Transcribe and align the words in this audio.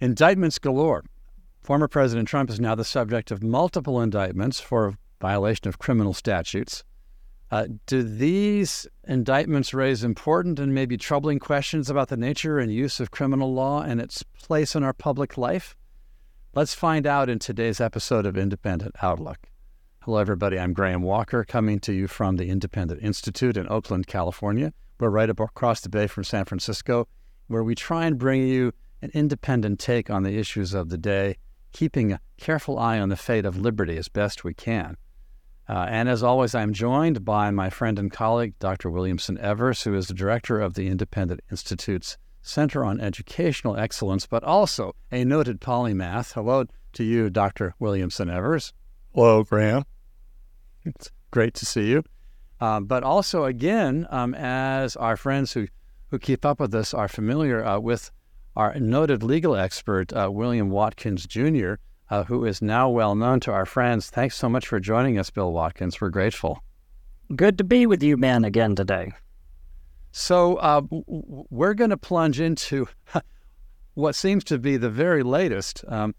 Indictments 0.00 0.60
galore. 0.60 1.04
Former 1.60 1.88
President 1.88 2.28
Trump 2.28 2.50
is 2.50 2.60
now 2.60 2.76
the 2.76 2.84
subject 2.84 3.32
of 3.32 3.42
multiple 3.42 4.00
indictments 4.00 4.60
for 4.60 4.94
violation 5.20 5.66
of 5.66 5.80
criminal 5.80 6.14
statutes. 6.14 6.84
Uh, 7.50 7.66
do 7.86 8.04
these 8.04 8.86
indictments 9.08 9.74
raise 9.74 10.04
important 10.04 10.60
and 10.60 10.72
maybe 10.72 10.96
troubling 10.96 11.40
questions 11.40 11.90
about 11.90 12.08
the 12.08 12.16
nature 12.16 12.60
and 12.60 12.72
use 12.72 13.00
of 13.00 13.10
criminal 13.10 13.52
law 13.52 13.82
and 13.82 14.00
its 14.00 14.22
place 14.22 14.76
in 14.76 14.84
our 14.84 14.92
public 14.92 15.36
life? 15.36 15.74
Let's 16.54 16.74
find 16.74 17.04
out 17.04 17.28
in 17.28 17.40
today's 17.40 17.80
episode 17.80 18.24
of 18.24 18.38
Independent 18.38 18.94
Outlook. 19.02 19.48
Hello, 20.02 20.18
everybody. 20.18 20.60
I'm 20.60 20.74
Graham 20.74 21.02
Walker, 21.02 21.42
coming 21.42 21.80
to 21.80 21.92
you 21.92 22.06
from 22.06 22.36
the 22.36 22.50
Independent 22.50 23.02
Institute 23.02 23.56
in 23.56 23.68
Oakland, 23.68 24.06
California. 24.06 24.72
We're 25.00 25.10
right 25.10 25.28
across 25.28 25.80
the 25.80 25.88
bay 25.88 26.06
from 26.06 26.22
San 26.22 26.44
Francisco, 26.44 27.08
where 27.48 27.64
we 27.64 27.74
try 27.74 28.06
and 28.06 28.16
bring 28.16 28.46
you 28.46 28.72
an 29.02 29.10
independent 29.14 29.78
take 29.78 30.10
on 30.10 30.22
the 30.22 30.38
issues 30.38 30.74
of 30.74 30.88
the 30.88 30.98
day, 30.98 31.36
keeping 31.72 32.12
a 32.12 32.20
careful 32.36 32.78
eye 32.78 32.98
on 32.98 33.08
the 33.08 33.16
fate 33.16 33.44
of 33.44 33.56
liberty 33.56 33.96
as 33.96 34.08
best 34.08 34.44
we 34.44 34.54
can. 34.54 34.96
Uh, 35.68 35.86
and 35.90 36.08
as 36.08 36.22
always, 36.22 36.54
I'm 36.54 36.72
joined 36.72 37.24
by 37.24 37.50
my 37.50 37.68
friend 37.68 37.98
and 37.98 38.10
colleague, 38.10 38.54
Dr. 38.58 38.90
Williamson 38.90 39.38
Evers, 39.38 39.82
who 39.82 39.94
is 39.94 40.08
the 40.08 40.14
director 40.14 40.60
of 40.60 40.74
the 40.74 40.88
Independent 40.88 41.40
Institute's 41.50 42.16
Center 42.40 42.84
on 42.84 43.00
Educational 43.00 43.76
Excellence, 43.76 44.26
but 44.26 44.42
also 44.42 44.94
a 45.12 45.24
noted 45.24 45.60
polymath. 45.60 46.32
Hello 46.32 46.64
to 46.94 47.04
you, 47.04 47.28
Dr. 47.28 47.74
Williamson 47.78 48.30
Evers. 48.30 48.72
Hello, 49.14 49.44
Graham. 49.44 49.84
It's 50.84 51.10
great 51.30 51.52
to 51.54 51.66
see 51.66 51.88
you. 51.90 52.02
Um, 52.60 52.86
but 52.86 53.02
also, 53.02 53.44
again, 53.44 54.06
um, 54.10 54.34
as 54.34 54.96
our 54.96 55.16
friends 55.16 55.52
who, 55.52 55.68
who 56.10 56.18
keep 56.18 56.46
up 56.46 56.60
with 56.60 56.74
us 56.74 56.94
are 56.94 57.08
familiar 57.08 57.64
uh, 57.64 57.78
with 57.78 58.10
our 58.58 58.78
noted 58.78 59.22
legal 59.22 59.54
expert, 59.54 60.12
uh, 60.12 60.28
William 60.30 60.68
Watkins 60.68 61.26
Jr., 61.26 61.74
uh, 62.10 62.24
who 62.24 62.44
is 62.44 62.60
now 62.60 62.90
well 62.90 63.14
known 63.14 63.38
to 63.40 63.52
our 63.52 63.64
friends. 63.64 64.10
Thanks 64.10 64.36
so 64.36 64.48
much 64.48 64.66
for 64.66 64.80
joining 64.80 65.16
us, 65.16 65.30
Bill 65.30 65.52
Watkins. 65.52 66.00
We're 66.00 66.10
grateful. 66.10 66.62
Good 67.36 67.56
to 67.58 67.64
be 67.64 67.86
with 67.86 68.02
you, 68.02 68.16
man, 68.16 68.44
again 68.44 68.74
today. 68.74 69.12
So, 70.10 70.56
uh, 70.56 70.82
we're 70.90 71.74
going 71.74 71.90
to 71.90 71.96
plunge 71.96 72.40
into 72.40 72.88
what 73.94 74.16
seems 74.16 74.42
to 74.44 74.58
be 74.58 74.76
the 74.76 74.90
very 74.90 75.22
latest 75.22 75.84
um, 75.86 76.14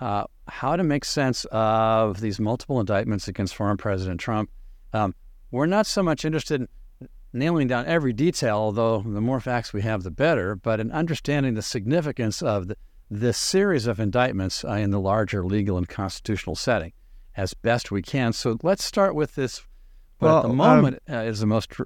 uh, 0.00 0.24
how 0.48 0.76
to 0.76 0.84
make 0.84 1.04
sense 1.04 1.44
of 1.52 2.20
these 2.20 2.40
multiple 2.40 2.80
indictments 2.80 3.28
against 3.28 3.54
former 3.54 3.76
President 3.76 4.20
Trump. 4.20 4.50
Um, 4.92 5.14
we're 5.50 5.66
not 5.66 5.86
so 5.86 6.02
much 6.02 6.24
interested 6.24 6.62
in 6.62 6.68
nailing 7.34 7.66
down 7.66 7.86
every 7.86 8.12
detail, 8.12 8.56
although 8.56 9.00
the 9.00 9.20
more 9.20 9.40
facts 9.40 9.72
we 9.72 9.82
have, 9.82 10.02
the 10.02 10.10
better, 10.10 10.54
but 10.54 10.80
in 10.80 10.90
understanding 10.92 11.54
the 11.54 11.62
significance 11.62 12.40
of 12.40 12.68
the, 12.68 12.76
this 13.10 13.36
series 13.36 13.86
of 13.86 14.00
indictments 14.00 14.64
uh, 14.64 14.72
in 14.72 14.90
the 14.90 15.00
larger 15.00 15.44
legal 15.44 15.76
and 15.76 15.88
constitutional 15.88 16.56
setting 16.56 16.92
as 17.36 17.52
best 17.52 17.90
we 17.90 18.02
can. 18.02 18.32
So 18.32 18.56
let's 18.62 18.84
start 18.84 19.14
with 19.14 19.34
this. 19.34 19.62
What 20.18 20.28
well, 20.28 20.36
at 20.38 20.42
the 20.42 20.48
um, 20.50 20.56
moment 20.56 21.02
um, 21.08 21.16
uh, 21.16 21.22
is 21.22 21.40
the 21.40 21.46
most. 21.46 21.70
Tr- 21.70 21.84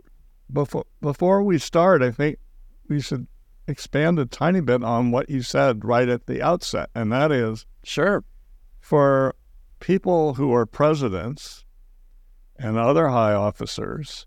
before 0.53 0.85
before 1.01 1.43
we 1.43 1.59
start, 1.59 2.03
I 2.03 2.11
think 2.11 2.39
we 2.89 3.01
should 3.01 3.27
expand 3.67 4.19
a 4.19 4.27
tiny 4.27 4.61
bit 4.61 4.85
on 4.85 5.11
what 5.11 5.29
you 5.29 5.43
said 5.43 5.85
right 5.85 6.09
at 6.09 6.27
the 6.27 6.43
outset, 6.43 6.91
and 6.95 7.11
that 7.13 7.33
is 7.33 7.67
sure 7.83 8.25
for 8.81 9.35
people 9.81 10.35
who 10.35 10.53
are 10.55 10.67
presidents 10.67 11.65
and 12.57 12.77
other 12.77 13.09
high 13.09 13.33
officers 13.33 14.27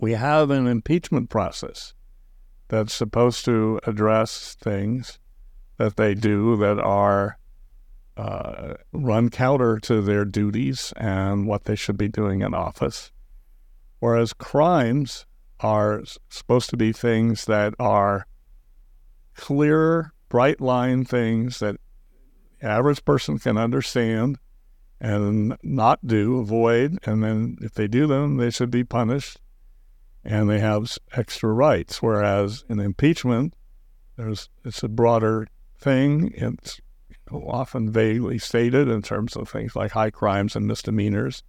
we 0.00 0.12
have 0.12 0.50
an 0.50 0.66
impeachment 0.66 1.30
process 1.30 1.94
that's 2.68 2.92
supposed 2.92 3.44
to 3.44 3.80
address 3.86 4.56
things 4.60 5.18
that 5.78 5.96
they 5.96 6.14
do 6.14 6.56
that 6.56 6.78
are 6.78 7.38
uh, 8.16 8.74
run 8.92 9.28
counter 9.28 9.78
to 9.78 10.00
their 10.00 10.24
duties 10.24 10.92
and 10.96 11.46
what 11.46 11.64
they 11.64 11.74
should 11.74 11.96
be 11.96 12.08
doing 12.08 12.42
in 12.42 12.54
office. 12.54 13.10
Whereas 13.98 14.32
crimes 14.32 15.26
are 15.60 16.02
supposed 16.28 16.70
to 16.70 16.76
be 16.76 16.92
things 16.92 17.46
that 17.46 17.74
are 17.78 18.26
clear, 19.34 20.12
bright 20.28 20.60
line 20.60 21.04
things 21.04 21.58
that 21.58 21.76
average 22.62 23.04
person 23.04 23.38
can 23.38 23.56
understand 23.56 24.38
and 25.00 25.56
not 25.62 26.06
do, 26.06 26.38
avoid, 26.38 26.98
and 27.04 27.22
then 27.22 27.56
if 27.60 27.74
they 27.74 27.88
do 27.88 28.06
them, 28.06 28.36
they 28.36 28.50
should 28.50 28.70
be 28.70 28.84
punished 28.84 29.40
and 30.24 30.48
they 30.48 30.58
have 30.60 30.96
extra 31.12 31.52
rights. 31.52 32.02
Whereas 32.02 32.64
in 32.68 32.80
impeachment, 32.80 33.54
there's 34.16 34.48
it's 34.64 34.82
a 34.82 34.88
broader 34.88 35.46
thing. 35.78 36.32
It's 36.34 36.80
often 37.30 37.90
vaguely 37.90 38.38
stated 38.38 38.88
in 38.88 39.02
terms 39.02 39.36
of 39.36 39.48
things 39.48 39.74
like 39.74 39.92
high 39.92 40.10
crimes 40.10 40.56
and 40.56 40.66
misdemeanors, 40.66 41.42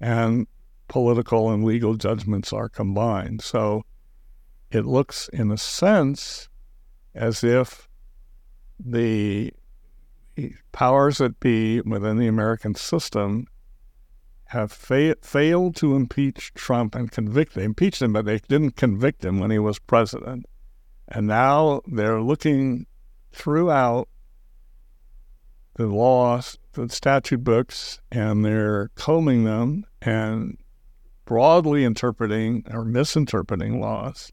and 0.00 0.46
political 0.88 1.50
and 1.50 1.64
legal 1.64 1.94
judgments 1.94 2.52
are 2.52 2.68
combined. 2.68 3.42
So 3.42 3.84
it 4.70 4.86
looks, 4.86 5.28
in 5.32 5.50
a 5.50 5.56
sense, 5.56 6.48
as 7.14 7.42
if 7.42 7.88
the 8.78 9.52
powers 10.72 11.18
that 11.18 11.40
be 11.40 11.80
within 11.80 12.18
the 12.18 12.28
American 12.28 12.74
system 12.74 13.46
have 14.50 14.72
fa- 14.72 15.16
failed 15.22 15.76
to 15.76 15.94
impeach 15.94 16.52
Trump 16.54 16.96
and 16.96 17.12
convict. 17.12 17.54
They 17.54 17.62
impeached 17.62 18.02
him, 18.02 18.12
but 18.12 18.24
they 18.24 18.38
didn't 18.48 18.76
convict 18.76 19.24
him 19.24 19.38
when 19.38 19.52
he 19.52 19.60
was 19.60 19.78
president. 19.78 20.44
And 21.06 21.28
now 21.28 21.82
they're 21.86 22.20
looking 22.20 22.86
throughout 23.32 24.08
the 25.74 25.86
laws, 25.86 26.58
the 26.72 26.88
statute 26.88 27.44
books, 27.44 28.00
and 28.10 28.44
they're 28.44 28.90
combing 28.96 29.44
them 29.44 29.86
and 30.02 30.58
broadly 31.24 31.84
interpreting 31.84 32.64
or 32.72 32.84
misinterpreting 32.84 33.80
laws, 33.80 34.32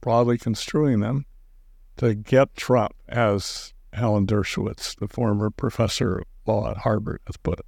broadly 0.00 0.38
construing 0.38 1.00
them 1.00 1.26
to 1.98 2.14
get 2.14 2.56
Trump, 2.56 2.94
as 3.06 3.74
Alan 3.92 4.26
Dershowitz, 4.26 4.96
the 4.98 5.08
former 5.08 5.50
professor 5.50 6.20
of 6.20 6.24
law 6.46 6.70
at 6.70 6.78
Harvard, 6.78 7.20
has 7.26 7.36
put 7.36 7.58
it. 7.58 7.66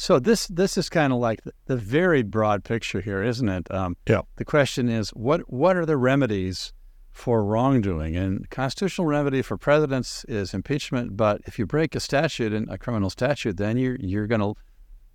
So 0.00 0.18
this 0.18 0.46
this 0.46 0.78
is 0.78 0.88
kind 0.88 1.12
of 1.12 1.18
like 1.18 1.44
the, 1.44 1.52
the, 1.66 1.76
very 1.76 2.22
broad 2.22 2.64
picture 2.64 3.02
here, 3.02 3.22
isn't 3.22 3.50
it? 3.50 3.70
Um, 3.70 3.98
yeah. 4.08 4.22
The 4.36 4.46
question 4.46 4.88
is, 4.88 5.10
what 5.10 5.42
what 5.52 5.76
are 5.76 5.84
the 5.84 5.98
remedies 5.98 6.72
for 7.12 7.44
wrongdoing? 7.44 8.16
And 8.16 8.48
constitutional 8.48 9.06
remedy 9.06 9.42
for 9.42 9.58
presidents 9.58 10.24
is 10.24 10.54
impeachment. 10.54 11.18
But 11.18 11.42
if 11.44 11.58
you 11.58 11.66
break 11.66 11.94
a 11.94 12.00
statute, 12.00 12.54
and 12.54 12.66
a 12.70 12.78
criminal 12.78 13.10
statute, 13.10 13.58
then 13.58 13.76
you're 13.76 13.96
you're 14.00 14.26
going 14.26 14.40
to, 14.40 14.54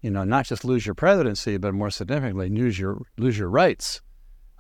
you 0.02 0.12
know, 0.12 0.24
not 0.24 0.46
just 0.46 0.64
lose 0.64 0.86
your 0.86 0.94
presidency, 0.94 1.58
but 1.58 1.74
more 1.74 1.90
significantly 1.90 2.50
lose 2.50 2.78
your 2.78 3.02
lose 3.18 3.40
your 3.40 3.50
rights. 3.50 4.04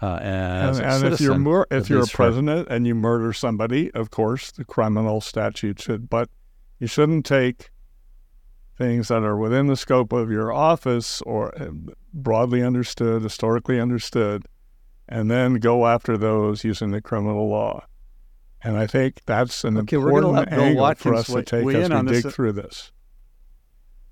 Uh, 0.02 0.18
and, 0.24 0.80
and 0.80 1.13
if 1.13 1.22
you're 1.22 1.38
more, 1.38 1.68
if 1.69 1.88
you're 1.88 2.03
a 2.03 2.07
president 2.07 2.68
for, 2.68 2.74
and 2.74 2.88
you 2.88 2.96
murder 2.96 3.31
somebody, 3.31 3.92
of 3.92 4.09
course, 4.09 4.52
the 4.52 4.66
criminal 4.66 5.22
statute 5.22 5.80
should. 5.80 6.09
But 6.09 6.31
you 6.80 6.88
shouldn't 6.88 7.28
take 7.28 7.69
things 8.78 9.08
that 9.08 9.24
are 9.24 9.38
within 9.38 9.68
the 9.68 9.78
scope 9.78 10.12
of 10.12 10.30
your 10.30 10.52
office 10.52 11.22
or 11.22 11.56
uh, 11.62 11.69
broadly 12.13 12.62
understood, 12.62 13.24
historically 13.24 13.80
understood, 13.80 14.46
and 15.08 15.30
then 15.31 15.56
go 15.56 15.88
after 15.88 16.18
those 16.18 16.63
using 16.63 16.91
the 16.91 17.02
criminal 17.02 17.47
law. 17.47 17.86
And 18.62 18.78
I 18.78 18.88
think 18.88 19.22
that's 19.25 19.63
an 19.63 19.78
okay, 19.78 19.96
important 19.96 20.52
angle 20.52 20.94
for 20.96 21.13
us 21.13 21.28
to 21.28 21.44
take 21.44 21.66
as 21.68 21.90
we 21.90 22.12
dig 22.12 22.31
through 22.31 22.53
this. 22.53 22.91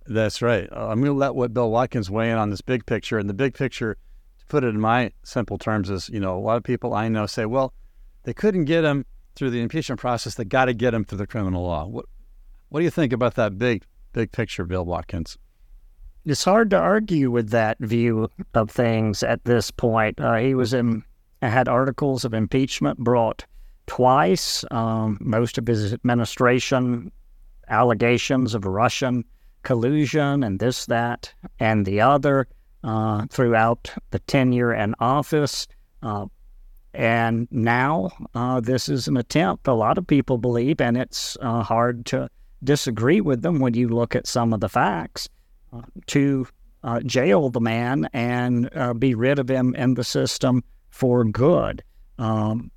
That's 0.05 0.41
right. 0.41 0.69
Uh, 0.71 0.89
I'm 0.89 0.99
going 0.99 1.05
to 1.05 1.17
let 1.17 1.33
what 1.33 1.53
Bill 1.53 1.71
Watkins 1.71 2.11
weigh 2.11 2.29
in 2.29 2.37
on 2.37 2.49
this 2.49 2.61
big 2.61 2.85
picture. 2.85 3.17
And 3.17 3.29
the 3.29 3.33
big 3.33 3.53
picture, 3.53 3.97
to 4.37 4.45
put 4.47 4.63
it 4.63 4.67
in 4.67 4.79
my 4.79 5.11
simple 5.23 5.57
terms, 5.57 5.89
is 5.89 6.09
you 6.09 6.19
know 6.19 6.37
a 6.37 6.39
lot 6.39 6.57
of 6.57 6.63
people 6.63 6.93
I 6.93 7.07
know 7.07 7.25
say, 7.25 7.45
well, 7.45 7.73
they 8.23 8.33
couldn't 8.33 8.65
get 8.65 8.83
him 8.83 9.05
through 9.35 9.49
the 9.49 9.61
impeachment 9.61 9.99
process. 9.99 10.35
They 10.35 10.45
got 10.45 10.65
to 10.65 10.73
get 10.73 10.93
him 10.93 11.03
through 11.03 11.19
the 11.19 11.27
criminal 11.27 11.63
law. 11.63 11.87
What 11.87 12.05
What 12.69 12.81
do 12.81 12.83
you 12.83 12.91
think 12.91 13.11
about 13.11 13.35
that 13.35 13.57
big 13.57 13.83
big 14.13 14.31
picture, 14.31 14.65
Bill 14.65 14.85
Watkins. 14.85 15.37
It's 16.25 16.45
hard 16.45 16.69
to 16.69 16.77
argue 16.77 17.29
with 17.29 17.49
that 17.49 17.77
view 17.79 18.29
of 18.53 18.71
things 18.71 19.23
at 19.23 19.43
this 19.43 19.71
point. 19.71 20.19
Uh, 20.21 20.35
he 20.35 20.55
was 20.55 20.73
in, 20.73 21.03
had 21.41 21.67
articles 21.67 22.23
of 22.23 22.33
impeachment 22.33 22.97
brought 22.99 23.45
twice. 23.87 24.63
Um, 24.71 25.17
most 25.19 25.57
of 25.57 25.67
his 25.67 25.91
administration 25.91 27.11
allegations 27.67 28.53
of 28.53 28.65
Russian 28.65 29.25
collusion 29.63 30.43
and 30.43 30.59
this, 30.59 30.85
that, 30.85 31.33
and 31.59 31.85
the 31.85 31.99
other 31.99 32.47
uh, 32.83 33.25
throughout 33.29 33.91
the 34.11 34.19
tenure 34.19 34.73
in 34.73 34.95
office. 34.99 35.67
Uh, 36.01 36.27
and 36.93 37.47
now 37.49 38.11
uh, 38.35 38.59
this 38.59 38.87
is 38.87 39.07
an 39.07 39.17
attempt, 39.17 39.67
a 39.67 39.73
lot 39.73 39.97
of 39.97 40.05
people 40.05 40.37
believe, 40.37 40.79
and 40.79 40.95
it's 40.95 41.37
uh, 41.41 41.63
hard 41.63 42.05
to 42.05 42.29
disagree 42.63 43.21
with 43.21 43.41
them 43.41 43.59
when 43.59 43.73
you 43.73 43.89
look 43.89 44.15
at 44.15 44.27
some 44.27 44.53
of 44.53 44.59
the 44.59 44.69
facts, 44.69 45.29
uh, 45.73 45.81
to 46.07 46.47
uh, 46.83 46.99
jail 47.01 47.49
the 47.49 47.59
man 47.59 48.07
and 48.13 48.69
uh, 48.75 48.93
be 48.93 49.15
rid 49.15 49.39
of 49.39 49.49
him 49.49 49.73
in 49.75 49.93
the 49.95 50.03
system 50.03 50.63
for 50.89 51.23
good. 51.23 51.83
Um, 52.19 52.69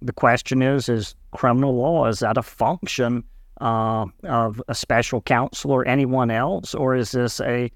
the 0.00 0.12
question 0.12 0.62
is: 0.62 0.88
Is 0.88 1.14
criminal 1.32 1.74
law 1.74 2.06
is 2.06 2.20
that 2.20 2.38
a 2.38 2.42
function 2.42 3.24
uh, 3.60 4.06
of 4.24 4.62
a 4.68 4.74
special 4.74 5.20
counsel 5.20 5.72
or 5.72 5.86
anyone 5.86 6.30
else, 6.30 6.74
or 6.74 6.94
is 6.94 7.12
this 7.12 7.40
a 7.40 7.70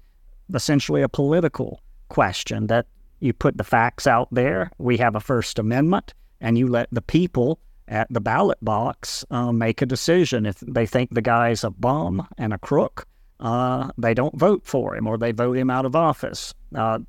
essentially 0.53 1.01
a 1.01 1.09
political 1.09 1.81
question 2.09 2.67
that 2.67 2.85
you 3.19 3.33
put 3.33 3.57
the 3.57 3.63
facts 3.63 4.07
out 4.07 4.27
there? 4.31 4.71
We 4.77 4.97
have 4.97 5.15
a 5.15 5.19
First 5.19 5.59
Amendment, 5.59 6.13
and 6.41 6.57
you 6.57 6.67
let 6.67 6.87
the 6.91 7.01
people 7.01 7.59
at 7.87 8.07
the 8.09 8.21
ballot 8.21 8.57
box 8.61 9.25
uh, 9.31 9.51
make 9.51 9.81
a 9.81 9.85
decision. 9.85 10.45
If 10.45 10.59
they 10.59 10.85
think 10.85 11.11
the 11.11 11.21
guy's 11.21 11.63
a 11.63 11.69
bum 11.69 12.27
and 12.37 12.53
a 12.53 12.57
crook, 12.57 13.07
uh, 13.39 13.89
they 13.97 14.13
don't 14.13 14.37
vote 14.37 14.65
for 14.65 14.95
him 14.95 15.07
or 15.07 15.17
they 15.17 15.31
vote 15.31 15.57
him 15.57 15.69
out 15.69 15.85
of 15.85 15.95
office. 15.95 16.53
Uh, 16.75 16.99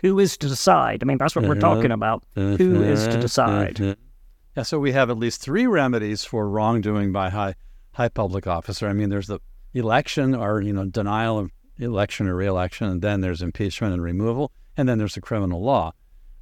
who 0.00 0.18
is 0.18 0.36
to 0.38 0.48
decide? 0.48 1.02
I 1.02 1.06
mean, 1.06 1.18
that's 1.18 1.36
what 1.36 1.46
we're 1.46 1.54
talking 1.60 1.90
about. 1.90 2.24
Who 2.34 2.82
is 2.82 3.06
to 3.08 3.20
decide? 3.20 3.96
Yeah, 4.56 4.62
so 4.64 4.78
we 4.78 4.92
have 4.92 5.10
at 5.10 5.18
least 5.18 5.40
three 5.40 5.66
remedies 5.66 6.24
for 6.24 6.48
wrongdoing 6.48 7.12
by 7.12 7.30
high 7.30 7.54
high 7.92 8.08
public 8.08 8.46
officer. 8.46 8.88
I 8.88 8.92
mean, 8.92 9.08
there's 9.10 9.26
the 9.26 9.40
election 9.74 10.34
or 10.34 10.60
you 10.60 10.72
know 10.72 10.84
denial 10.84 11.38
of 11.38 11.50
election 11.78 12.26
or 12.28 12.34
reelection, 12.34 12.86
and 12.88 13.02
then 13.02 13.20
there's 13.20 13.42
impeachment 13.42 13.94
and 13.94 14.02
removal, 14.02 14.52
and 14.76 14.88
then 14.88 14.98
there's 14.98 15.14
the 15.14 15.20
criminal 15.20 15.62
law. 15.62 15.92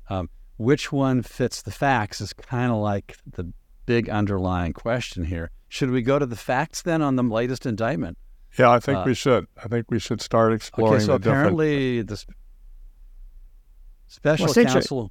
Um, 0.08 0.28
which 0.56 0.92
one 0.92 1.22
fits 1.22 1.62
the 1.62 1.70
facts 1.70 2.20
is 2.20 2.32
kind 2.32 2.70
of 2.70 2.78
like 2.78 3.16
the 3.26 3.52
big 3.90 4.08
underlying 4.08 4.72
question 4.72 5.24
here. 5.24 5.50
Should 5.68 5.90
we 5.90 6.00
go 6.00 6.20
to 6.20 6.24
the 6.24 6.36
facts 6.36 6.82
then 6.82 7.02
on 7.02 7.16
the 7.16 7.24
latest 7.24 7.66
indictment? 7.66 8.16
Yeah, 8.56 8.70
I 8.70 8.78
think 8.78 8.98
uh, 8.98 9.02
we 9.04 9.14
should. 9.14 9.48
I 9.64 9.66
think 9.66 9.90
we 9.90 9.98
should 9.98 10.20
start 10.20 10.52
exploring. 10.52 10.94
Okay, 10.94 11.06
so 11.06 11.14
apparently 11.14 12.04
different... 12.04 12.28
the 12.28 12.34
special 14.06 14.46
well, 14.46 14.64
counsel. 14.64 15.10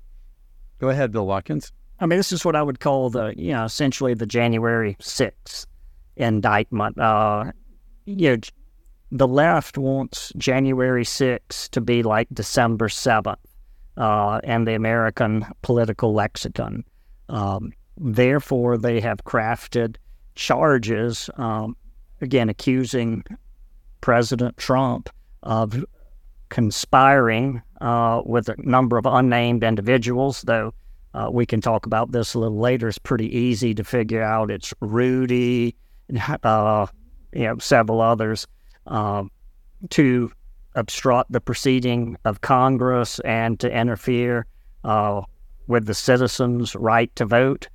Go 0.79 0.87
ahead, 0.87 1.11
Bill 1.11 1.27
Watkins. 1.27 1.73
I 1.99 2.05
mean, 2.05 2.17
this 2.17 2.31
is 2.31 2.45
what 2.45 2.55
I 2.55 2.63
would 2.63 2.79
call 2.79 3.09
the, 3.09 3.33
you 3.35 3.51
know, 3.51 3.65
essentially 3.65 4.13
the 4.13 4.25
January 4.25 4.95
6th 5.01 5.65
indictment. 6.15 6.97
Uh, 6.97 7.51
you 8.05 8.29
know, 8.29 8.37
the 9.11 9.27
left 9.27 9.77
wants 9.77 10.31
January 10.37 11.03
6th 11.03 11.69
to 11.71 11.81
be 11.81 12.01
like 12.01 12.29
December 12.31 12.87
7th 12.87 13.35
uh, 13.97 14.39
and 14.45 14.65
the 14.65 14.73
American 14.73 15.45
political 15.63 16.13
lexicon. 16.13 16.85
Um, 17.27 17.73
therefore, 17.99 18.77
they 18.77 18.99
have 18.99 19.23
crafted 19.25 19.97
charges, 20.35 21.29
um, 21.35 21.75
again, 22.21 22.49
accusing 22.49 23.23
President 24.01 24.57
Trump 24.57 25.09
of 25.43 25.83
conspiring 26.49 27.61
uh, 27.81 28.21
with 28.25 28.49
a 28.49 28.55
number 28.57 28.97
of 28.97 29.05
unnamed 29.05 29.63
individuals, 29.63 30.41
though 30.43 30.73
uh, 31.13 31.29
we 31.31 31.45
can 31.45 31.61
talk 31.61 31.85
about 31.85 32.11
this 32.11 32.33
a 32.33 32.39
little 32.39 32.59
later. 32.59 32.87
It's 32.87 32.97
pretty 32.97 33.35
easy 33.35 33.73
to 33.75 33.83
figure 33.83 34.21
out. 34.21 34.51
It's 34.51 34.73
Rudy, 34.79 35.75
uh, 36.43 36.87
you 37.33 37.43
know, 37.43 37.57
several 37.57 38.01
others, 38.01 38.47
um, 38.87 39.31
to 39.91 40.31
obstruct 40.75 41.31
the 41.31 41.41
proceeding 41.41 42.17
of 42.25 42.41
Congress 42.41 43.19
and 43.21 43.59
to 43.59 43.71
interfere 43.71 44.45
uh, 44.83 45.21
with 45.67 45.85
the 45.85 45.93
citizens' 45.93 46.75
right 46.75 47.13
to 47.15 47.25
vote, 47.25 47.67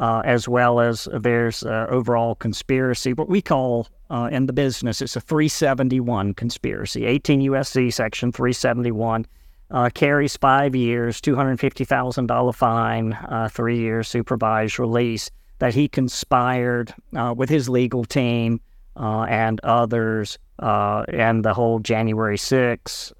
uh, 0.00 0.22
as 0.24 0.48
well 0.48 0.80
as 0.80 1.06
there's 1.12 1.62
overall 1.62 2.34
conspiracy, 2.34 3.12
what 3.12 3.28
we 3.28 3.42
call 3.42 3.86
uh, 4.08 4.28
in 4.32 4.46
the 4.46 4.52
business, 4.52 5.00
it's 5.00 5.14
a 5.14 5.20
371 5.20 6.34
conspiracy, 6.34 7.04
18 7.04 7.42
USC 7.42 7.92
section 7.92 8.32
371 8.32 9.26
uh, 9.70 9.90
carries 9.94 10.36
five 10.36 10.74
years, 10.74 11.20
$250,000 11.20 12.54
fine, 12.54 13.12
uh, 13.12 13.48
three 13.52 13.78
years 13.78 14.08
supervised 14.08 14.78
release, 14.78 15.30
that 15.58 15.74
he 15.74 15.86
conspired 15.86 16.92
uh, 17.14 17.34
with 17.36 17.50
his 17.50 17.68
legal 17.68 18.04
team 18.04 18.58
uh, 18.96 19.22
and 19.24 19.60
others 19.62 20.38
uh, 20.58 21.04
and 21.12 21.44
the 21.44 21.52
whole 21.52 21.78
January 21.78 22.38
6 22.38 23.12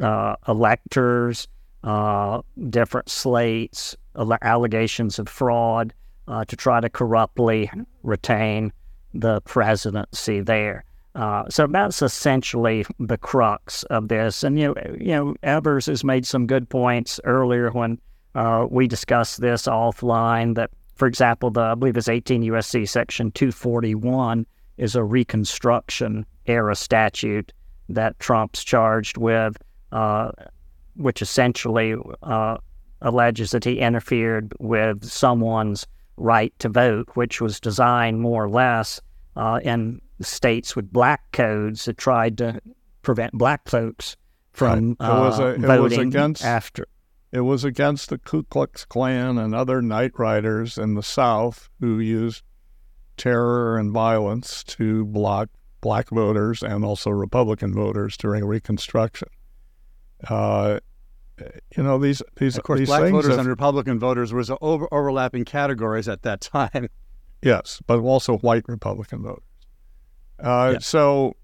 uh, 0.00 0.36
electors, 0.48 1.48
different 2.68 3.08
slates, 3.08 3.96
allegations 4.42 5.18
of 5.18 5.28
fraud 5.28 5.94
to 6.44 6.56
try 6.56 6.80
to 6.80 6.88
corruptly 6.88 7.70
retain 8.02 8.72
the 9.14 9.40
presidency 9.42 10.40
there. 10.40 10.84
Uh, 11.14 11.48
so 11.48 11.66
that's 11.66 12.02
essentially 12.02 12.84
the 12.98 13.16
crux 13.16 13.84
of 13.84 14.08
this. 14.08 14.42
And 14.42 14.58
you 14.58 14.68
know, 14.68 14.96
you 15.00 15.12
know, 15.12 15.34
Evers 15.42 15.86
has 15.86 16.04
made 16.04 16.26
some 16.26 16.46
good 16.46 16.68
points 16.68 17.18
earlier 17.24 17.70
when 17.70 17.98
uh, 18.34 18.66
we 18.70 18.86
discussed 18.86 19.40
this 19.40 19.62
offline. 19.62 20.56
That, 20.56 20.70
for 20.94 21.08
example, 21.08 21.50
the 21.50 21.62
I 21.62 21.74
believe 21.74 21.96
it's 21.96 22.08
18 22.08 22.42
USC 22.42 22.86
section 22.86 23.32
241 23.32 24.44
is 24.76 24.94
a 24.94 25.02
Reconstruction 25.02 26.26
era 26.44 26.76
statute 26.76 27.50
that 27.88 28.18
Trump's 28.18 28.62
charged 28.62 29.16
with, 29.16 29.56
uh, 29.92 30.32
which 30.96 31.22
essentially 31.22 31.94
uh, 32.22 32.58
alleges 33.00 33.52
that 33.52 33.64
he 33.64 33.78
interfered 33.78 34.52
with 34.58 35.02
someone's 35.02 35.86
right 36.16 36.56
to 36.58 36.68
vote, 36.68 37.08
which 37.14 37.40
was 37.40 37.60
designed 37.60 38.20
more 38.20 38.44
or 38.44 38.48
less 38.48 39.00
uh, 39.36 39.60
in 39.62 40.00
states 40.20 40.74
with 40.74 40.92
black 40.92 41.32
codes 41.32 41.84
that 41.84 41.98
tried 41.98 42.38
to 42.38 42.60
prevent 43.02 43.32
black 43.32 43.68
folks 43.68 44.16
from 44.52 44.96
right. 44.98 45.08
it 45.08 45.20
was 45.20 45.38
a, 45.38 45.46
uh, 45.46 45.50
it 45.50 45.60
voting 45.60 45.98
was 45.98 45.98
against, 45.98 46.44
after. 46.44 46.86
It 47.32 47.40
was 47.40 47.64
against 47.64 48.08
the 48.08 48.18
Ku 48.18 48.44
Klux 48.44 48.84
Klan 48.84 49.36
and 49.36 49.54
other 49.54 49.82
night 49.82 50.12
riders 50.18 50.78
in 50.78 50.94
the 50.94 51.02
South 51.02 51.68
who 51.80 51.98
used 51.98 52.42
terror 53.16 53.78
and 53.78 53.92
violence 53.92 54.64
to 54.64 55.04
block 55.04 55.50
black 55.80 56.08
voters 56.10 56.62
and 56.62 56.84
also 56.84 57.10
Republican 57.10 57.74
voters 57.74 58.16
during 58.16 58.44
Reconstruction. 58.44 59.28
Uh, 60.28 60.80
you 61.76 61.82
know 61.82 61.98
these 61.98 62.22
these 62.36 62.56
of 62.56 62.64
course 62.64 62.80
these 62.80 62.88
black 62.88 63.10
voters 63.10 63.30
have, 63.30 63.40
and 63.40 63.48
Republican 63.48 63.98
voters 63.98 64.32
was 64.32 64.50
over, 64.60 64.88
overlapping 64.92 65.44
categories 65.44 66.08
at 66.08 66.22
that 66.22 66.40
time. 66.40 66.88
Yes, 67.42 67.80
but 67.86 68.00
also 68.00 68.38
white 68.38 68.64
Republican 68.66 69.22
voters. 69.22 69.44
Uh. 70.38 70.78
So, 70.80 71.34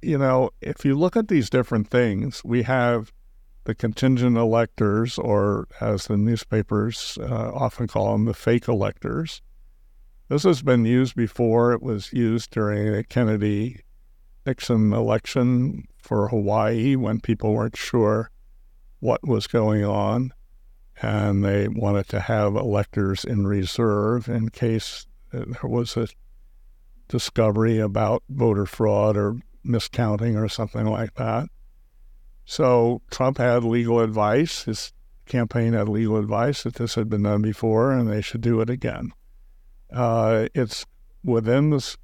you 0.00 0.18
know, 0.18 0.50
if 0.60 0.84
you 0.84 0.98
look 0.98 1.16
at 1.16 1.28
these 1.28 1.50
different 1.50 1.88
things, 1.88 2.42
we 2.44 2.62
have 2.62 3.12
the 3.64 3.74
contingent 3.74 4.36
electors, 4.36 5.18
or 5.18 5.68
as 5.80 6.06
the 6.06 6.16
newspapers 6.16 7.18
uh, 7.20 7.52
often 7.52 7.86
call 7.86 8.12
them, 8.12 8.24
the 8.24 8.34
fake 8.34 8.68
electors. 8.68 9.40
This 10.28 10.42
has 10.44 10.62
been 10.62 10.84
used 10.84 11.14
before. 11.14 11.72
It 11.72 11.82
was 11.82 12.12
used 12.12 12.50
during 12.50 12.90
the 12.90 13.04
Kennedy 13.04 13.82
Nixon 14.46 14.92
election 14.92 15.86
for 15.98 16.28
Hawaii 16.28 16.96
when 16.96 17.20
people 17.20 17.52
weren't 17.52 17.76
sure 17.76 18.31
what 19.02 19.26
was 19.26 19.48
going 19.48 19.84
on 19.84 20.32
and 21.02 21.44
they 21.44 21.66
wanted 21.66 22.06
to 22.06 22.20
have 22.20 22.54
electors 22.54 23.24
in 23.24 23.44
reserve 23.44 24.28
in 24.28 24.48
case 24.48 25.08
there 25.32 25.44
was 25.64 25.96
a 25.96 26.06
discovery 27.08 27.80
about 27.80 28.22
voter 28.30 28.64
fraud 28.64 29.16
or 29.16 29.40
miscounting 29.66 30.40
or 30.40 30.48
something 30.48 30.86
like 30.86 31.14
that. 31.14 31.48
So 32.44 33.02
Trump 33.10 33.38
had 33.38 33.64
legal 33.64 33.98
advice. 33.98 34.62
His 34.62 34.92
campaign 35.26 35.72
had 35.72 35.88
legal 35.88 36.16
advice 36.16 36.62
that 36.62 36.74
this 36.74 36.94
had 36.94 37.10
been 37.10 37.24
done 37.24 37.42
before 37.42 37.90
and 37.90 38.08
they 38.08 38.22
should 38.22 38.40
do 38.40 38.60
it 38.60 38.70
again. 38.70 39.10
Uh, 39.92 40.46
it's 40.54 40.86
within 41.24 41.70
this. 41.70 41.96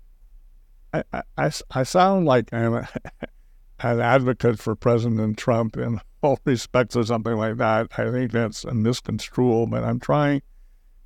I, 0.92 1.04
I, 1.36 1.52
I 1.70 1.82
sound 1.84 2.26
like 2.26 2.52
I'm 2.52 2.74
a, 2.74 2.88
an 3.78 4.00
advocate 4.00 4.58
for 4.58 4.74
President 4.74 5.38
Trump 5.38 5.76
in 5.76 6.00
all 6.22 6.38
respects 6.44 6.96
or 6.96 7.04
something 7.04 7.36
like 7.36 7.56
that. 7.56 7.88
I 7.96 8.10
think 8.10 8.32
that's 8.32 8.64
a 8.64 8.74
misconstrual, 8.74 9.66
but 9.66 9.84
I'm 9.84 10.00
trying 10.00 10.42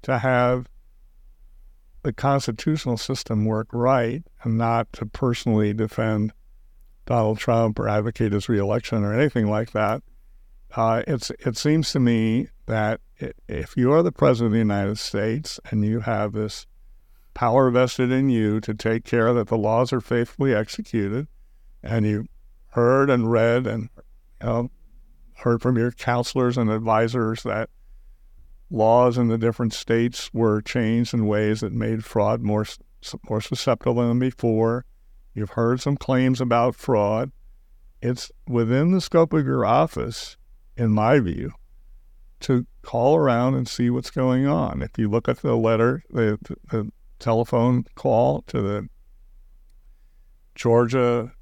to 0.03 0.19
have 0.19 0.69
the 2.03 2.13
constitutional 2.13 2.97
system 2.97 3.45
work 3.45 3.69
right 3.73 4.25
and 4.43 4.59
not 4.59 4.93
to 4.95 5.07
personally 5.07 5.73
defend 5.73 6.33
Donald 7.07 7.39
Trump 7.39 7.79
or 7.79 7.89
advocate 7.89 8.33
his 8.33 8.49
reelection 8.49 9.05
or 9.05 9.15
anything 9.15 9.49
like 9.49 9.73
that. 9.73 10.03
Uh, 10.75 11.03
it's 11.07 11.31
it 11.41 11.57
seems 11.57 11.93
to 11.93 12.01
me 12.01 12.49
that 12.67 13.01
if 13.47 13.77
you 13.77 13.93
are 13.93 14.03
the 14.03 14.13
president 14.13 14.49
of 14.49 14.53
the 14.53 14.59
United 14.59 14.99
States 14.99 15.61
and 15.71 15.85
you 15.85 16.01
have 16.01 16.33
this 16.33 16.67
power 17.35 17.71
vested 17.71 18.11
in 18.11 18.31
you 18.31 18.61
to 18.61 18.75
take 18.75 19.05
care 19.05 19.33
that 19.35 19.49
the 19.49 19.57
laws 19.57 19.93
are 19.93 20.01
faithfully 20.01 20.55
executed, 20.55 21.29
and 21.83 22.07
you 22.07 22.27
heard 22.71 23.11
and 23.11 23.31
read 23.31 23.67
and 23.67 23.91
you 24.41 24.47
know, 24.47 24.71
heard 25.37 25.63
from 25.63 25.77
your 25.77 25.91
counselors 25.91 26.57
and 26.57 26.71
advisors 26.71 27.43
that 27.43 27.71
laws 28.71 29.19
in 29.19 29.29
the 29.29 29.39
different 29.39 29.73
states 29.73 30.33
were 30.33 30.63
changed 30.63 31.13
in 31.13 31.27
ways 31.27 31.61
that 31.61 31.73
made 31.73 32.05
fraud 32.05 32.43
more 32.43 32.67
more 33.29 33.41
susceptible 33.41 34.07
than 34.07 34.19
before. 34.19 34.85
You've 35.35 35.51
heard 35.51 35.81
some 35.81 35.97
claims 35.97 36.41
about 36.41 36.77
fraud. 36.77 37.33
It's 38.01 38.31
within 38.49 38.93
the 38.93 39.01
scope 39.01 39.33
of 39.33 39.47
your 39.47 39.65
office, 39.65 40.37
in 40.77 40.91
my 40.91 41.19
view, 41.21 41.53
to 42.41 42.67
call 42.83 43.17
around 43.17 43.55
and 43.55 43.67
see 43.67 43.91
what's 43.91 44.11
going 44.11 44.47
on. 44.47 44.83
If 44.83 44.99
you 44.99 45.09
look 45.09 45.29
at 45.29 45.39
the 45.39 45.57
letter, 45.57 46.03
the, 46.11 46.39
the 46.71 46.91
telephone 47.19 47.85
call 47.95 48.43
to 48.49 48.61
the 48.61 48.89
Georgia 50.55 51.33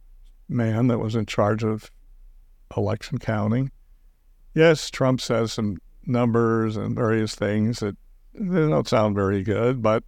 man 0.48 0.86
that 0.88 0.98
was 0.98 1.14
in 1.14 1.26
charge 1.26 1.64
of 1.64 1.90
election 2.76 3.18
counting, 3.18 3.70
yes, 4.54 4.90
Trump 4.90 5.20
says 5.20 5.52
some 5.52 5.78
numbers 6.06 6.76
and 6.76 6.96
various 6.96 7.34
things 7.34 7.80
that 7.80 7.96
they 8.34 8.68
don't 8.68 8.88
sound 8.88 9.14
very 9.14 9.42
good, 9.42 9.82
but 9.82 10.04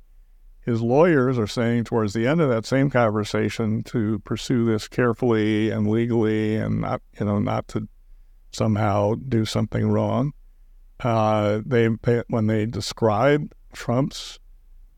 his 0.64 0.80
lawyers 0.80 1.38
are 1.38 1.46
saying 1.46 1.84
towards 1.84 2.12
the 2.12 2.26
end 2.26 2.40
of 2.40 2.48
that 2.48 2.64
same 2.64 2.88
conversation 2.88 3.82
to 3.82 4.20
pursue 4.20 4.64
this 4.64 4.86
carefully 4.86 5.70
and 5.70 5.88
legally 5.88 6.56
and 6.56 6.80
not, 6.80 7.02
you 7.18 7.26
know, 7.26 7.40
not 7.40 7.66
to 7.68 7.88
somehow 8.52 9.14
do 9.28 9.44
something 9.44 9.88
wrong. 9.88 10.32
Uh, 11.00 11.60
they, 11.66 11.88
they, 12.02 12.22
when 12.28 12.46
they 12.46 12.64
describe 12.64 13.52
Trump's 13.72 14.38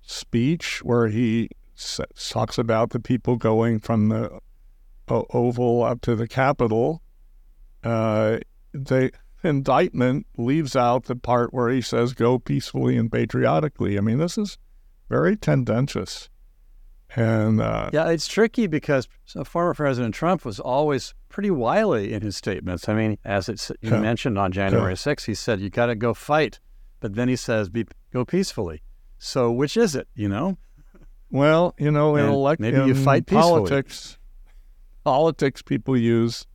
speech, 0.03 0.85
where 0.85 1.09
he 1.09 1.49
talks 2.29 2.59
about 2.59 2.91
the 2.91 3.01
people 3.01 3.37
going 3.37 3.81
from 3.81 4.09
the 4.11 4.39
Oval 5.09 5.83
up 5.83 6.03
to 6.03 6.15
the 6.15 6.29
Capitol, 6.29 7.01
uh, 7.83 8.39
the 8.73 9.11
indictment 9.45 10.27
leaves 10.37 10.75
out 10.75 11.05
the 11.05 11.17
part 11.17 11.53
where 11.53 11.69
he 11.69 11.81
says, 11.81 12.13
"Go 12.13 12.39
peacefully 12.39 12.97
and 12.97 13.11
patriotically." 13.11 13.99
I 13.99 14.01
mean, 14.01 14.19
this 14.19 14.39
is 14.39 14.59
very 15.09 15.37
tendentious. 15.37 16.29
And 17.17 17.61
uh, 17.61 17.91
yeah, 17.93 18.09
it's 18.09 18.27
tricky 18.27 18.67
because 18.67 19.09
former 19.45 19.75
President 19.75 20.15
Trump 20.15 20.45
was 20.45 20.59
always 20.59 21.15
pretty 21.29 21.51
wily 21.51 22.13
in 22.13 22.23
his 22.23 22.37
statements. 22.37 22.89
I 22.89 22.95
mean, 22.95 23.19
as 23.25 23.49
it's, 23.49 23.71
you 23.81 23.91
yeah. 23.91 24.01
mentioned 24.01 24.39
on 24.39 24.51
January 24.51 24.93
yeah. 24.93 24.97
6th, 24.97 25.27
he 25.27 25.35
said, 25.35 25.61
you 25.61 25.71
got 25.71 25.87
to 25.87 25.95
go 25.95 26.13
fight. 26.13 26.59
But 27.01 27.15
then 27.15 27.29
he 27.29 27.37
says, 27.37 27.69
Be, 27.69 27.87
go 28.13 28.25
peacefully. 28.25 28.83
So 29.19 29.53
which 29.53 29.77
is 29.77 29.95
it, 29.95 30.09
you 30.15 30.29
know? 30.29 30.59
Well, 31.31 31.75
you 31.79 31.91
know, 31.91 32.17
in 32.17 32.27
elect- 32.27 32.61
maybe 32.61 32.79
you 32.79 32.95
fight 32.95 33.27
peacefully. 33.27 33.69
politics, 33.69 34.19
politics, 35.05 35.63
people 35.63 35.97
use 35.97 36.47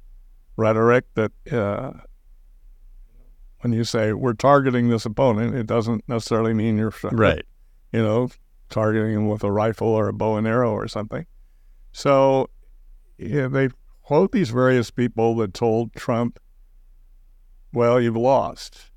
rhetoric 0.56 1.06
that 1.16 1.32
uh, 1.52 1.92
when 3.62 3.74
you 3.74 3.84
say 3.84 4.14
we're 4.14 4.34
targeting 4.34 4.90
this 4.90 5.06
opponent, 5.06 5.56
it 5.56 5.68
doesn't 5.68 6.08
necessarily 6.08 6.54
mean 6.54 6.78
you're 6.78 6.94
right 7.12 7.46
you 7.92 8.02
know, 8.02 8.30
targeting 8.70 9.14
him 9.14 9.28
with 9.28 9.44
a 9.44 9.52
rifle 9.52 9.88
or 9.88 10.08
a 10.08 10.14
bow 10.14 10.38
and 10.38 10.48
arrow 10.48 10.72
or 10.72 10.88
something. 10.88 11.26
So 11.92 12.50
yeah, 13.18 13.48
they 13.48 13.70
quote 14.04 14.32
these 14.32 14.50
various 14.50 14.92
people 14.92 15.36
that 15.38 15.54
told 15.54 15.94
Trump, 15.94 16.40
well, 17.74 18.00
you've 18.00 18.16
lost. 18.16 18.92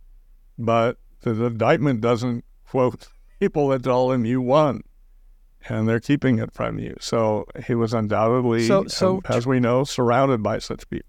But 0.59 0.99
the 1.21 1.45
indictment 1.45 2.01
doesn't 2.01 2.45
quote 2.69 3.09
people 3.41 3.69
that 3.69 3.85
told 3.85 4.13
him 4.13 4.25
you 4.25 4.41
won. 4.41 4.83
And 5.69 5.89
they're 5.89 6.01
keeping 6.01 6.41
it 6.41 6.53
from 6.53 6.81
you. 6.81 6.97
So 6.99 7.47
he 7.67 7.77
was 7.77 7.95
undoubtedly, 7.95 8.67
so, 8.67 8.87
so 8.89 9.17
um, 9.17 9.23
as 9.29 9.47
we 9.47 9.61
know, 9.61 9.85
surrounded 9.85 10.43
by 10.43 10.59
such 10.59 10.91
people. 10.91 11.07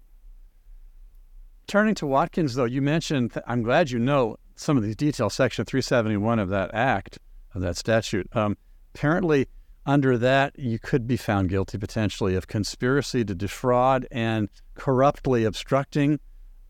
Turning 1.66 1.94
to 1.96 2.06
Watkins, 2.06 2.54
though, 2.54 2.64
you 2.64 2.82
mentioned, 2.82 3.32
I'm 3.46 3.62
glad 3.62 3.90
you 3.90 3.98
know 3.98 4.36
some 4.54 4.76
of 4.76 4.82
these 4.82 4.96
details, 4.96 5.34
Section 5.34 5.64
371 5.64 6.38
of 6.38 6.48
that 6.50 6.72
act 6.74 7.18
of 7.54 7.62
that 7.62 7.76
statute. 7.76 8.28
Um, 8.36 8.56
apparently, 8.94 9.48
under 9.86 10.18
that, 10.18 10.58
you 10.58 10.78
could 10.78 11.06
be 11.06 11.16
found 11.16 11.48
guilty 11.48 11.78
potentially 11.78 12.34
of 12.34 12.46
conspiracy 12.46 13.24
to 13.24 13.34
defraud 13.34 14.06
and 14.10 14.48
corruptly 14.74 15.44
obstructing 15.44 16.20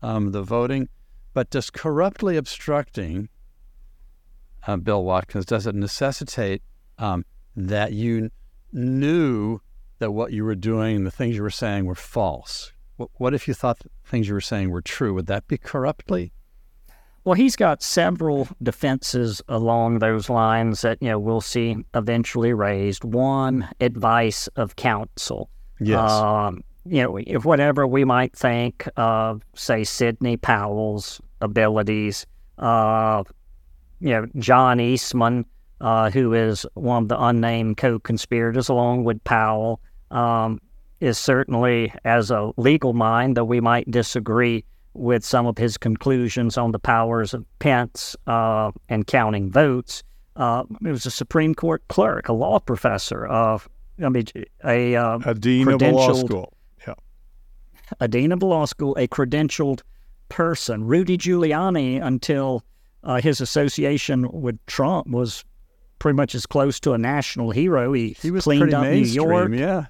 um, 0.01 0.31
the 0.31 0.43
voting. 0.43 0.89
But 1.33 1.49
does 1.49 1.69
corruptly 1.69 2.37
obstructing, 2.37 3.29
uh, 4.65 4.77
Bill 4.77 5.03
Watkins, 5.03 5.45
does 5.45 5.67
it 5.67 5.75
necessitate 5.75 6.61
um, 6.97 7.25
that 7.55 7.91
you 7.91 8.31
knew 8.71 9.59
that 9.99 10.11
what 10.11 10.31
you 10.31 10.43
were 10.43 10.55
doing 10.55 10.97
and 10.97 11.05
the 11.05 11.11
things 11.11 11.35
you 11.35 11.43
were 11.43 11.49
saying 11.49 11.85
were 11.85 11.95
false? 11.95 12.71
What, 12.97 13.09
what 13.15 13.33
if 13.33 13.47
you 13.47 13.53
thought 13.53 13.81
things 14.05 14.27
you 14.27 14.33
were 14.33 14.41
saying 14.41 14.69
were 14.69 14.81
true? 14.81 15.13
Would 15.13 15.27
that 15.27 15.47
be 15.47 15.57
corruptly? 15.57 16.31
Well, 17.23 17.33
he's 17.33 17.55
got 17.55 17.81
several 17.81 18.47
defenses 18.61 19.41
along 19.47 19.99
those 19.99 20.29
lines 20.29 20.81
that 20.81 20.99
you 21.01 21.09
know 21.09 21.17
we'll 21.17 21.41
see 21.41 21.75
eventually 21.95 22.53
raised. 22.53 23.03
One, 23.03 23.67
advice 23.81 24.47
of 24.55 24.75
counsel. 24.75 25.49
Yes. 25.79 26.11
Um, 26.11 26.63
you 26.85 27.01
know, 27.01 27.17
if 27.17 27.43
whatever 27.43 27.87
we 27.87 28.05
might 28.05 28.35
think 28.35 28.87
of, 28.95 29.41
say, 29.55 29.83
Sidney 29.83 30.37
Powell's 30.37 31.19
abilities, 31.41 32.27
uh, 32.59 33.23
you 33.99 34.09
know, 34.09 34.27
John 34.37 34.79
Eastman, 34.79 35.45
uh, 35.81 36.11
who 36.11 36.33
is 36.33 36.65
one 36.75 37.03
of 37.03 37.09
the 37.09 37.21
unnamed 37.21 37.77
co-conspirators 37.77 38.69
along 38.69 39.03
with 39.03 39.23
Powell, 39.23 39.81
um, 40.11 40.61
is 40.99 41.17
certainly 41.17 41.93
as 42.03 42.31
a 42.31 42.51
legal 42.57 42.93
mind, 42.93 43.37
though 43.37 43.45
we 43.45 43.59
might 43.59 43.89
disagree 43.89 44.63
with 44.93 45.25
some 45.25 45.45
of 45.45 45.57
his 45.57 45.77
conclusions 45.77 46.57
on 46.57 46.71
the 46.71 46.79
powers 46.79 47.33
of 47.33 47.45
Pence 47.59 48.15
uh, 48.27 48.71
and 48.89 49.05
counting 49.05 49.51
votes. 49.51 50.03
Uh, 50.35 50.63
he 50.81 50.89
was 50.89 51.05
a 51.05 51.11
Supreme 51.11 51.53
Court 51.53 51.83
clerk, 51.89 52.29
a 52.29 52.33
law 52.33 52.59
professor, 52.59 53.25
of 53.25 53.69
I 54.03 54.09
mean, 54.09 54.25
a, 54.65 54.95
uh, 54.95 55.19
a 55.25 55.33
dean 55.33 55.67
of 55.67 55.81
a 55.81 55.91
law 55.91 56.13
school. 56.13 56.53
Yeah. 56.87 56.93
A 57.99 58.07
dean 58.07 58.31
of 58.31 58.41
a 58.41 58.45
law 58.45 58.65
school, 58.65 58.95
a 58.97 59.07
credentialed 59.07 59.81
person. 60.29 60.85
Rudy 60.85 61.17
Giuliani, 61.17 62.01
until 62.01 62.63
uh, 63.03 63.21
his 63.21 63.41
association 63.41 64.29
with 64.31 64.65
Trump, 64.65 65.07
was 65.07 65.43
pretty 65.99 66.15
much 66.15 66.35
as 66.35 66.45
close 66.45 66.79
to 66.81 66.93
a 66.93 66.97
national 66.97 67.51
hero. 67.51 67.93
He, 67.93 68.15
he 68.21 68.31
was 68.31 68.43
cleaned 68.43 68.73
up 68.73 68.85
New 68.85 68.99
York. 68.99 69.51
Yeah 69.53 69.85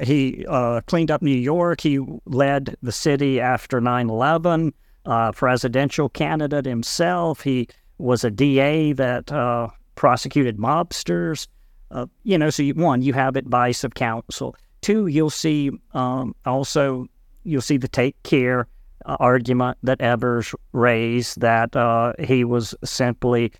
he 0.00 0.44
uh, 0.48 0.80
cleaned 0.82 1.10
up 1.10 1.22
New 1.22 1.30
York. 1.30 1.80
He 1.80 1.98
led 2.26 2.76
the 2.82 2.92
city 2.92 3.40
after 3.40 3.80
9 3.80 4.10
11, 4.10 4.72
uh, 5.06 5.32
presidential 5.32 6.08
candidate 6.08 6.66
himself. 6.66 7.40
He 7.40 7.68
was 7.98 8.24
a 8.24 8.30
DA 8.30 8.92
that 8.92 9.30
uh, 9.30 9.68
prosecuted 9.94 10.58
mobsters. 10.58 11.46
Uh, 11.90 12.06
you 12.24 12.36
know, 12.36 12.50
so 12.50 12.62
you, 12.62 12.74
one, 12.74 13.02
you 13.02 13.12
have 13.12 13.36
advice 13.36 13.84
of 13.84 13.94
counsel. 13.94 14.56
Two, 14.80 15.06
you'll 15.06 15.30
see 15.30 15.70
um, 15.94 16.34
also, 16.44 17.06
you'll 17.44 17.60
see 17.60 17.76
the 17.76 17.88
take 17.88 18.20
care 18.24 18.66
uh, 19.06 19.16
argument 19.20 19.78
that 19.82 20.00
Evers 20.00 20.54
raised 20.72 21.40
that 21.40 21.74
uh, 21.74 22.12
he 22.18 22.44
was 22.44 22.74
simply 22.84 23.52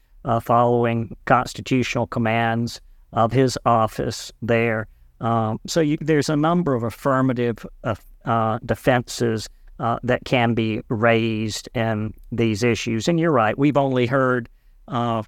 following 0.43 1.17
constitutional 1.25 2.07
commands 2.07 2.83
of 3.15 3.33
his 3.33 3.59
office 3.65 4.31
there. 4.43 4.87
Um, 5.21 5.61
so 5.67 5.81
you, 5.81 5.99
there's 6.01 6.29
a 6.29 6.37
number 6.37 6.75
of 6.75 6.83
affirmative 6.83 7.65
uh, 7.85 7.95
uh, 8.25 8.59
defenses 8.65 9.49
uh, 9.79 9.99
that 10.03 10.25
can 10.25 10.55
be 10.55 10.83
raised 10.89 11.69
in 11.75 12.15
these 12.33 12.63
issues. 12.63 13.09
And 13.09 13.19
you're 13.19 13.33
right, 13.33 13.57
we've 13.57 13.77
only 13.77 14.07
heard 14.07 14.49
uh, 14.89 15.23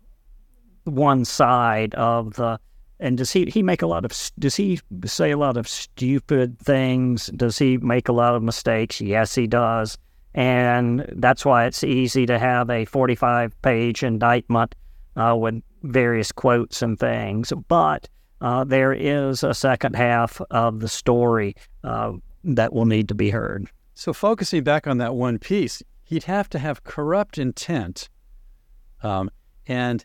one 0.85 1.25
side 1.25 1.95
of 1.95 2.35
the. 2.35 2.59
And 3.03 3.17
does 3.17 3.33
he 3.33 3.47
he 3.47 3.63
make 3.63 3.81
a 3.81 3.87
lot 3.87 4.05
of 4.05 4.13
does 4.39 4.57
he 4.57 4.79
say 5.07 5.31
a 5.31 5.39
lot 5.39 5.57
of 5.57 5.67
stupid 5.67 6.59
things? 6.59 7.29
Does 7.29 7.57
he 7.57 7.79
make 7.79 8.09
a 8.09 8.13
lot 8.13 8.35
of 8.35 8.43
mistakes? 8.43 9.01
Yes, 9.01 9.35
he 9.35 9.47
does. 9.47 9.97
And 10.35 11.07
that's 11.17 11.45
why 11.45 11.65
it's 11.65 11.83
easy 11.83 12.27
to 12.27 12.39
have 12.39 12.69
a 12.69 12.85
45 12.85 13.61
page 13.63 14.03
indictment 14.03 14.75
uh, 15.17 15.35
with 15.37 15.63
various 15.83 16.31
quotes 16.31 16.83
and 16.83 16.99
things. 16.99 17.53
But 17.69 18.09
uh, 18.41 18.65
there 18.65 18.93
is 18.93 19.43
a 19.43 19.55
second 19.55 19.97
half 19.97 20.41
of 20.51 20.81
the 20.81 20.89
story 20.89 21.55
uh, 21.85 22.13
that 22.45 22.73
will 22.73 22.87
need 22.87 23.09
to 23.09 23.15
be 23.15 23.31
heard. 23.31 23.69
So, 23.95 24.13
focusing 24.13 24.65
back 24.65 24.87
on 24.87 24.99
that 24.99 25.15
one 25.15 25.39
piece, 25.39 25.83
he'd 26.05 26.25
have 26.25 26.49
to 26.51 26.59
have 26.59 26.85
corrupt 26.85 27.39
intent. 27.39 28.09
Um, 29.03 29.31
and 29.67 30.05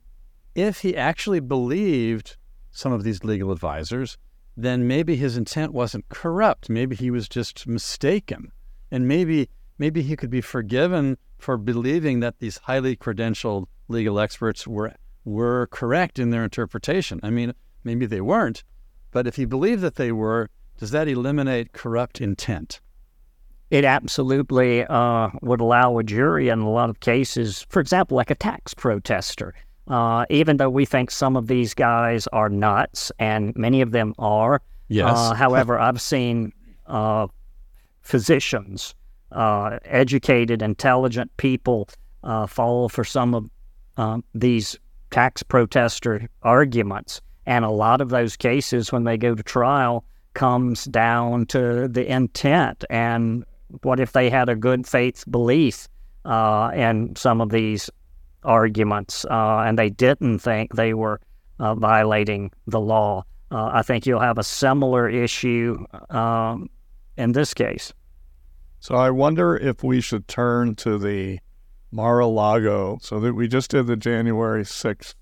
if 0.54 0.80
he 0.80 0.96
actually 0.96 1.40
believed 1.40 2.38
some 2.72 2.92
of 2.92 3.04
these 3.04 3.24
legal 3.24 3.52
advisors, 3.52 4.18
then 4.58 4.88
maybe 4.88 5.16
his 5.16 5.38
intent 5.38 5.74
wasn't 5.74 6.08
corrupt. 6.10 6.70
Maybe 6.70 6.96
he 6.96 7.12
was 7.12 7.28
just 7.28 7.68
mistaken. 7.68 8.52
And 8.92 9.08
maybe 9.08 9.50
maybe 9.78 10.02
he 10.02 10.16
could 10.16 10.30
be 10.30 10.42
forgiven 10.42 11.18
for 11.38 11.58
believing 11.58 12.22
that 12.22 12.40
these 12.40 12.58
highly 12.60 12.96
credentialed 12.96 13.66
legal 13.88 14.20
experts 14.20 14.68
were 14.68 14.94
were 15.26 15.68
correct 15.68 16.20
in 16.20 16.30
their 16.30 16.44
interpretation. 16.44 17.20
I 17.24 17.30
mean, 17.30 17.54
Maybe 17.86 18.06
they 18.06 18.20
weren't, 18.20 18.64
but 19.12 19.28
if 19.28 19.38
you 19.38 19.48
believe 19.48 19.80
that 19.82 19.96
they 19.96 20.12
were, 20.12 20.50
does 20.78 20.92
that 20.92 21.08
eliminate 21.08 21.72
corrupt 21.72 22.20
intent? 22.20 22.82
It 23.72 23.86
absolutely 23.86 24.86
uh, 24.86 25.30
would 25.42 25.62
allow 25.62 25.98
a 25.98 26.04
jury 26.04 26.50
in 26.50 26.60
a 26.60 26.70
lot 26.70 26.90
of 26.90 27.00
cases, 27.00 27.66
for 27.70 27.80
example, 27.80 28.18
like 28.18 28.30
a 28.30 28.36
tax 28.36 28.74
protester. 28.74 29.54
Uh, 29.88 30.26
even 30.32 30.58
though 30.58 30.70
we 30.70 30.84
think 30.84 31.12
some 31.12 31.38
of 31.38 31.48
these 31.48 31.74
guys 31.76 32.28
are 32.28 32.50
nuts, 32.50 33.12
and 33.20 33.56
many 33.56 33.82
of 33.82 33.92
them 33.92 34.16
are. 34.18 34.62
Yes. 34.88 35.16
Uh, 35.16 35.34
however, 35.36 35.80
I've 35.80 36.02
seen 36.02 36.52
uh, 36.88 37.28
physicians, 38.02 38.96
uh, 39.32 39.78
educated, 39.86 40.62
intelligent 40.64 41.36
people 41.38 41.88
uh, 42.24 42.48
fall 42.48 42.90
for 42.90 43.04
some 43.04 43.36
of 43.36 43.50
um, 43.98 44.24
these 44.34 44.78
tax 45.12 45.44
protester 45.44 46.28
arguments. 46.42 47.22
And 47.46 47.64
a 47.64 47.70
lot 47.70 48.02
of 48.02 48.10
those 48.10 48.36
cases, 48.36 48.92
when 48.92 49.04
they 49.04 49.18
go 49.18 49.36
to 49.36 49.44
trial, 49.44 50.06
comes 50.34 50.86
down 50.86 51.46
to 51.48 51.88
the 51.88 52.06
intent 52.12 52.84
and 52.90 53.46
what 53.82 54.00
if 54.00 54.12
they 54.12 54.30
had 54.30 54.50
a 54.50 54.56
good 54.56 54.86
faith 54.86 55.24
belief 55.30 55.88
uh, 56.26 56.72
in 56.76 57.16
some 57.16 57.42
of 57.42 57.50
these 57.50 57.90
arguments 58.44 59.26
uh, 59.26 59.64
and 59.66 59.80
they 59.80 59.90
didn't 59.90 60.40
think 60.40 60.76
they 60.76 60.94
were 60.94 61.20
uh, 61.60 61.74
violating 61.76 62.52
the 62.68 62.80
law. 62.80 63.24
Uh, 63.52 63.72
I 63.74 63.82
think 63.82 64.06
you'll 64.06 64.20
have 64.20 64.38
a 64.38 64.44
similar 64.44 65.10
issue 65.10 65.86
um, 66.10 66.70
in 67.18 67.32
this 67.32 67.54
case. 67.54 67.94
So 68.80 68.96
I 68.96 69.10
wonder 69.10 69.56
if 69.56 69.84
we 69.84 70.02
should 70.02 70.28
turn 70.28 70.76
to 70.76 70.98
the 70.98 71.40
Mar-a-Lago. 71.92 73.00
So 73.02 73.20
that 73.20 73.34
we 73.34 73.48
just 73.48 73.72
did 73.72 73.88
the 73.88 73.96
January 73.96 74.64
6th. 74.64 75.16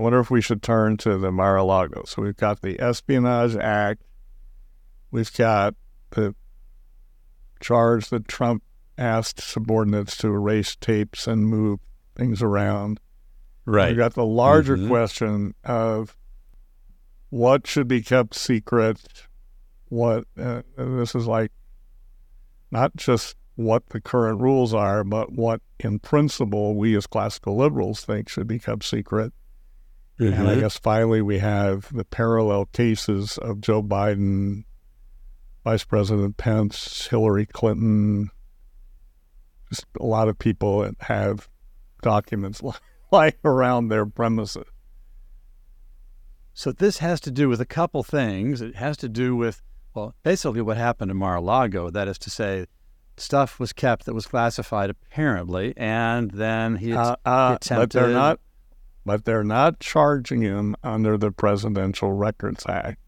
I 0.00 0.02
wonder 0.02 0.18
if 0.18 0.30
we 0.30 0.40
should 0.40 0.62
turn 0.62 0.96
to 0.98 1.18
the 1.18 1.30
Mar-a-Lago. 1.30 2.04
So 2.06 2.22
we've 2.22 2.34
got 2.36 2.62
the 2.62 2.80
Espionage 2.80 3.54
Act. 3.54 4.00
We've 5.10 5.30
got 5.34 5.74
the 6.08 6.34
charge 7.60 8.08
that 8.08 8.26
Trump 8.26 8.62
asked 8.96 9.42
subordinates 9.42 10.16
to 10.18 10.28
erase 10.28 10.74
tapes 10.74 11.26
and 11.26 11.46
move 11.46 11.80
things 12.16 12.40
around. 12.40 12.98
Right. 13.66 13.88
We've 13.88 13.98
got 13.98 14.14
the 14.14 14.24
larger 14.24 14.78
Mhm. 14.78 14.88
question 14.88 15.54
of 15.64 16.16
what 17.28 17.66
should 17.66 17.86
be 17.86 18.00
kept 18.00 18.34
secret. 18.34 19.26
What 19.90 20.24
uh, 20.38 20.62
this 20.78 21.14
is 21.14 21.26
like, 21.26 21.52
not 22.70 22.96
just 22.96 23.36
what 23.56 23.86
the 23.90 24.00
current 24.00 24.40
rules 24.40 24.72
are, 24.72 25.04
but 25.04 25.32
what, 25.32 25.60
in 25.78 25.98
principle, 25.98 26.74
we 26.74 26.96
as 26.96 27.06
classical 27.06 27.54
liberals 27.54 28.02
think 28.02 28.30
should 28.30 28.46
be 28.46 28.58
kept 28.58 28.84
secret. 28.84 29.34
And 30.20 30.48
I 30.48 30.56
Mhm. 30.56 30.60
guess 30.60 30.78
finally 30.78 31.22
we 31.22 31.38
have 31.38 31.90
the 31.96 32.04
parallel 32.04 32.66
cases 32.66 33.38
of 33.38 33.60
Joe 33.62 33.82
Biden, 33.82 34.64
Vice 35.64 35.84
President 35.84 36.36
Pence, 36.36 37.06
Hillary 37.06 37.46
Clinton. 37.46 38.30
Just 39.70 39.86
a 39.98 40.04
lot 40.04 40.28
of 40.28 40.38
people 40.38 40.80
that 40.82 40.94
have 41.00 41.48
documents 42.02 42.60
lying 43.10 43.32
around 43.44 43.88
their 43.88 44.04
premises. 44.04 44.64
So 46.52 46.72
this 46.72 46.98
has 46.98 47.20
to 47.22 47.30
do 47.30 47.48
with 47.48 47.60
a 47.60 47.66
couple 47.66 48.02
things. 48.02 48.60
It 48.60 48.76
has 48.76 48.96
to 48.98 49.08
do 49.08 49.34
with, 49.36 49.62
well, 49.94 50.14
basically 50.22 50.60
what 50.60 50.76
happened 50.76 51.10
in 51.10 51.16
Mar-a-Lago. 51.16 51.88
That 51.90 52.08
is 52.08 52.18
to 52.18 52.30
say, 52.30 52.66
stuff 53.16 53.58
was 53.58 53.72
kept 53.72 54.04
that 54.06 54.14
was 54.14 54.26
classified 54.26 54.90
apparently, 54.90 55.72
and 55.76 56.30
then 56.32 56.76
he 56.76 56.92
Uh, 56.92 57.16
uh, 57.24 57.56
but 57.68 57.90
they're 57.90 58.08
not. 58.08 58.40
But 59.10 59.24
they're 59.24 59.42
not 59.42 59.80
charging 59.80 60.40
him 60.40 60.76
under 60.84 61.18
the 61.18 61.32
Presidential 61.32 62.12
Records 62.12 62.64
Act. 62.68 63.00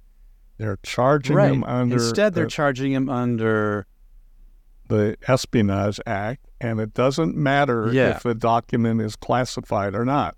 They're 0.58 0.80
charging 0.82 1.36
right. 1.36 1.52
him 1.52 1.62
under 1.62 1.94
Instead, 1.94 2.34
they're 2.34 2.46
the, 2.46 2.50
charging 2.50 2.90
him 2.90 3.08
under 3.08 3.86
the 4.88 5.16
Espionage 5.28 6.00
Act, 6.04 6.48
and 6.60 6.80
it 6.80 6.92
doesn't 6.92 7.36
matter 7.36 7.88
Yeah. 7.92 8.16
if 8.16 8.24
the 8.24 8.34
document 8.34 9.00
is 9.00 9.14
classified 9.14 9.94
or 9.94 10.04
not. 10.04 10.34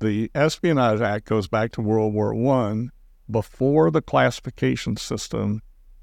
The 0.00 0.30
Espionage 0.34 1.00
Act 1.00 1.24
goes 1.24 1.48
back 1.48 1.72
to 1.72 1.80
World 1.80 2.12
War 2.12 2.34
One, 2.34 2.92
before 3.30 3.90
the 3.90 4.02
classification 4.02 4.98
system 4.98 5.62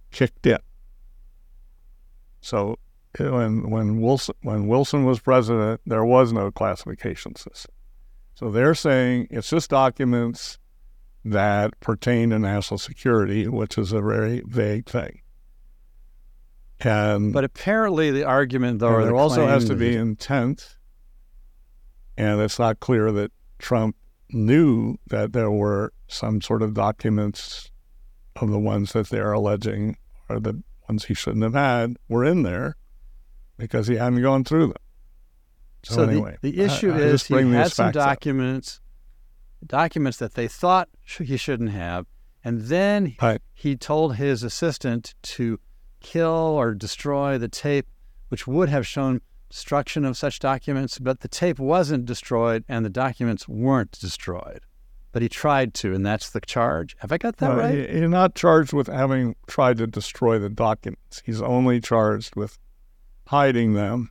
kicked 0.10 0.48
in. 0.48 0.58
So 2.42 2.80
when 3.20 3.70
when 3.70 4.02
Wilson 4.02 4.34
when 4.42 4.66
Wilson 4.66 5.06
was 5.06 5.20
president, 5.20 5.82
there 5.86 6.06
was 6.06 6.34
no 6.34 6.50
classification 6.50 7.36
system. 7.36 7.75
So 8.36 8.52
they're 8.52 8.76
saying 8.76 9.28
it's 9.32 9.50
just 9.50 9.70
documents 9.70 10.60
that 11.24 11.80
pertain 11.80 12.30
to 12.30 12.40
national 12.40 12.78
security, 12.78 13.48
which 13.48 13.78
is 13.78 13.92
a 13.92 14.02
very 14.02 14.44
vague 14.46 14.88
thing. 14.88 15.22
And 16.82 17.34
But 17.34 17.46
apparently, 17.46 18.12
the 18.12 18.26
argument, 18.26 18.80
though, 18.80 19.00
there 19.00 19.08
the 19.08 19.16
also 19.16 19.48
has 19.48 19.66
to 19.66 19.76
be 19.76 19.96
intent, 19.96 20.76
and 22.18 22.42
it's 22.42 22.60
not 22.60 22.82
clear 22.82 23.12
that 23.14 23.32
Trump 23.58 23.96
knew 24.30 24.98
that 25.08 25.32
there 25.32 25.50
were 25.50 25.94
some 26.08 26.42
sort 26.42 26.62
of 26.62 26.74
documents 26.74 27.72
of 28.36 28.50
the 28.50 28.60
ones 28.60 28.92
that 28.92 29.10
they're 29.10 29.32
alleging 29.32 29.98
are 30.28 30.42
the 30.42 30.62
ones 30.90 31.06
he 31.06 31.14
shouldn't 31.14 31.44
have 31.44 31.54
had 31.54 31.96
were 32.10 32.26
in 32.26 32.44
there 32.44 32.76
because 33.58 33.88
he 33.88 33.96
hadn't 33.96 34.22
gone 34.22 34.44
through 34.44 34.68
them. 34.68 34.76
So, 35.86 35.96
So, 35.96 36.04
anyway, 36.10 36.38
the, 36.42 36.52
the 36.52 36.62
issue 36.62 36.92
I 36.92 36.98
is 36.98 37.12
just 37.12 37.28
he 37.28 37.36
had 37.36 37.72
some 37.72 37.86
facts 37.88 37.98
up. 37.98 38.08
documents, 38.08 38.82
documents 39.66 40.18
that 40.18 40.34
they 40.34 40.48
thought 40.48 40.90
he 41.04 41.38
shouldn't 41.38 41.70
have, 41.72 42.06
and 42.44 42.62
then 42.64 43.16
Right. 43.22 43.42
he 43.54 43.76
told 43.76 44.16
his 44.16 44.42
assistant 44.44 45.14
to 45.24 45.60
kill 46.02 46.30
or 46.32 46.74
destroy 46.74 47.38
the 47.38 47.48
tape, 47.48 47.88
which 48.30 48.48
would 48.48 48.70
have 48.70 48.86
shown 48.88 49.22
destruction 49.50 50.06
of 50.06 50.18
such 50.18 50.40
documents, 50.40 50.98
but 51.00 51.20
the 51.22 51.28
tape 51.28 51.60
wasn't 51.60 52.06
destroyed 52.06 52.64
and 52.68 52.84
the 52.84 52.90
documents 52.90 53.48
weren't 53.48 53.92
destroyed. 53.92 54.62
But 55.12 55.22
he 55.22 55.30
tried 55.30 55.74
to, 55.76 55.94
and 55.94 56.06
that's 56.06 56.30
the 56.32 56.42
charge. 56.42 56.96
Have 57.00 57.12
I 57.12 57.18
got 57.18 57.38
that 57.38 57.50
Well, 57.50 57.60
right? 57.60 57.90
he- 57.90 58.00
He's 58.00 58.10
not 58.10 58.36
charged 58.36 58.74
with 58.74 58.88
having 58.88 59.36
tried 59.48 59.78
to 59.78 59.88
destroy 59.88 60.40
the 60.40 60.50
documents. 60.50 61.22
He's 61.26 61.42
only 61.42 61.80
charged 61.80 62.36
with 62.36 62.58
hiding 63.28 63.74
them. 63.74 64.10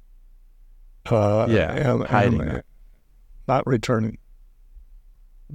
Uh, 1.11 1.47
Yeah, 1.49 1.73
and, 1.73 2.05
hiding 2.05 2.40
and, 2.40 2.51
them. 2.51 2.57
uh, 2.57 2.61
not 3.49 3.67
returning. 3.67 4.19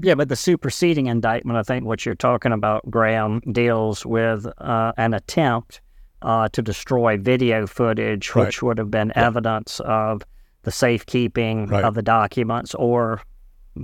Yeah, 0.02 0.16
but 0.16 0.30
the 0.30 0.36
superseding 0.36 1.08
indictment, 1.08 1.58
I 1.58 1.64
think 1.64 1.86
what 1.86 2.06
you're 2.06 2.16
talking 2.16 2.52
about, 2.52 2.90
Graham, 2.90 3.42
deals 3.52 4.06
with 4.06 4.46
uh, 4.60 4.94
an 4.98 5.14
attempt 5.14 5.82
uh, 6.22 6.48
to 6.50 6.62
destroy 6.62 7.18
video 7.18 7.66
footage, 7.66 8.34
Right. 8.36 8.46
which 8.46 8.62
would 8.62 8.78
have 8.78 8.92
been 8.92 9.12
evidence 9.16 9.80
of 9.82 10.22
the 10.64 10.72
safekeeping 10.72 11.68
Right. 11.68 11.84
of 11.84 11.96
the 11.96 12.02
documents 12.02 12.76
or 12.76 13.22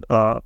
uh, 0.09 0.39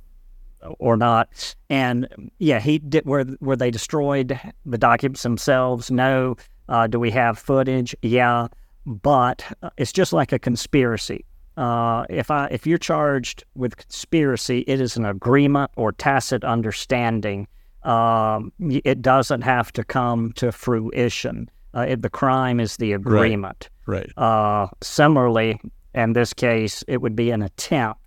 or 0.78 0.96
not. 0.96 1.54
And 1.68 2.30
yeah, 2.38 2.60
he 2.60 2.78
did. 2.78 3.04
Were 3.06 3.24
were 3.40 3.56
they 3.56 3.70
destroyed 3.70 4.38
the 4.64 4.78
documents 4.78 5.22
themselves? 5.22 5.90
No. 5.90 6.36
Uh, 6.68 6.86
do 6.86 7.00
we 7.00 7.10
have 7.10 7.38
footage? 7.38 7.94
Yeah, 8.02 8.46
but 8.86 9.44
uh, 9.62 9.70
it's 9.76 9.92
just 9.92 10.12
like 10.12 10.32
a 10.32 10.38
conspiracy. 10.38 11.24
Uh, 11.56 12.04
if 12.08 12.30
I 12.30 12.46
if 12.46 12.66
you're 12.66 12.78
charged 12.78 13.44
with 13.54 13.76
conspiracy, 13.76 14.60
it 14.66 14.80
is 14.80 14.96
an 14.96 15.04
agreement 15.04 15.70
or 15.76 15.92
tacit 15.92 16.44
understanding. 16.44 17.46
Um, 17.82 18.52
it 18.60 19.02
doesn't 19.02 19.42
have 19.42 19.72
to 19.72 19.84
come 19.84 20.32
to 20.34 20.52
fruition. 20.52 21.50
Uh, 21.74 21.86
it, 21.88 22.02
the 22.02 22.10
crime 22.10 22.60
is 22.60 22.76
the 22.76 22.92
agreement. 22.92 23.68
Right. 23.86 24.10
Uh, 24.16 24.68
similarly, 24.82 25.60
in 25.94 26.12
this 26.12 26.32
case, 26.32 26.84
it 26.88 27.00
would 27.00 27.16
be 27.16 27.30
an 27.30 27.42
attempt. 27.42 28.00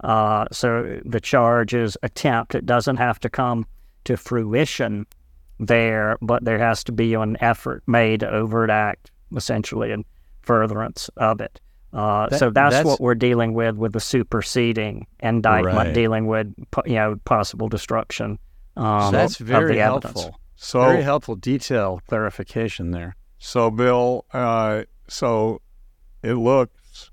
Uh, 0.00 0.46
so 0.52 1.00
the 1.04 1.20
charge 1.20 1.74
is 1.74 1.98
attempt. 2.02 2.54
It 2.54 2.66
doesn't 2.66 2.96
have 2.96 3.18
to 3.20 3.28
come 3.28 3.66
to 4.04 4.16
fruition 4.16 5.06
there, 5.58 6.16
but 6.22 6.44
there 6.44 6.58
has 6.58 6.84
to 6.84 6.92
be 6.92 7.14
an 7.14 7.36
effort 7.40 7.82
made 7.86 8.20
to 8.20 8.30
overt 8.30 8.70
act, 8.70 9.10
essentially, 9.36 9.90
in 9.90 10.04
furtherance 10.48 11.10
of 11.16 11.40
it. 11.40 11.60
Uh, 11.92 12.28
That- 12.28 12.38
so 12.38 12.50
that's, 12.50 12.74
that's- 12.74 12.84
what 12.86 13.00
we're 13.00 13.14
dealing 13.28 13.54
with 13.54 13.76
with 13.76 13.92
the 13.92 14.00
superseding 14.00 15.06
indictment, 15.20 15.76
Right. 15.76 15.94
dealing 15.94 16.26
with 16.26 16.46
you 16.86 16.94
know 16.96 17.16
possible 17.24 17.68
destruction. 17.68 18.38
Um, 18.76 19.02
So 19.06 19.10
that's 19.12 19.40
of 19.40 19.46
very 19.46 19.74
the 19.74 19.80
evidence. 19.80 20.20
helpful. 20.20 20.40
So 20.56 20.80
Very 20.80 21.02
helpful 21.02 21.36
detail 21.36 22.00
clarification 22.08 22.90
there. 22.90 23.14
So, 23.38 23.70
Bill, 23.70 24.24
uh, 24.32 24.82
so 25.06 25.60
it 26.22 26.34
looks 26.34 27.10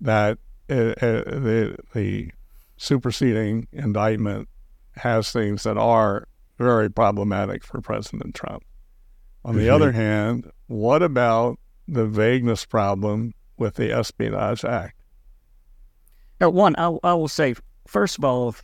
that 0.00 0.38
uh, 0.70 0.74
uh, 0.74 1.22
the 1.46 1.76
the 1.94 2.30
superseding 2.76 3.66
indictment 3.72 4.48
has 4.96 5.30
things 5.32 5.62
that 5.64 5.76
are 5.76 6.26
very 6.58 6.90
problematic 6.90 7.64
for 7.64 7.80
President 7.80 8.34
Trump. 8.34 8.62
On 9.44 9.56
the 9.56 9.66
Mhm. 9.66 9.74
other 9.74 9.92
hand, 9.92 10.50
what 10.66 11.02
about 11.02 11.58
the 11.90 12.06
vagueness 12.06 12.64
problem 12.64 13.34
with 13.58 13.74
the 13.74 13.92
Espionage 13.92 14.64
Act? 14.64 14.94
Uh, 16.42 16.50
one, 16.50 16.74
I, 16.76 16.96
I 17.02 17.14
will 17.14 17.28
say, 17.28 17.54
first 17.86 18.16
of 18.16 18.24
all, 18.24 18.54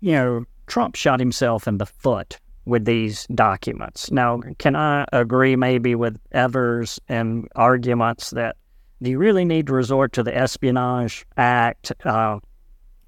you 0.00 0.12
know, 0.12 0.44
Trump 0.66 0.96
shot 0.96 1.20
himself 1.20 1.68
in 1.68 1.78
the 1.78 1.86
foot 1.86 2.38
with 2.64 2.84
these 2.84 3.26
documents. 3.34 4.10
Now, 4.10 4.40
can 4.58 4.76
I 4.76 5.06
agree 5.12 5.56
maybe 5.56 5.94
with 5.94 6.18
Evers 6.32 7.00
and 7.08 7.48
arguments 7.56 8.30
that 8.30 8.56
you 9.00 9.18
really 9.18 9.44
need 9.44 9.68
to 9.68 9.72
resort 9.72 10.12
to 10.14 10.22
the 10.22 10.36
Espionage 10.36 11.24
Act, 11.36 11.92
uh, 12.04 12.40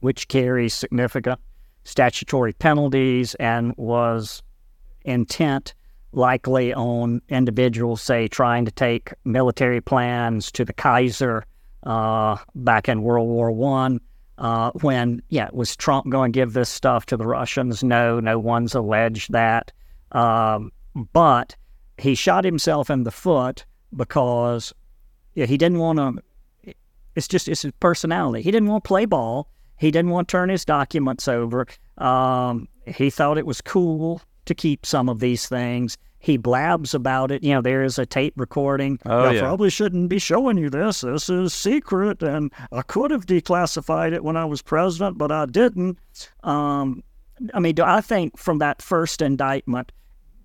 which 0.00 0.28
carries 0.28 0.72
significant 0.72 1.40
statutory 1.84 2.52
penalties 2.52 3.34
and 3.36 3.74
was 3.76 4.42
intent 5.04 5.74
likely 6.12 6.74
on 6.74 7.22
individuals, 7.28 8.02
say, 8.02 8.28
trying 8.28 8.64
to 8.64 8.70
take 8.70 9.12
military 9.24 9.80
plans 9.80 10.50
to 10.52 10.64
the 10.64 10.72
Kaiser 10.72 11.44
uh, 11.84 12.36
back 12.54 12.88
in 12.88 13.02
World 13.02 13.28
War 13.28 13.50
One. 13.50 14.00
Uh, 14.38 14.70
when 14.80 15.22
yeah, 15.28 15.48
was 15.52 15.76
Trump 15.76 16.08
going 16.08 16.32
to 16.32 16.36
give 16.36 16.54
this 16.54 16.70
stuff 16.70 17.06
to 17.06 17.16
the 17.16 17.26
Russians? 17.26 17.84
No, 17.84 18.20
no 18.20 18.38
one's 18.38 18.74
alleged 18.74 19.32
that. 19.32 19.70
Um, 20.12 20.72
but 21.12 21.54
he 21.98 22.14
shot 22.14 22.44
himself 22.44 22.88
in 22.88 23.04
the 23.04 23.10
foot 23.10 23.66
because 23.94 24.72
yeah, 25.34 25.46
he 25.46 25.58
didn't 25.58 25.78
want 25.78 25.98
to. 25.98 26.74
It's 27.16 27.28
just 27.28 27.48
it's 27.48 27.62
his 27.62 27.72
personality. 27.80 28.42
He 28.42 28.50
didn't 28.50 28.68
want 28.68 28.84
to 28.84 28.88
play 28.88 29.04
ball. 29.04 29.48
He 29.78 29.90
didn't 29.90 30.10
want 30.10 30.28
to 30.28 30.32
turn 30.32 30.48
his 30.48 30.64
documents 30.64 31.28
over. 31.28 31.66
Um, 31.98 32.68
he 32.86 33.10
thought 33.10 33.38
it 33.38 33.46
was 33.46 33.60
cool 33.60 34.22
to 34.50 34.54
keep 34.54 34.84
some 34.84 35.08
of 35.08 35.20
these 35.20 35.48
things. 35.48 35.96
He 36.18 36.36
blabs 36.36 36.92
about 36.92 37.30
it. 37.30 37.42
You 37.44 37.54
know, 37.54 37.62
there 37.62 37.84
is 37.84 37.98
a 37.98 38.04
tape 38.04 38.34
recording. 38.36 38.98
Oh, 39.06 39.26
I 39.26 39.32
yeah. 39.32 39.40
probably 39.40 39.70
shouldn't 39.70 40.08
be 40.08 40.18
showing 40.18 40.58
you 40.58 40.68
this. 40.68 41.02
This 41.02 41.30
is 41.30 41.54
secret, 41.54 42.20
and 42.20 42.52
I 42.72 42.82
could 42.82 43.12
have 43.12 43.26
declassified 43.26 44.12
it 44.12 44.24
when 44.24 44.36
I 44.36 44.44
was 44.44 44.60
president, 44.60 45.16
but 45.18 45.30
I 45.30 45.46
didn't. 45.46 45.98
Um, 46.42 47.02
I 47.54 47.60
mean, 47.60 47.76
do 47.76 47.84
I 47.84 48.00
think 48.00 48.36
from 48.36 48.58
that 48.58 48.82
first 48.82 49.22
indictment, 49.22 49.92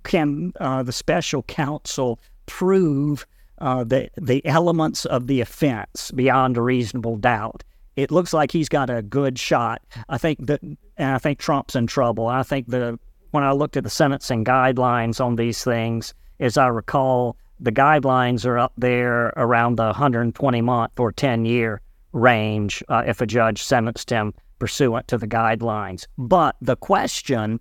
can 0.04 0.54
uh, 0.60 0.84
the 0.84 0.94
special 0.94 1.42
counsel 1.44 2.20
prove 2.46 3.26
uh, 3.58 3.84
the 3.84 4.10
the 4.18 4.46
elements 4.46 5.06
of 5.06 5.26
the 5.26 5.42
offense 5.42 6.12
beyond 6.12 6.58
a 6.58 6.62
reasonable 6.62 7.18
doubt? 7.18 7.64
It 7.96 8.12
looks 8.12 8.34
like 8.34 8.52
he's 8.52 8.70
got 8.70 8.90
a 8.90 9.02
good 9.02 9.40
shot. 9.40 9.82
I 10.10 10.18
think 10.20 10.46
that, 10.46 10.62
and 10.62 10.78
I 10.98 11.18
think 11.18 11.40
Trump's 11.40 11.76
in 11.76 11.88
trouble. 11.88 12.28
I 12.28 12.44
think 12.44 12.68
the 12.68 13.00
when 13.36 13.44
I 13.44 13.52
looked 13.52 13.76
at 13.76 13.84
the 13.84 13.90
sentencing 13.90 14.46
guidelines 14.46 15.24
on 15.24 15.36
these 15.36 15.62
things, 15.62 16.14
as 16.40 16.58
I 16.58 16.68
recall, 16.68 17.36
the 17.60 17.72
guidelines 17.72 18.46
are 18.46 18.58
up 18.58 18.72
there 18.78 19.34
around 19.36 19.76
the 19.76 19.84
120 19.84 20.62
month 20.62 20.98
or 20.98 21.12
10 21.12 21.44
year 21.44 21.82
range 22.14 22.82
uh, 22.88 23.04
if 23.06 23.20
a 23.20 23.26
judge 23.26 23.62
sentenced 23.62 24.10
him 24.10 24.34
pursuant 24.58 25.10
to 25.10 25.18
the 25.18 25.28
guidelines. 25.28 26.08
But 26.18 26.56
the 26.62 26.78
question 26.78 27.60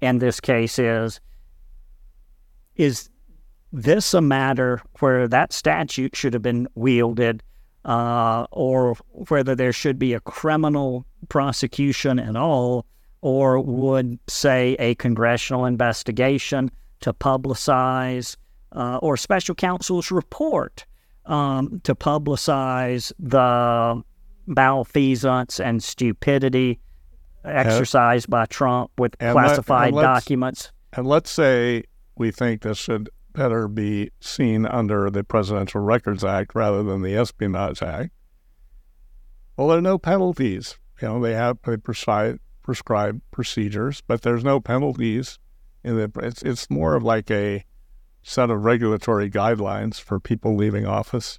in 0.00 0.18
this 0.18 0.40
case 0.40 0.78
is 0.78 1.20
is 2.76 3.10
this 3.72 4.14
a 4.14 4.20
matter 4.20 4.80
where 5.00 5.26
that 5.26 5.52
statute 5.52 6.14
should 6.14 6.34
have 6.34 6.42
been 6.42 6.68
wielded 6.76 7.42
uh, 7.84 8.46
or 8.52 8.94
whether 9.28 9.56
there 9.56 9.72
should 9.72 9.98
be 9.98 10.12
a 10.12 10.20
criminal 10.20 11.04
prosecution 11.28 12.20
at 12.20 12.36
all 12.36 12.86
or 13.20 13.60
would 13.60 14.18
say 14.28 14.76
a 14.78 14.94
congressional 14.96 15.64
investigation 15.64 16.70
to 17.00 17.12
publicize 17.12 18.36
uh, 18.72 18.98
or 19.02 19.16
special 19.16 19.54
counsel's 19.54 20.10
report 20.10 20.84
um, 21.26 21.80
to 21.84 21.94
publicize 21.94 23.12
the 23.18 24.02
malfeasance 24.46 25.58
and 25.58 25.82
stupidity 25.82 26.78
exercised 27.44 28.28
by 28.28 28.46
Trump 28.46 28.90
with 28.98 29.16
and 29.20 29.32
classified 29.32 29.94
let's- 29.94 30.04
documents. 30.04 30.72
And 30.92 31.06
let's 31.06 31.30
say 31.30 31.84
we 32.16 32.30
think 32.30 32.62
this 32.62 32.78
should 32.78 33.10
better 33.32 33.68
be 33.68 34.10
seen 34.20 34.64
under 34.66 35.10
the 35.10 35.22
Presidential 35.22 35.80
Records 35.80 36.24
Act 36.24 36.54
rather 36.54 36.82
than 36.82 37.02
the 37.02 37.16
Espionage 37.16 37.82
Act. 37.82 38.10
Well, 39.56 39.68
there 39.68 39.78
are 39.78 39.82
no 39.82 39.98
penalties. 39.98 40.78
You 41.00 41.08
know, 41.08 41.20
they 41.20 41.34
have 41.34 41.58
they 41.64 41.76
prescribe 41.76 42.40
prescribe 42.66 43.22
procedures, 43.30 44.02
but 44.06 44.22
there's 44.22 44.44
no 44.44 44.60
penalties. 44.60 45.38
In 45.84 45.96
the 45.96 46.10
it's 46.20 46.42
it's 46.42 46.68
more 46.68 46.96
of 46.96 47.04
like 47.04 47.30
a 47.30 47.64
set 48.22 48.50
of 48.50 48.64
regulatory 48.64 49.30
guidelines 49.30 50.00
for 50.00 50.18
people 50.18 50.56
leaving 50.56 50.84
office, 50.84 51.38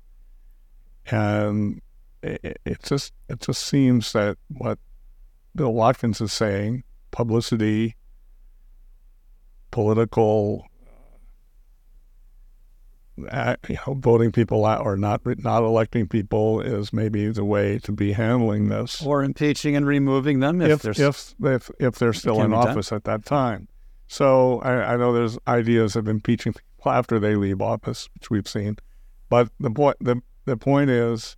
and 1.11 1.81
it, 2.23 2.59
it 2.65 2.81
just 2.81 3.13
it 3.27 3.41
just 3.41 3.61
seems 3.67 4.13
that 4.13 4.37
what 4.47 4.79
Bill 5.53 5.73
Watkins 5.73 6.21
is 6.21 6.31
saying, 6.31 6.85
publicity, 7.11 7.97
political 9.69 10.66
you 13.17 13.77
know, 13.87 13.93
voting 13.95 14.31
people 14.31 14.65
out 14.65 14.85
or 14.85 14.95
not 14.95 15.21
not 15.43 15.63
electing 15.63 16.07
people 16.07 16.61
is 16.61 16.93
maybe 16.93 17.29
the 17.29 17.43
way 17.43 17.79
to 17.79 17.91
be 17.91 18.13
handling 18.13 18.69
this. 18.69 19.01
Or 19.01 19.23
impeaching 19.23 19.75
and 19.75 19.85
removing 19.85 20.39
them 20.39 20.61
if, 20.61 20.85
if 20.85 20.99
if 20.99 21.35
if 21.41 21.71
if 21.79 21.95
they're 21.95 22.13
still 22.13 22.41
in 22.41 22.51
be 22.51 22.55
done. 22.55 22.69
office 22.69 22.91
at 22.91 23.05
that 23.05 23.25
time. 23.25 23.67
So 24.07 24.59
I, 24.61 24.93
I 24.93 24.97
know 24.97 25.11
there's 25.13 25.37
ideas 25.47 25.95
of 25.95 26.07
impeaching 26.07 26.53
people 26.53 26.91
after 26.91 27.19
they 27.19 27.35
leave 27.35 27.61
office, 27.61 28.07
which 28.13 28.29
we've 28.29 28.47
seen, 28.47 28.77
but 29.29 29.49
the 29.59 29.71
point 29.71 29.97
the 29.99 30.21
the 30.45 30.57
point 30.57 30.89
is, 30.89 31.35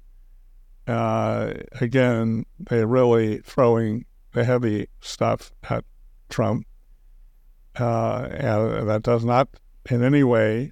uh, 0.88 1.54
again, 1.82 2.46
they're 2.60 2.86
really 2.86 3.40
throwing 3.40 4.06
the 4.34 4.44
heavy 4.44 4.88
stuff 5.00 5.52
at 5.70 5.84
Trump, 6.30 6.68
uh, 7.80 8.28
and 8.30 8.88
that 8.88 9.02
does 9.02 9.26
not 9.26 9.50
in 9.90 10.04
any 10.04 10.24
way, 10.24 10.72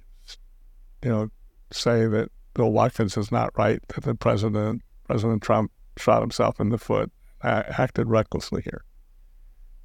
you 1.02 1.10
know, 1.10 1.30
say 1.70 2.06
that 2.06 2.30
Bill 2.54 2.72
Watkins 2.72 3.16
is 3.16 3.30
not 3.30 3.56
right 3.56 3.80
that 3.88 4.04
the 4.04 4.14
president 4.14 4.82
President 5.04 5.42
Trump 5.42 5.72
shot 5.96 6.20
himself 6.20 6.60
in 6.60 6.68
the 6.68 6.78
foot, 6.78 7.10
acted 7.42 8.08
recklessly 8.08 8.62
here. 8.62 8.84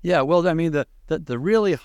Yeah, 0.02 0.22
well, 0.22 0.48
I 0.48 0.54
mean, 0.54 0.74
the, 0.74 0.86
the, 1.08 1.20
the 1.20 1.40
really 1.40 1.78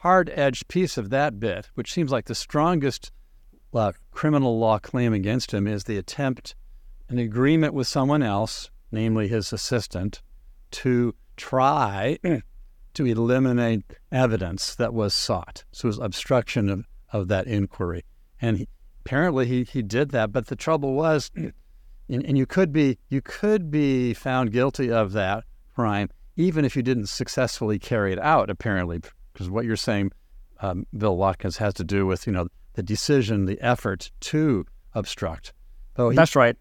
hard 0.00 0.30
edged 0.34 0.68
piece 0.68 0.98
of 0.98 1.10
that 1.10 1.40
bit, 1.40 1.70
which 1.74 1.92
seems 1.92 2.12
like 2.12 2.26
the 2.26 2.34
strongest 2.34 3.10
uh, 3.72 3.92
criminal 4.10 4.58
law 4.58 4.78
claim 4.78 5.14
against 5.14 5.52
him, 5.52 5.66
is 5.66 5.84
the 5.84 5.96
attempt, 5.96 6.54
an 7.08 7.18
agreement 7.18 7.72
with 7.72 7.86
someone 7.86 8.22
else, 8.22 8.70
namely 8.92 9.28
his 9.28 9.52
assistant, 9.52 10.20
to 10.70 11.14
try 11.36 12.18
to 12.94 13.06
eliminate 13.06 13.82
evidence 14.12 14.74
that 14.74 14.92
was 14.92 15.14
sought. 15.14 15.64
So 15.72 15.86
it 15.86 15.88
was 15.88 15.98
obstruction 15.98 16.68
of, 16.68 16.84
of 17.12 17.28
that 17.28 17.46
inquiry. 17.46 18.04
And 18.40 18.58
he, 18.58 18.68
apparently 19.04 19.46
he, 19.46 19.64
he 19.64 19.82
did 19.82 20.10
that, 20.10 20.32
but 20.32 20.46
the 20.46 20.56
trouble 20.56 20.94
was, 20.94 21.30
and, 21.34 21.52
and 22.08 22.38
you 22.38 22.46
could 22.46 22.72
be 22.72 22.98
you 23.08 23.20
could 23.20 23.70
be 23.70 24.14
found 24.14 24.52
guilty 24.52 24.90
of 24.90 25.12
that 25.12 25.44
crime 25.74 26.08
even 26.36 26.64
if 26.64 26.76
you 26.76 26.82
didn't 26.82 27.06
successfully 27.06 27.78
carry 27.78 28.12
it 28.12 28.18
out. 28.18 28.50
Apparently, 28.50 29.00
because 29.32 29.50
what 29.50 29.64
you're 29.64 29.76
saying, 29.76 30.12
um, 30.60 30.86
Bill 30.96 31.16
Watkins, 31.16 31.56
has 31.56 31.74
to 31.74 31.84
do 31.84 32.06
with 32.06 32.26
you 32.26 32.32
know 32.32 32.48
the 32.74 32.82
decision, 32.82 33.46
the 33.46 33.60
effort 33.60 34.10
to 34.20 34.66
obstruct. 34.94 35.52
So 35.96 36.10
he, 36.10 36.16
That's 36.16 36.36
right. 36.36 36.56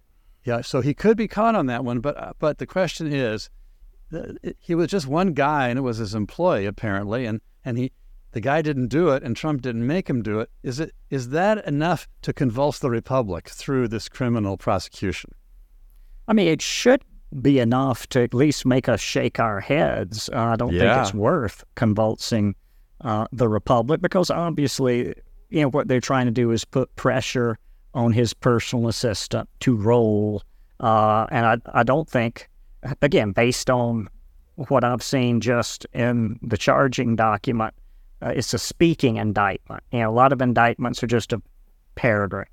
yeah, 0.45 0.61
so 0.61 0.81
he 0.81 0.93
could 0.93 1.17
be 1.17 1.27
caught 1.27 1.55
on 1.55 1.67
that 1.67 1.83
one, 1.83 1.99
but 1.99 2.17
uh, 2.17 2.33
but 2.39 2.57
the 2.57 2.65
question 2.65 3.11
is, 3.11 3.49
he 4.59 4.75
was 4.75 4.87
just 4.87 5.07
one 5.07 5.33
guy, 5.33 5.67
and 5.67 5.77
it 5.77 5.83
was 5.83 5.97
his 5.97 6.15
employee 6.15 6.65
apparently, 6.65 7.25
and 7.25 7.41
and 7.63 7.77
he 7.77 7.91
the 8.35 8.41
guy 8.41 8.61
didn't 8.61 8.89
do 8.89 9.09
it, 9.11 9.23
and 9.23 9.33
Trump 9.35 9.61
didn't 9.61 9.87
make 9.87 10.09
him 10.09 10.21
do 10.21 10.41
it. 10.41 10.49
Is 10.61 10.81
it 10.81 10.91
is 11.09 11.29
that 11.29 11.65
enough 11.65 12.05
to 12.23 12.33
convulse 12.33 12.79
the 12.79 12.89
republic 12.89 13.47
through 13.47 13.87
this 13.87 14.09
criminal 14.09 14.57
prosecution? 14.57 15.31
I 16.27 16.33
mean, 16.33 16.49
it 16.49 16.61
should 16.61 17.01
be 17.41 17.59
enough 17.59 18.07
to 18.09 18.23
at 18.23 18.33
least 18.33 18.65
make 18.65 18.89
us 18.89 18.99
shake 18.99 19.39
our 19.39 19.61
heads. 19.61 20.29
Uh, 20.33 20.37
I 20.37 20.55
don't 20.57 20.73
Yeah. 20.73 20.95
think 20.95 21.05
it's 21.07 21.13
worth 21.13 21.63
convulsing 21.75 22.55
uh, 23.01 23.25
the 23.31 23.47
republic 23.47 24.01
because 24.01 24.29
obviously, 24.29 25.13
you 25.49 25.61
know, 25.61 25.69
what 25.69 25.87
they're 25.87 26.01
trying 26.01 26.25
to 26.25 26.31
do 26.31 26.51
is 26.51 26.65
put 26.65 26.93
pressure 26.97 27.57
on 27.93 28.11
his 28.11 28.33
personal 28.33 28.89
assistant 28.89 29.47
to 29.61 29.77
roll. 29.77 30.43
Uh, 30.81 31.25
and 31.31 31.45
I, 31.45 31.79
I 31.79 31.83
don't 31.83 32.09
think, 32.09 32.49
again, 33.01 33.31
based 33.31 33.69
on 33.69 34.09
what 34.55 34.83
I've 34.83 35.03
seen 35.03 35.39
just 35.39 35.85
in 35.93 36.37
the 36.41 36.57
charging 36.57 37.15
document, 37.15 37.73
uh, 38.25 38.29
it's 38.29 38.53
a 38.53 38.59
speaking 38.59 39.17
indictment. 39.17 39.83
You 39.91 39.99
know, 39.99 40.09
a 40.09 40.11
lot 40.11 40.33
of 40.33 40.41
indictments 40.41 41.03
are 41.03 41.07
just 41.07 41.31
a 41.31 41.41
paragraph. 41.95 42.47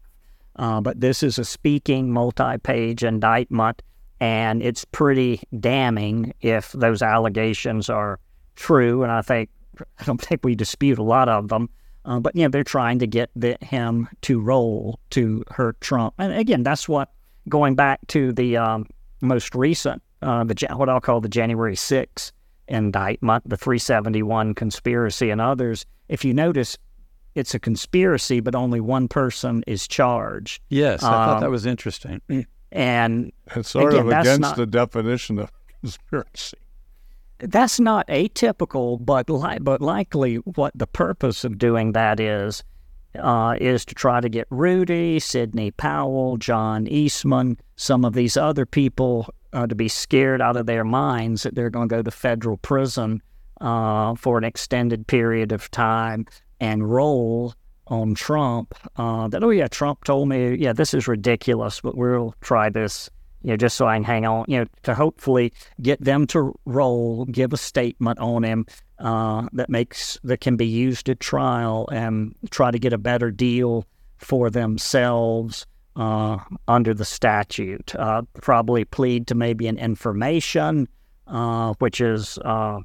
Uh, 0.56 0.80
but 0.80 1.00
this 1.00 1.22
is 1.22 1.38
a 1.38 1.44
speaking 1.44 2.12
multi-page 2.12 3.02
indictment, 3.02 3.80
and 4.20 4.62
it's 4.62 4.85
pretty 4.85 5.40
damning 5.58 6.35
if 6.42 6.72
those 6.72 7.00
allegations 7.00 7.88
are 7.88 8.20
true. 8.54 9.02
And 9.02 9.11
I 9.11 9.22
think 9.22 9.48
I 9.98 10.04
don't 10.04 10.20
think 10.20 10.44
we 10.44 10.54
dispute 10.54 10.98
a 10.98 11.02
lot 11.02 11.28
of 11.28 11.48
them. 11.48 11.70
Uh, 12.04 12.18
but 12.18 12.35
you 12.35 12.42
know 12.42 12.48
they're 12.48 12.64
trying 12.64 12.98
to 12.98 13.06
get 13.06 13.30
the, 13.37 13.56
him 13.62 14.08
to 14.22 14.40
roll 14.40 14.98
to 15.11 15.44
hurt 15.50 15.80
Trump, 15.80 16.14
and 16.18 16.32
again 16.32 16.64
that's 16.64 16.88
what 16.88 17.12
going 17.48 17.76
back 17.76 18.00
to 18.08 18.32
the 18.32 18.56
um, 18.56 18.87
most 19.20 19.54
recent, 19.54 20.02
uh, 20.20 20.42
the 20.42 20.66
what 20.74 20.88
I'll 20.88 21.00
call 21.00 21.20
the 21.20 21.28
January 21.28 21.76
6th 21.76 22.32
indictment, 22.72 23.48
the 23.48 23.56
371 23.56 24.54
conspiracy 24.54 25.30
and 25.30 25.40
others. 25.40 25.87
If 26.08 26.24
you 26.24 26.35
notice, 26.35 26.76
it's 27.35 27.54
a 27.54 27.58
conspiracy, 27.58 28.40
but 28.40 28.54
only 28.54 28.80
one 28.80 29.08
person 29.08 29.62
is 29.66 29.87
charged. 29.87 30.61
Yes, 30.68 31.02
I 31.02 31.11
thought 31.11 31.37
Um, 31.37 31.40
that 31.42 31.50
was 31.50 31.66
interesting. 31.66 32.20
And 32.72 33.32
It's 33.56 33.70
sort 33.70 33.92
Again, 33.94 34.06
of 34.06 34.08
against 34.08 34.40
not- 34.40 34.56
the 34.56 34.66
definition 34.66 35.38
of 35.38 35.50
conspiracy. 35.80 36.56
that's 37.38 37.78
not 37.80 38.06
atypical, 38.08 39.04
but 39.04 39.28
li- 39.30 39.58
but 39.61 39.80
likely 39.80 40.37
what 40.37 40.72
the 40.74 40.87
purpose 40.87 41.44
of 41.44 41.58
doing 41.58 41.92
that 41.92 42.20
is 42.20 42.62
uh, 43.18 43.56
is 43.61 43.85
to 43.85 43.94
try 43.94 44.20
to 44.20 44.28
get 44.28 44.46
Rudy, 44.50 45.18
Sidney 45.18 45.70
Powell, 45.70 46.37
John 46.38 46.87
Eastman, 46.87 47.58
some 47.76 48.04
of 48.06 48.14
these 48.14 48.37
other 48.38 48.64
people 48.64 49.28
uh, 49.53 49.67
to 49.67 49.75
be 49.75 49.88
scared 49.88 50.41
out 50.41 50.57
of 50.57 50.67
their 50.67 50.85
minds 50.85 51.43
that 51.43 51.55
they're 51.55 51.71
going 51.71 51.88
to 51.88 51.95
go 51.97 52.03
to 52.03 52.11
federal 52.11 52.57
prison 52.59 53.23
uh, 53.61 54.15
for 54.15 54.38
an 54.38 54.45
extended 54.45 55.07
period 55.07 55.53
of 55.53 55.71
time 55.71 56.27
and 56.61 56.91
roll 56.91 57.55
on 57.88 58.15
Trump. 58.15 58.75
Uh, 58.97 59.29
that, 59.29 59.43
oh, 59.43 59.51
yeah, 59.51 59.69
Trump 59.69 60.05
told 60.05 60.29
me, 60.29 60.55
yeah, 60.57 60.73
this 60.73 60.95
is 60.95 61.09
ridiculous, 61.09 61.81
but 61.81 61.97
we'll 61.97 62.35
try 62.41 62.71
this 62.71 63.11
you 63.43 63.51
know, 63.51 63.57
just 63.57 63.77
so 63.77 63.87
I 63.87 63.97
can 63.97 64.05
hang 64.05 64.25
on, 64.25 64.45
you 64.49 64.61
know, 64.61 64.67
to 64.85 64.95
hopefully 64.95 65.53
get 65.81 66.01
them 66.01 66.27
to 66.29 66.55
roll, 66.65 67.25
give 67.27 67.53
a 67.53 67.57
statement 67.57 68.19
on 68.21 68.45
him 68.45 68.67
uh, 69.01 69.49
that 69.53 69.69
makes 69.69 70.19
that 70.23 70.41
can 70.41 70.57
be 70.57 70.67
used 70.67 71.09
at 71.09 71.19
trial, 71.19 71.88
and 71.93 72.35
try 72.51 72.71
to 72.71 72.79
get 72.79 72.93
a 72.93 72.99
better 72.99 73.31
deal 73.31 73.85
for 74.19 74.49
themselves 74.49 75.67
uh, 75.96 76.38
under 76.68 76.94
the 76.94 77.05
statute. 77.05 77.94
Uh, 77.94 78.22
probably 78.40 78.85
plead 78.85 79.26
to 79.26 79.35
maybe 79.35 79.66
an 79.66 79.78
information, 79.78 80.88
uh, 81.26 81.74
which 81.78 82.00
is 82.00 82.38
uh, 82.44 82.81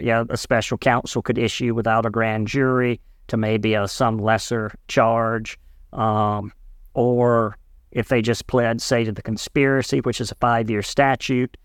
yeah, 0.00 0.24
a 0.28 0.36
special 0.36 0.78
counsel 0.78 1.22
could 1.22 1.38
issue 1.38 1.74
without 1.74 2.06
a 2.06 2.10
grand 2.10 2.48
jury 2.48 3.00
to 3.28 3.36
maybe 3.36 3.74
a 3.74 3.88
some 3.88 4.18
lesser 4.18 4.72
charge, 4.88 5.58
um, 5.92 6.52
or 6.94 7.56
if 7.90 8.08
they 8.08 8.22
just 8.22 8.46
pled, 8.46 8.80
say, 8.80 9.04
to 9.04 9.12
the 9.12 9.22
conspiracy, 9.22 10.00
which 10.00 10.20
is 10.20 10.30
a 10.30 10.34
five 10.36 10.70
year 10.70 10.82
statute, 10.82 11.56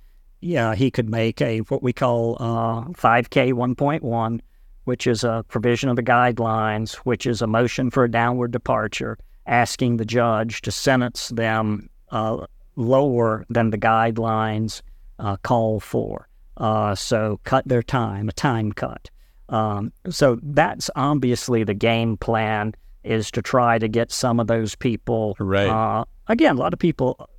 yeah, 0.41 0.73
he 0.73 0.89
could 0.89 1.09
make 1.09 1.41
a 1.41 1.59
what 1.59 1.83
we 1.83 1.93
call 1.93 2.37
uh, 2.39 2.81
5K 2.91 3.53
1.1, 3.53 4.39
which 4.85 5.05
is 5.05 5.23
a 5.23 5.45
provision 5.47 5.89
of 5.89 5.95
the 5.95 6.03
guidelines, 6.03 6.93
which 6.95 7.25
is 7.25 7.41
a 7.41 7.47
motion 7.47 7.91
for 7.91 8.03
a 8.03 8.11
downward 8.11 8.51
departure, 8.51 9.17
asking 9.45 9.97
the 9.97 10.05
judge 10.05 10.61
to 10.61 10.71
sentence 10.71 11.29
them 11.29 11.89
uh, 12.09 12.45
lower 12.75 13.45
than 13.49 13.69
the 13.69 13.77
guidelines 13.77 14.81
uh, 15.19 15.37
call 15.37 15.79
for. 15.79 16.27
Uh, 16.57 16.93
so 16.95 17.39
cut 17.43 17.67
their 17.67 17.83
time, 17.83 18.29
a 18.29 18.33
time 18.33 18.71
cut. 18.71 19.09
Um, 19.49 19.91
so 20.09 20.39
that's 20.41 20.89
obviously 20.95 21.63
the 21.63 21.73
game 21.73 22.17
plan 22.17 22.73
is 23.03 23.31
to 23.31 23.41
try 23.41 23.79
to 23.79 23.87
get 23.87 24.11
some 24.11 24.39
of 24.39 24.47
those 24.47 24.75
people 24.75 25.35
right. 25.39 25.67
Uh, 25.67 26.05
again, 26.27 26.55
a 26.55 26.59
lot 26.59 26.73
of 26.73 26.79
people 26.79 27.29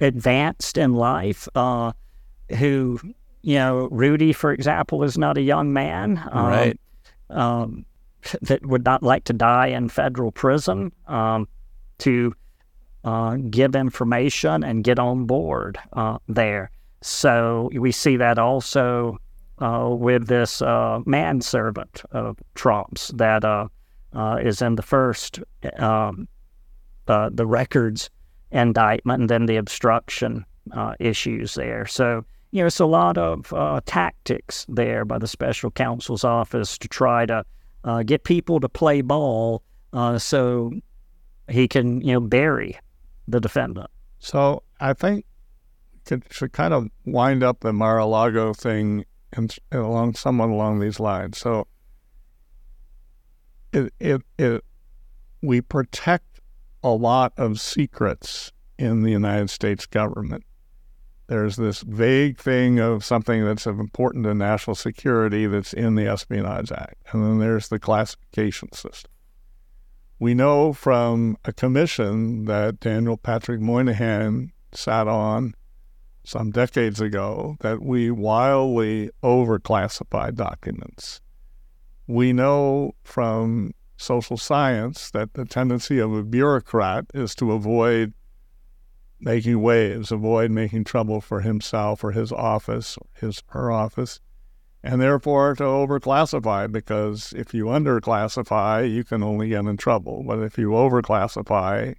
advanced 0.00 0.78
in 0.78 0.94
life 0.94 1.48
uh, 1.54 1.92
who, 2.56 2.98
you 3.42 3.56
know, 3.56 3.88
Rudy, 3.90 4.32
for 4.32 4.52
example, 4.52 5.04
is 5.04 5.18
not 5.18 5.38
a 5.38 5.42
young 5.42 5.72
man. 5.72 6.22
Um, 6.32 6.46
right. 6.46 6.80
Um, 7.30 7.84
that 8.42 8.64
would 8.66 8.84
not 8.84 9.02
like 9.02 9.24
to 9.24 9.32
die 9.32 9.68
in 9.68 9.88
federal 9.88 10.32
prison 10.32 10.92
um, 11.06 11.48
to 11.98 12.34
uh, 13.04 13.36
give 13.50 13.76
information 13.76 14.64
and 14.64 14.82
get 14.82 14.98
on 14.98 15.26
board 15.26 15.78
uh, 15.92 16.18
there. 16.28 16.70
So 17.02 17.70
we 17.74 17.92
see 17.92 18.16
that 18.16 18.38
also 18.38 19.18
uh, 19.58 19.88
with 19.90 20.26
this 20.26 20.62
uh, 20.62 21.00
manservant 21.04 22.02
of 22.12 22.38
Trump's 22.54 23.08
that 23.14 23.44
uh, 23.44 23.68
uh, 24.14 24.38
is 24.42 24.62
in 24.62 24.76
the 24.76 24.82
first 24.82 25.40
um, 25.76 26.26
the 27.06 27.46
records 27.46 28.10
indictment 28.50 29.20
and 29.20 29.30
then 29.30 29.46
the 29.46 29.56
obstruction 29.56 30.46
issues 30.98 31.54
there. 31.54 31.84
So, 31.86 32.24
you 32.52 32.62
know, 32.62 32.66
it's 32.66 32.80
a 32.80 32.86
lot 32.86 33.18
of 33.18 33.52
tactics 33.84 34.64
there 34.68 35.04
by 35.04 35.18
the 35.18 35.28
special 35.28 35.70
counsel's 35.70 36.24
office 36.24 36.78
to 36.78 36.88
try 36.88 37.26
to 37.26 37.44
uh, 37.84 38.02
get 38.02 38.24
people 38.24 38.60
to 38.60 38.68
play 38.68 39.02
ball 39.02 39.62
uh, 39.92 40.18
so 40.18 40.72
he 41.48 41.68
can, 41.68 42.00
you 42.00 42.14
know, 42.14 42.20
bury 42.20 42.78
the 43.28 43.40
defendant. 43.40 43.90
So 44.18 44.62
I 44.80 44.94
think 44.94 45.24
to, 46.06 46.18
to 46.18 46.48
kind 46.48 46.74
of 46.74 46.88
wind 47.04 47.42
up 47.42 47.60
the 47.60 47.72
Mar-a-Lago 47.72 48.54
thing 48.54 49.04
and 49.32 49.54
along 49.72 50.14
someone 50.14 50.50
along 50.50 50.80
these 50.80 51.00
lines. 51.00 51.38
So 51.38 51.66
it, 53.72 53.92
it, 53.98 54.22
it, 54.38 54.64
we 55.42 55.60
protect 55.60 56.40
a 56.82 56.90
lot 56.90 57.32
of 57.36 57.60
secrets 57.60 58.52
in 58.78 59.02
the 59.02 59.10
United 59.10 59.50
States 59.50 59.86
government. 59.86 60.44
There's 61.26 61.56
this 61.56 61.80
vague 61.80 62.38
thing 62.38 62.78
of 62.78 63.04
something 63.04 63.44
that's 63.44 63.66
of 63.66 63.80
important 63.80 64.24
to 64.24 64.34
national 64.34 64.74
security 64.74 65.46
that's 65.46 65.72
in 65.72 65.94
the 65.94 66.06
Espionage 66.06 66.70
Act. 66.70 66.96
And 67.12 67.24
then 67.24 67.38
there's 67.38 67.68
the 67.68 67.78
classification 67.78 68.72
system. 68.72 69.10
We 70.18 70.34
know 70.34 70.72
from 70.72 71.38
a 71.44 71.52
commission 71.52 72.44
that 72.44 72.80
Daniel 72.80 73.16
Patrick 73.16 73.60
Moynihan 73.60 74.52
sat 74.72 75.08
on 75.08 75.54
some 76.24 76.50
decades 76.50 77.00
ago 77.00 77.56
that 77.60 77.82
we 77.82 78.10
wildly 78.10 79.10
overclassify 79.22 80.34
documents. 80.34 81.20
We 82.06 82.32
know 82.32 82.92
from 83.02 83.72
social 83.96 84.36
science 84.36 85.10
that 85.10 85.34
the 85.34 85.44
tendency 85.44 85.98
of 85.98 86.12
a 86.12 86.22
bureaucrat 86.22 87.06
is 87.14 87.34
to 87.36 87.52
avoid 87.52 88.12
making 89.24 89.60
waves, 89.62 90.12
avoid 90.12 90.50
making 90.50 90.84
trouble 90.84 91.20
for 91.20 91.40
himself 91.40 92.04
or 92.04 92.12
his 92.12 92.30
office, 92.30 92.98
his 93.14 93.42
her 93.48 93.72
office, 93.72 94.20
and 94.82 95.00
therefore 95.00 95.54
to 95.54 95.64
overclassify 95.64 96.70
because 96.70 97.32
if 97.34 97.54
you 97.54 97.64
underclassify, 97.64 98.88
you 98.88 99.02
can 99.02 99.22
only 99.22 99.48
get 99.48 99.64
in 99.64 99.78
trouble. 99.78 100.22
But 100.26 100.40
if 100.40 100.58
you 100.58 100.70
overclassify, 100.70 101.94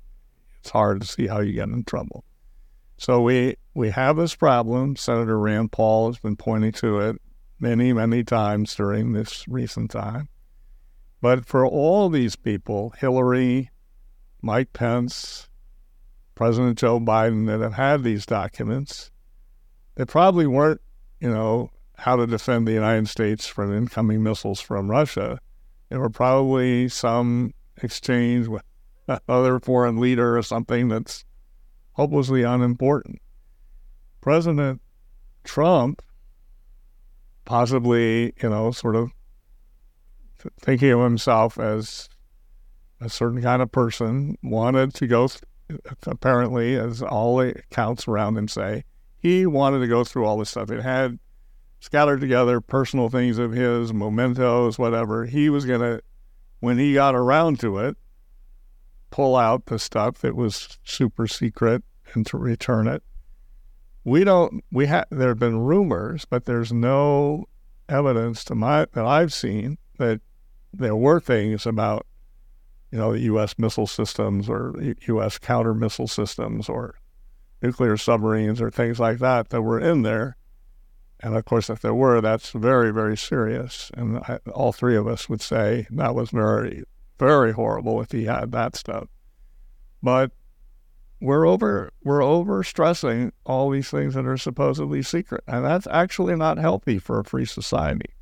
it's 0.59 0.69
hard 0.69 1.01
to 1.01 1.07
see 1.07 1.25
how 1.25 1.39
you 1.39 1.53
get 1.53 1.67
in 1.67 1.83
trouble. 1.83 2.23
So 2.97 3.21
we 3.21 3.55
we 3.73 3.89
have 3.89 4.17
this 4.17 4.35
problem. 4.35 4.95
Senator 4.95 5.39
Rand 5.39 5.71
Paul 5.71 6.07
has 6.07 6.19
been 6.19 6.35
pointing 6.35 6.73
to 6.73 6.99
it 6.99 7.21
many, 7.59 7.91
many 7.91 8.23
times 8.23 8.75
during 8.75 9.13
this 9.13 9.47
recent 9.47 9.89
time. 9.89 10.29
But 11.21 11.45
for 11.47 11.65
all 11.65 12.09
these 12.09 12.35
people, 12.35 12.91
Hillary, 12.91 13.71
Mike 14.43 14.73
Pence, 14.73 15.49
President 16.35 16.77
Joe 16.77 16.99
Biden, 16.99 17.47
that 17.47 17.61
have 17.61 17.73
had 17.73 18.03
these 18.03 18.25
documents, 18.25 19.11
they 19.95 20.05
probably 20.05 20.45
weren't, 20.45 20.81
you 21.19 21.29
know, 21.29 21.71
how 21.97 22.17
to 22.17 22.27
defend 22.27 22.67
the 22.67 22.73
United 22.73 23.07
States 23.07 23.47
from 23.47 23.75
incoming 23.75 24.21
missiles 24.21 24.59
from 24.59 24.91
Russia. 24.91 25.39
They 25.89 25.97
were 25.97 26.09
probably 26.09 26.89
some 26.89 27.53
exchange 27.81 28.47
with 28.47 28.63
another 29.07 29.59
foreign 29.59 29.99
leader 29.99 30.37
or 30.37 30.41
something 30.41 30.89
that's 30.89 31.23
hopelessly 31.93 32.43
unimportant. 32.43 33.21
President 34.19 34.81
Trump 35.43 36.01
possibly, 37.45 38.33
you 38.41 38.49
know, 38.49 38.71
sort 38.71 38.95
of 38.95 39.11
thinking 40.59 40.91
of 40.91 41.01
himself 41.01 41.59
as 41.59 42.09
a 42.99 43.09
certain 43.09 43.41
kind 43.41 43.61
of 43.61 43.71
person, 43.71 44.37
wanted 44.43 44.93
to 44.95 45.07
go, 45.07 45.27
apparently, 46.05 46.75
as 46.75 47.01
all 47.01 47.37
the 47.37 47.49
accounts 47.49 48.07
around 48.07 48.37
him 48.37 48.47
say, 48.47 48.83
he 49.17 49.45
wanted 49.45 49.79
to 49.79 49.87
go 49.87 50.03
through 50.03 50.25
all 50.25 50.37
this 50.37 50.51
stuff. 50.51 50.69
It 50.69 50.81
had 50.81 51.19
scattered 51.79 52.21
together 52.21 52.61
personal 52.61 53.09
things 53.09 53.37
of 53.37 53.51
his, 53.51 53.93
mementos, 53.93 54.77
whatever. 54.77 55.25
He 55.25 55.49
was 55.49 55.65
going 55.65 55.81
to, 55.81 56.01
when 56.59 56.77
he 56.77 56.93
got 56.93 57.15
around 57.15 57.59
to 57.61 57.79
it, 57.79 57.97
pull 59.11 59.35
out 59.35 59.67
the 59.67 59.79
stuff 59.79 60.19
that 60.19 60.35
was 60.35 60.77
super 60.83 61.27
secret 61.27 61.83
and 62.13 62.25
to 62.27 62.37
return 62.37 62.87
it. 62.87 63.03
We 64.03 64.23
don't, 64.23 64.63
we 64.71 64.85
have, 64.87 65.05
there 65.09 65.29
have 65.29 65.39
been 65.39 65.59
rumors, 65.59 66.25
but 66.25 66.45
there's 66.45 66.71
no 66.71 67.45
evidence 67.89 68.43
to 68.45 68.55
my, 68.55 68.85
that 68.93 69.05
I've 69.05 69.33
seen 69.33 69.77
that 69.97 70.21
there 70.73 70.95
were 70.95 71.19
things 71.19 71.65
about, 71.65 72.05
you 72.91 72.97
know, 72.97 73.13
the 73.13 73.21
U.S. 73.21 73.55
missile 73.57 73.87
systems 73.87 74.49
or 74.49 74.75
U.S. 75.07 75.37
counter 75.37 75.73
missile 75.73 76.07
systems 76.07 76.69
or 76.69 76.95
nuclear 77.61 77.97
submarines 77.97 78.61
or 78.61 78.69
things 78.69 78.99
like 78.99 79.19
that 79.19 79.49
that 79.49 79.61
were 79.61 79.79
in 79.79 80.03
there. 80.03 80.37
And 81.21 81.35
of 81.35 81.45
course, 81.45 81.69
if 81.69 81.81
there 81.81 81.93
were, 81.93 82.21
that's 82.21 82.51
very, 82.51 82.91
very 82.91 83.17
serious. 83.17 83.89
And 83.95 84.19
I, 84.19 84.39
all 84.53 84.71
three 84.71 84.95
of 84.95 85.07
us 85.07 85.27
would 85.29 85.41
say 85.41 85.87
that 85.91 86.13
was 86.13 86.29
very, 86.29 86.83
very 87.17 87.53
horrible 87.53 88.01
if 88.01 88.11
he 88.11 88.25
had 88.25 88.51
that 88.51 88.75
stuff. 88.75 89.07
But 90.03 90.31
we're 91.21 91.47
over 91.47 91.91
we're 92.03 92.21
over 92.21 92.63
stressing 92.63 93.31
all 93.45 93.69
these 93.69 93.89
things 93.89 94.13
that 94.13 94.25
are 94.25 94.37
supposedly 94.37 95.01
secret, 95.01 95.43
and 95.47 95.65
that's 95.65 95.87
actually 95.89 96.35
not 96.35 96.57
healthy 96.57 96.99
for 96.99 97.19
a 97.19 97.23
free 97.23 97.45
society. 97.45 98.13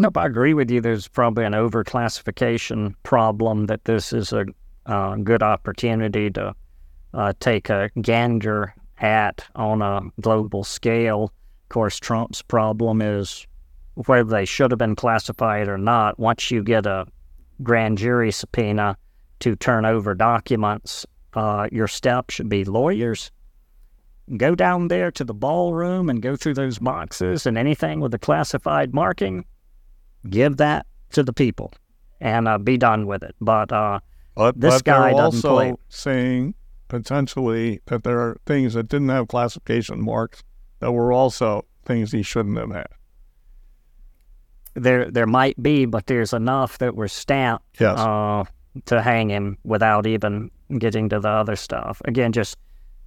Nope, 0.00 0.16
I 0.16 0.24
agree 0.24 0.54
with 0.54 0.70
you. 0.70 0.80
There's 0.80 1.08
probably 1.08 1.44
an 1.44 1.52
overclassification 1.52 2.94
problem 3.02 3.66
that 3.66 3.84
this 3.84 4.14
is 4.14 4.32
a 4.32 4.46
uh, 4.86 5.16
good 5.16 5.42
opportunity 5.42 6.30
to 6.30 6.54
uh, 7.12 7.34
take 7.38 7.68
a 7.68 7.90
gander 8.00 8.74
at 8.96 9.44
on 9.54 9.82
a 9.82 10.00
global 10.18 10.64
scale. 10.64 11.24
Of 11.24 11.68
course, 11.68 12.00
Trump's 12.00 12.40
problem 12.40 13.02
is 13.02 13.46
whether 14.06 14.24
they 14.24 14.46
should 14.46 14.70
have 14.70 14.78
been 14.78 14.96
classified 14.96 15.68
or 15.68 15.76
not. 15.76 16.18
Once 16.18 16.50
you 16.50 16.62
get 16.62 16.86
a 16.86 17.04
grand 17.62 17.98
jury 17.98 18.32
subpoena 18.32 18.96
to 19.40 19.54
turn 19.54 19.84
over 19.84 20.14
documents, 20.14 21.04
uh, 21.34 21.68
your 21.70 21.88
step 21.88 22.30
should 22.30 22.48
be 22.48 22.64
lawyers. 22.64 23.30
Go 24.38 24.54
down 24.54 24.88
there 24.88 25.10
to 25.10 25.24
the 25.24 25.34
ballroom 25.34 26.08
and 26.08 26.22
go 26.22 26.36
through 26.36 26.54
those 26.54 26.78
boxes 26.78 27.44
and 27.44 27.58
anything 27.58 28.00
with 28.00 28.14
a 28.14 28.18
classified 28.18 28.94
marking, 28.94 29.44
give 30.28 30.56
that 30.58 30.86
to 31.12 31.22
the 31.22 31.32
people 31.32 31.72
and 32.20 32.46
uh, 32.48 32.58
be 32.58 32.76
done 32.76 33.06
with 33.06 33.22
it. 33.22 33.34
But 33.40 33.72
uh, 33.72 34.00
But, 34.34 34.60
This 34.60 34.74
but 34.76 34.84
guy 34.84 35.00
they're 35.08 35.10
doesn't 35.22 35.44
also 35.48 35.54
play. 35.54 35.74
saying 35.88 36.54
potentially 36.88 37.80
that 37.86 38.02
there 38.04 38.18
are 38.20 38.36
things 38.46 38.74
that 38.74 38.88
didn't 38.88 39.08
have 39.10 39.28
classification 39.28 40.02
marks 40.02 40.42
that 40.80 40.92
were 40.92 41.12
also 41.12 41.64
things 41.84 42.12
he 42.12 42.22
shouldn't 42.22 42.58
have 42.58 42.70
had. 42.72 42.86
there 44.74 45.10
there 45.10 45.26
might 45.26 45.60
be, 45.62 45.84
but 45.86 46.06
there's 46.06 46.32
enough 46.32 46.78
that 46.78 46.94
were 46.94 47.08
stamped 47.08 47.80
Yes. 47.80 47.98
uh, 47.98 48.44
to 48.86 49.02
hang 49.02 49.28
him 49.30 49.58
without 49.64 50.06
even 50.06 50.50
getting 50.78 51.08
to 51.08 51.18
the 51.20 51.28
other 51.28 51.56
stuff. 51.56 52.00
Again, 52.04 52.32
just 52.32 52.56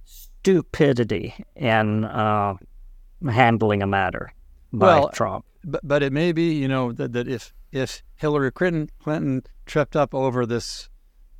stupidity 0.04 1.34
in 1.56 2.04
uh, 2.04 2.54
handling 3.30 3.82
a 3.82 3.86
matter 3.86 4.32
by 4.72 4.86
Well, 4.98 5.08
Trump. 5.10 5.44
But, 5.64 5.80
but 5.82 6.02
it 6.02 6.12
may 6.12 6.32
be, 6.32 6.54
you 6.54 6.68
know, 6.68 6.92
that, 6.92 7.12
that 7.12 7.28
if 7.28 7.52
if 7.72 8.02
Hillary 8.14 8.52
Clinton, 8.52 8.88
Clinton 9.02 9.42
tripped 9.66 9.96
up 9.96 10.14
over 10.14 10.46
this 10.46 10.88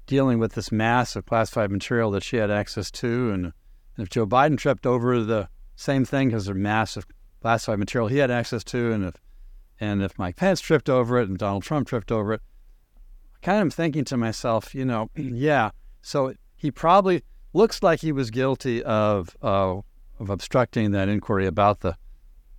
dealing 0.06 0.38
with 0.38 0.54
this 0.54 0.72
mass 0.72 1.16
of 1.16 1.24
classified 1.26 1.70
material 1.70 2.10
that 2.10 2.22
she 2.22 2.36
had 2.36 2.50
access 2.50 2.90
to, 2.90 3.30
and, 3.30 3.52
if 3.96 4.08
Joe 4.08 4.26
Biden 4.26 4.58
tripped 4.58 4.86
over 4.86 5.22
the 5.22 5.48
same 5.76 6.04
thing 6.04 6.28
because 6.28 6.46
there's 6.46 6.58
mass 6.58 6.96
of 6.96 7.06
classified 7.40 7.78
material 7.78 8.08
he 8.08 8.18
had 8.18 8.30
access 8.30 8.64
to, 8.64 8.90
and 8.90 9.04
if 9.04 9.14
and 9.78 10.02
if 10.02 10.18
Mike 10.18 10.36
Pence 10.36 10.60
tripped 10.60 10.88
over 10.90 11.18
it 11.20 11.28
and 11.28 11.38
Donald 11.38 11.62
Trump 11.62 11.86
tripped 11.86 12.10
over 12.10 12.32
it, 12.32 12.40
I 13.36 13.38
kind 13.46 13.58
of 13.58 13.62
am 13.62 13.70
thinking 13.70 14.04
to 14.06 14.16
myself, 14.16 14.74
you 14.74 14.84
know, 14.84 15.10
yeah, 15.16 15.70
so 16.02 16.34
he 16.56 16.70
probably 16.70 17.22
looks 17.52 17.82
like 17.82 18.00
he 18.00 18.10
was 18.10 18.30
guilty 18.30 18.82
of 18.82 19.36
uh, 19.42 19.76
of 20.18 20.30
obstructing 20.30 20.90
that 20.90 21.08
inquiry 21.08 21.46
about 21.46 21.80
the 21.80 21.96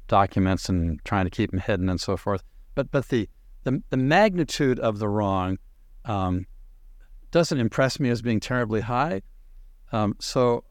documents 0.08 0.70
and 0.70 1.04
trying 1.04 1.26
to 1.26 1.32
keep 1.32 1.52
them 1.52 1.60
hidden 1.60 1.90
and 1.90 2.00
so 2.00 2.18
forth. 2.18 2.44
But 2.74 2.92
but 2.92 3.10
the 3.10 3.30
the, 3.64 3.82
the 3.90 3.98
magnitude 3.98 4.80
of 4.80 5.00
the 5.00 5.10
wrong 5.10 5.58
um, 6.06 6.46
doesn't 7.32 7.60
impress 7.60 8.00
me 8.00 8.10
as 8.10 8.22
being 8.22 8.40
terribly 8.40 8.82
high. 8.82 9.22
Um, 9.92 10.16
so 10.20 10.64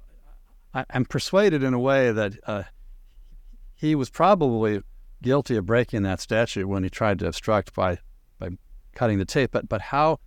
I, 0.73 0.85
I'm 0.91 1.05
persuaded 1.05 1.63
in 1.63 1.75
a 1.75 1.79
way 1.79 2.13
that 2.13 2.35
uh, 2.47 2.63
he 3.75 3.95
was 3.95 4.11
probably 4.11 4.81
guilty 5.23 5.57
of 5.57 5.67
breaking 5.67 6.03
that 6.03 6.21
statute 6.21 6.69
when 6.69 6.85
he 6.85 6.91
tried 6.91 7.19
to 7.19 7.27
obstruct 7.27 7.75
by 7.75 7.99
by 8.39 8.51
cutting 8.95 9.19
the 9.19 9.25
tape. 9.25 9.51
But 9.53 9.69
but 9.69 9.81
how 9.81 10.21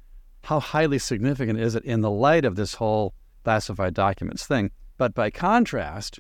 how 0.44 0.60
highly 0.60 1.00
significant 1.00 1.60
is 1.60 1.76
it 1.76 1.84
in 1.84 2.02
the 2.02 2.12
light 2.12 2.46
of 2.46 2.56
this 2.56 2.76
whole 2.76 3.14
classified 3.44 3.94
documents 3.94 4.46
thing? 4.46 4.72
But 4.98 5.14
by 5.14 5.30
contrast, 5.30 6.20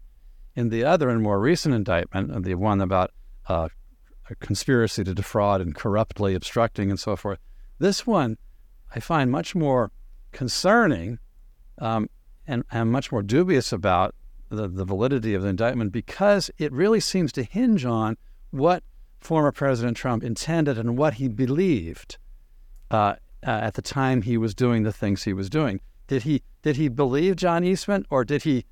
in 0.57 0.69
the 0.69 0.83
other 0.83 1.07
and 1.07 1.21
more 1.21 1.39
recent 1.39 1.75
indictment, 1.75 2.43
the 2.43 2.55
one 2.55 2.81
about 2.81 3.11
uh, 3.47 3.69
conspiracy 4.39 5.03
to 5.03 5.13
defraud 5.13 5.61
and 5.61 5.75
corruptly 5.75 6.33
obstructing 6.33 6.89
and 6.89 6.99
so 6.99 7.15
forth, 7.15 7.37
this 7.77 8.07
one 8.07 8.37
I 8.95 8.99
find 8.99 9.29
much 9.29 9.53
more 9.53 9.91
concerning 10.31 11.19
um, 11.77 12.09
and, 12.47 12.63
and 12.71 12.91
much 12.91 13.11
more 13.11 13.21
dubious 13.21 13.71
about 13.71 14.15
the, 14.49 14.67
the 14.67 14.83
validity 14.83 15.35
of 15.35 15.43
the 15.43 15.49
indictment 15.49 15.91
because 15.91 16.49
it 16.57 16.71
really 16.71 17.01
seems 17.01 17.31
to 17.33 17.43
hinge 17.43 17.85
on 17.85 18.17
what 18.49 18.81
former 19.19 19.51
President 19.51 19.95
Trump 19.95 20.23
intended 20.23 20.79
and 20.79 20.97
what 20.97 21.15
he 21.15 21.27
believed 21.27 22.17
uh, 22.89 23.15
uh, 23.45 23.49
at 23.49 23.75
the 23.75 23.81
time 23.83 24.23
he 24.23 24.37
was 24.37 24.55
doing 24.55 24.81
the 24.81 24.93
things 24.93 25.23
he 25.23 25.33
was 25.33 25.51
doing. 25.51 25.81
Did 26.07 26.23
he 26.23 26.41
did 26.63 26.77
he 26.77 26.87
believe 26.87 27.35
John 27.35 27.63
Eastman, 27.63 28.07
or 28.09 28.25
did 28.25 28.43
he 28.43 28.65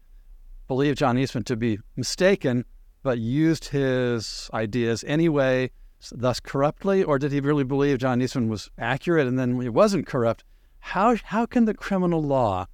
believe 0.67 0.95
John 0.95 1.17
Eastman 1.17 1.43
to 1.45 1.55
be 1.55 1.79
mistaken, 1.95 2.65
but 3.03 3.19
used 3.19 3.65
his 3.65 4.49
ideas 4.53 5.03
anyway, 5.07 5.71
thus 6.11 6.39
corruptly, 6.39 7.03
or 7.03 7.19
did 7.19 7.31
he 7.31 7.39
really 7.39 7.63
believe 7.63 7.99
John 7.99 8.21
Eastman 8.21 8.49
was 8.49 8.69
accurate 8.77 9.27
and 9.27 9.37
then 9.37 9.61
he 9.61 9.69
wasn't 9.69 10.07
corrupt? 10.07 10.43
How 10.79 11.15
how 11.23 11.45
can 11.45 11.65
the 11.65 11.73
criminal 11.73 12.21
law 12.21 12.67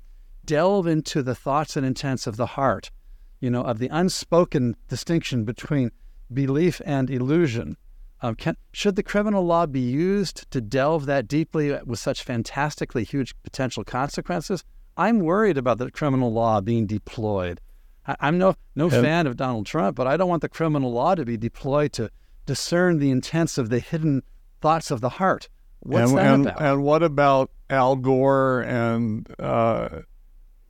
delve 0.46 0.88
into 0.88 1.22
the 1.24 1.36
thoughts 1.36 1.78
and 1.78 1.86
intents 1.86 2.28
of 2.28 2.38
the 2.38 2.46
heart, 2.46 2.92
you 3.40 3.50
know, 3.50 3.62
of 3.62 3.80
the 3.80 3.90
unspoken 3.90 4.76
distinction 4.88 5.44
between 5.44 5.92
belief 6.34 6.82
and 6.86 7.10
illusion? 7.10 7.78
Um, 8.24 8.36
can, 8.36 8.56
should 8.72 8.96
the 8.96 9.04
criminal 9.04 9.44
law 9.46 9.66
be 9.66 9.80
used 9.80 10.50
to 10.52 10.62
delve 10.62 11.08
that 11.08 11.28
deeply 11.28 11.78
with 11.86 12.00
such 12.00 12.24
fantastically 12.24 13.04
huge 13.04 13.34
potential 13.44 13.84
consequences? 13.84 14.64
I'm 14.96 15.20
worried 15.20 15.58
about 15.58 15.80
the 15.80 15.90
criminal 15.90 16.32
law 16.32 16.62
being 16.62 16.86
deployed. 16.86 17.60
I, 18.08 18.16
I'm 18.20 18.38
no 18.38 18.56
no 18.76 18.90
fan 18.90 19.28
of 19.28 19.38
Donald 19.38 19.66
Trump, 19.66 19.96
but 19.96 20.08
I 20.08 20.18
don't 20.18 20.30
want 20.30 20.42
the 20.42 20.50
criminal 20.50 20.92
law 20.92 21.16
to 21.16 21.26
be 21.26 21.38
deployed 21.38 21.94
to 21.94 22.10
discern 22.46 23.00
the 23.00 23.12
intents 23.12 23.58
of 23.58 23.70
the 23.70 23.80
hidden 23.80 24.24
thoughts 24.62 24.92
of 24.92 25.02
the 25.02 25.10
heart. 25.10 25.50
What's 25.82 26.12
and, 26.12 26.18
that 26.18 26.34
and, 26.34 26.46
about? 26.48 26.62
and 26.62 26.84
what 26.84 27.04
about 27.04 27.52
Al 27.70 27.96
Gore 27.96 28.62
and 28.62 29.28
uh, 29.40 30.02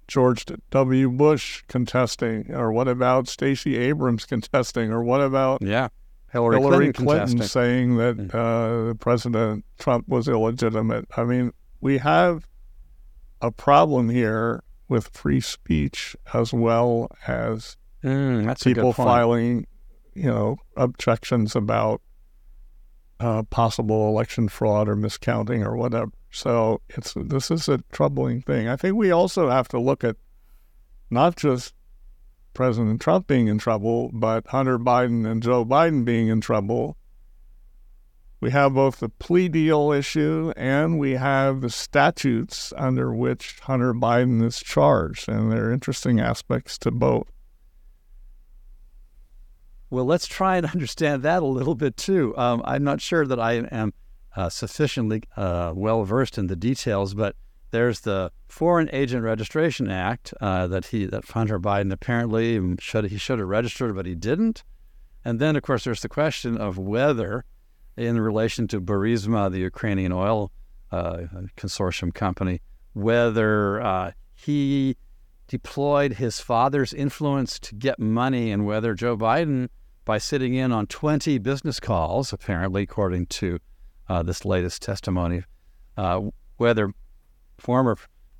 George 0.08 0.46
W. 0.72 1.10
Bush 1.10 1.64
contesting, 1.68 2.52
or 2.52 2.72
what 2.72 2.88
about 2.88 3.28
Stacey 3.28 3.78
Abrams 3.78 4.26
contesting, 4.26 4.92
or 4.92 5.04
what 5.04 5.22
about 5.22 5.62
yeah, 5.62 5.90
Hillary, 6.32 6.60
Hillary 6.60 6.94
Clinton, 6.94 7.06
Clinton, 7.06 7.48
saying 7.48 7.98
that 7.98 8.36
uh, 8.36 8.94
President 8.96 9.66
Trump 9.80 10.08
was 10.08 10.28
illegitimate? 10.28 11.06
I 11.16 11.24
mean, 11.24 11.52
we 11.82 11.98
have 11.98 12.48
a 13.42 13.52
problem 13.52 14.10
here 14.10 14.64
with 14.92 15.08
free 15.08 15.42
speech 15.42 16.16
as 16.34 16.54
well 16.54 17.10
as 17.26 17.78
Mm, 18.04 18.46
that's 18.46 18.64
people 18.64 18.94
filing, 18.94 19.68
you 20.16 20.24
know, 20.24 20.58
objections 20.76 21.56
about 21.56 22.02
uh, 23.20 23.44
possible 23.44 24.08
election 24.08 24.50
fraud 24.50 24.90
or 24.90 24.96
miscounting 24.96 25.64
or 25.64 25.76
whatever. 25.76 26.12
So 26.32 26.82
it's 26.90 27.14
this 27.16 27.52
is 27.52 27.70
a 27.70 27.84
troubling 27.92 28.42
thing. 28.42 28.68
I 28.68 28.76
think 28.76 28.96
we 28.96 29.12
also 29.12 29.50
have 29.50 29.68
to 29.70 29.80
look 29.80 30.04
at 30.04 30.16
not 31.10 31.36
just 31.36 31.76
President 32.54 33.02
Trump 33.02 33.28
being 33.28 33.48
in 33.48 33.58
trouble, 33.60 34.10
but 34.14 34.48
Hunter 34.48 34.80
Biden 34.80 35.30
and 35.30 35.44
Joe 35.44 35.64
Biden 35.64 36.04
being 36.04 36.28
in 36.28 36.42
trouble. 36.42 36.98
We 38.42 38.50
have 38.50 38.74
both 38.74 39.00
the 39.00 39.10
plea 39.10 39.50
deal 39.50 39.92
issue 39.92 40.52
and 40.58 40.98
we 40.98 41.12
have 41.12 41.62
the 41.62 41.70
statutes 41.70 42.74
under 42.76 43.14
which 43.14 43.60
Hunter 43.62 43.94
Biden 43.94 44.44
is 44.44 44.60
charged, 44.60 45.30
and 45.30 45.52
there 45.52 45.68
are 45.68 45.72
interesting 45.72 46.20
aspects 46.20 46.80
to 46.80 46.90
both. 46.90 47.32
Well, 49.92 50.06
let's 50.06 50.26
try 50.26 50.58
and 50.58 50.66
understand 50.74 51.22
that 51.22 51.44
a 51.44 51.46
little 51.46 51.76
bit 51.76 51.96
too. 51.98 52.36
Um, 52.36 52.64
I'm 52.66 52.84
not 52.84 53.00
sure 53.00 53.28
that 53.28 53.40
I 53.40 53.54
am 53.72 53.94
uh, 54.36 54.50
sufficiently 54.50 55.22
uh, 55.38 55.74
well 55.76 56.04
versed 56.04 56.40
in 56.40 56.48
the 56.48 56.56
details, 56.56 57.14
but 57.14 57.36
there's 57.70 58.02
the 58.02 58.32
Foreign 58.48 58.90
Agent 58.92 59.24
Registration 59.24 59.90
Act 59.90 60.34
uh, 60.42 60.66
that 60.68 60.88
he 60.88 61.06
that 61.06 61.26
Hunter 61.30 61.60
Biden 61.60 61.92
apparently 61.92 62.76
should 62.80 63.06
he 63.06 63.18
should 63.18 63.38
have 63.38 63.48
registered, 63.48 63.96
but 63.96 64.08
he 64.08 64.16
didn't. 64.16 64.64
And 65.24 65.40
then, 65.40 65.56
of 65.56 65.62
course, 65.62 65.84
there's 65.84 66.02
the 66.02 66.10
question 66.10 66.58
of 66.58 66.80
whether, 66.80 67.46
in 67.98 68.20
relation 68.20 68.68
to 68.70 68.82
Burisma, 68.82 69.52
the 69.52 69.60
Ukrainian 69.60 70.12
oil 70.12 70.52
uh, 70.92 71.24
consortium 71.58 72.14
company, 72.14 72.62
whether 72.94 73.82
uh, 73.82 74.12
he 74.34 74.98
deployed 75.48 76.14
his 76.14 76.40
father's 76.40 76.94
influence 76.94 77.60
to 77.60 77.76
get 77.76 78.00
money, 78.00 78.52
and 78.52 78.66
whether 78.66 78.94
Joe 78.94 79.18
Biden, 79.18 79.70
by 80.06 80.18
sitting 80.18 80.54
in 80.54 80.72
on 80.72 80.88
20 80.88 81.38
business 81.40 81.80
calls, 81.80 82.34
apparently, 82.34 82.84
according 82.84 83.28
to 83.28 83.60
uh, 84.08 84.24
this 84.24 84.46
latest 84.46 84.82
testimony, 84.82 85.44
uh, 85.98 86.22
whether 86.58 86.94
former 87.58 87.98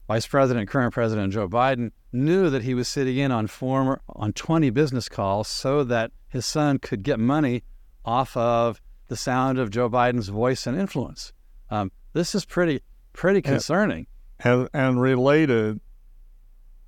Vice 0.08 0.28
President, 0.28 0.70
current 0.70 0.94
President 0.94 1.32
Joe 1.32 1.48
Biden 1.48 1.92
knew 2.12 2.50
that 2.50 2.64
he 2.64 2.74
was 2.74 2.88
sitting 2.88 3.18
in 3.18 3.32
on 3.32 3.48
former 3.48 4.02
on 4.10 4.34
20 4.34 4.70
business 4.72 5.08
calls 5.08 5.48
so 5.48 5.84
that 5.86 6.12
his 6.28 6.46
son 6.46 6.80
could 6.80 7.04
get 7.04 7.20
money 7.20 7.64
off 8.04 8.36
of 8.36 8.82
the 9.12 9.18
sound 9.18 9.60
of 9.60 9.70
Joe 9.70 9.90
Biden's 9.90 10.30
voice 10.30 10.66
and 10.66 10.80
influence. 10.80 11.34
Um, 11.70 11.92
this 12.14 12.34
is 12.34 12.46
pretty 12.46 12.82
pretty 13.12 13.42
concerning. 13.42 14.08
and, 14.40 14.70
and 14.74 15.02
related 15.02 15.82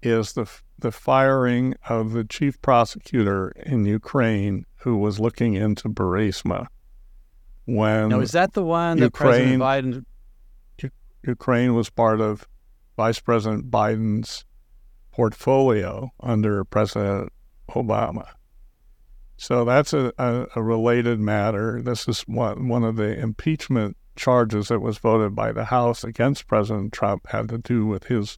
is 0.01 0.31
the 0.31 0.49
the 0.79 0.93
firing 0.93 1.75
of 1.89 2.13
the 2.13 2.23
chief 2.23 2.61
prosecutor 2.61 3.49
in 3.65 3.83
Ukraine 3.83 4.65
who 4.77 4.95
was 4.95 5.19
looking 5.19 5.55
into 5.55 5.89
Burisma 5.89 6.67
when 7.65 8.07
Now, 8.07 8.21
is 8.21 8.31
that 8.31 8.53
the 8.53 8.63
one 8.63 8.99
that 8.99 9.11
President 9.11 9.61
Biden? 9.61 10.05
Ukraine 11.23 11.73
was 11.73 11.89
part 11.89 12.21
of 12.21 12.47
Vice 12.95 13.19
President 13.19 13.69
Biden's 13.69 14.45
portfolio 15.11 16.09
under 16.21 16.63
President 16.63 17.33
Obama. 17.69 18.27
So 19.37 19.65
that's 19.65 19.93
a, 19.93 20.13
a, 20.17 20.45
a 20.55 20.63
related 20.63 21.19
matter. 21.19 21.81
This 21.81 22.07
is 22.07 22.21
one, 22.21 22.67
one 22.67 22.83
of 22.83 22.95
the 22.95 23.17
impeachment 23.19 23.97
charges 24.15 24.67
that 24.67 24.79
was 24.79 24.97
voted 24.99 25.35
by 25.35 25.51
the 25.51 25.65
House 25.65 26.03
against 26.03 26.47
President 26.47 26.93
Trump 26.93 27.27
had 27.29 27.49
to 27.49 27.57
do 27.57 27.85
with 27.85 28.05
his 28.05 28.37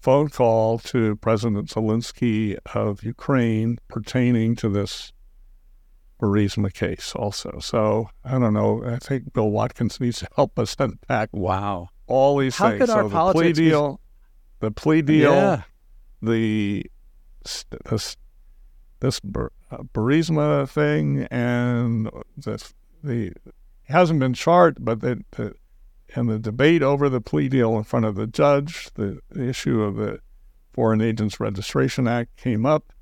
phone 0.00 0.28
call 0.28 0.78
to 0.78 1.16
President 1.16 1.68
Zelensky 1.70 2.58
of 2.74 3.02
Ukraine 3.02 3.78
pertaining 3.88 4.54
to 4.56 4.68
this 4.68 5.12
Burisma 6.20 6.72
case 6.72 7.12
also. 7.16 7.58
So 7.60 8.10
I 8.24 8.32
don't 8.38 8.52
know. 8.52 8.84
I 8.84 8.98
think 8.98 9.32
Bill 9.32 9.50
Watkins 9.50 9.98
needs 10.00 10.18
to 10.20 10.28
help 10.36 10.58
us 10.58 10.76
unpack 10.78 11.30
Wow. 11.32 11.88
all 12.06 12.36
these 12.38 12.56
How 12.56 12.68
things. 12.68 12.80
could 12.80 12.90
our 12.90 13.02
the 13.04 13.08
plea 13.08 13.14
politics 13.14 13.58
be- 13.58 13.64
deal, 13.70 14.00
the 14.60 14.70
plea 14.70 15.02
deal, 15.02 15.32
Yeah. 15.32 15.62
the 16.22 16.86
s- 17.44 17.64
this 19.04 19.20
this 19.22 19.50
uh, 19.70 19.78
Burisma 19.92 20.68
thing, 20.68 21.26
and 21.30 22.10
the 22.36 22.72
the 23.02 23.32
hasn't 23.84 24.18
been 24.18 24.32
charged, 24.32 24.84
but 24.84 25.00
the, 25.00 25.22
the 25.32 25.54
and 26.14 26.28
the 26.28 26.38
debate 26.38 26.82
over 26.82 27.08
the 27.08 27.20
plea 27.20 27.48
deal 27.48 27.76
in 27.76 27.84
front 27.84 28.06
of 28.06 28.14
the 28.14 28.26
judge, 28.26 28.88
the, 28.94 29.20
the 29.30 29.48
issue 29.48 29.82
of 29.82 29.96
the 29.96 30.20
Foreign 30.72 31.00
Agents 31.00 31.38
Registration 31.38 32.08
Act 32.08 32.36
came 32.36 32.64
up, 32.64 32.92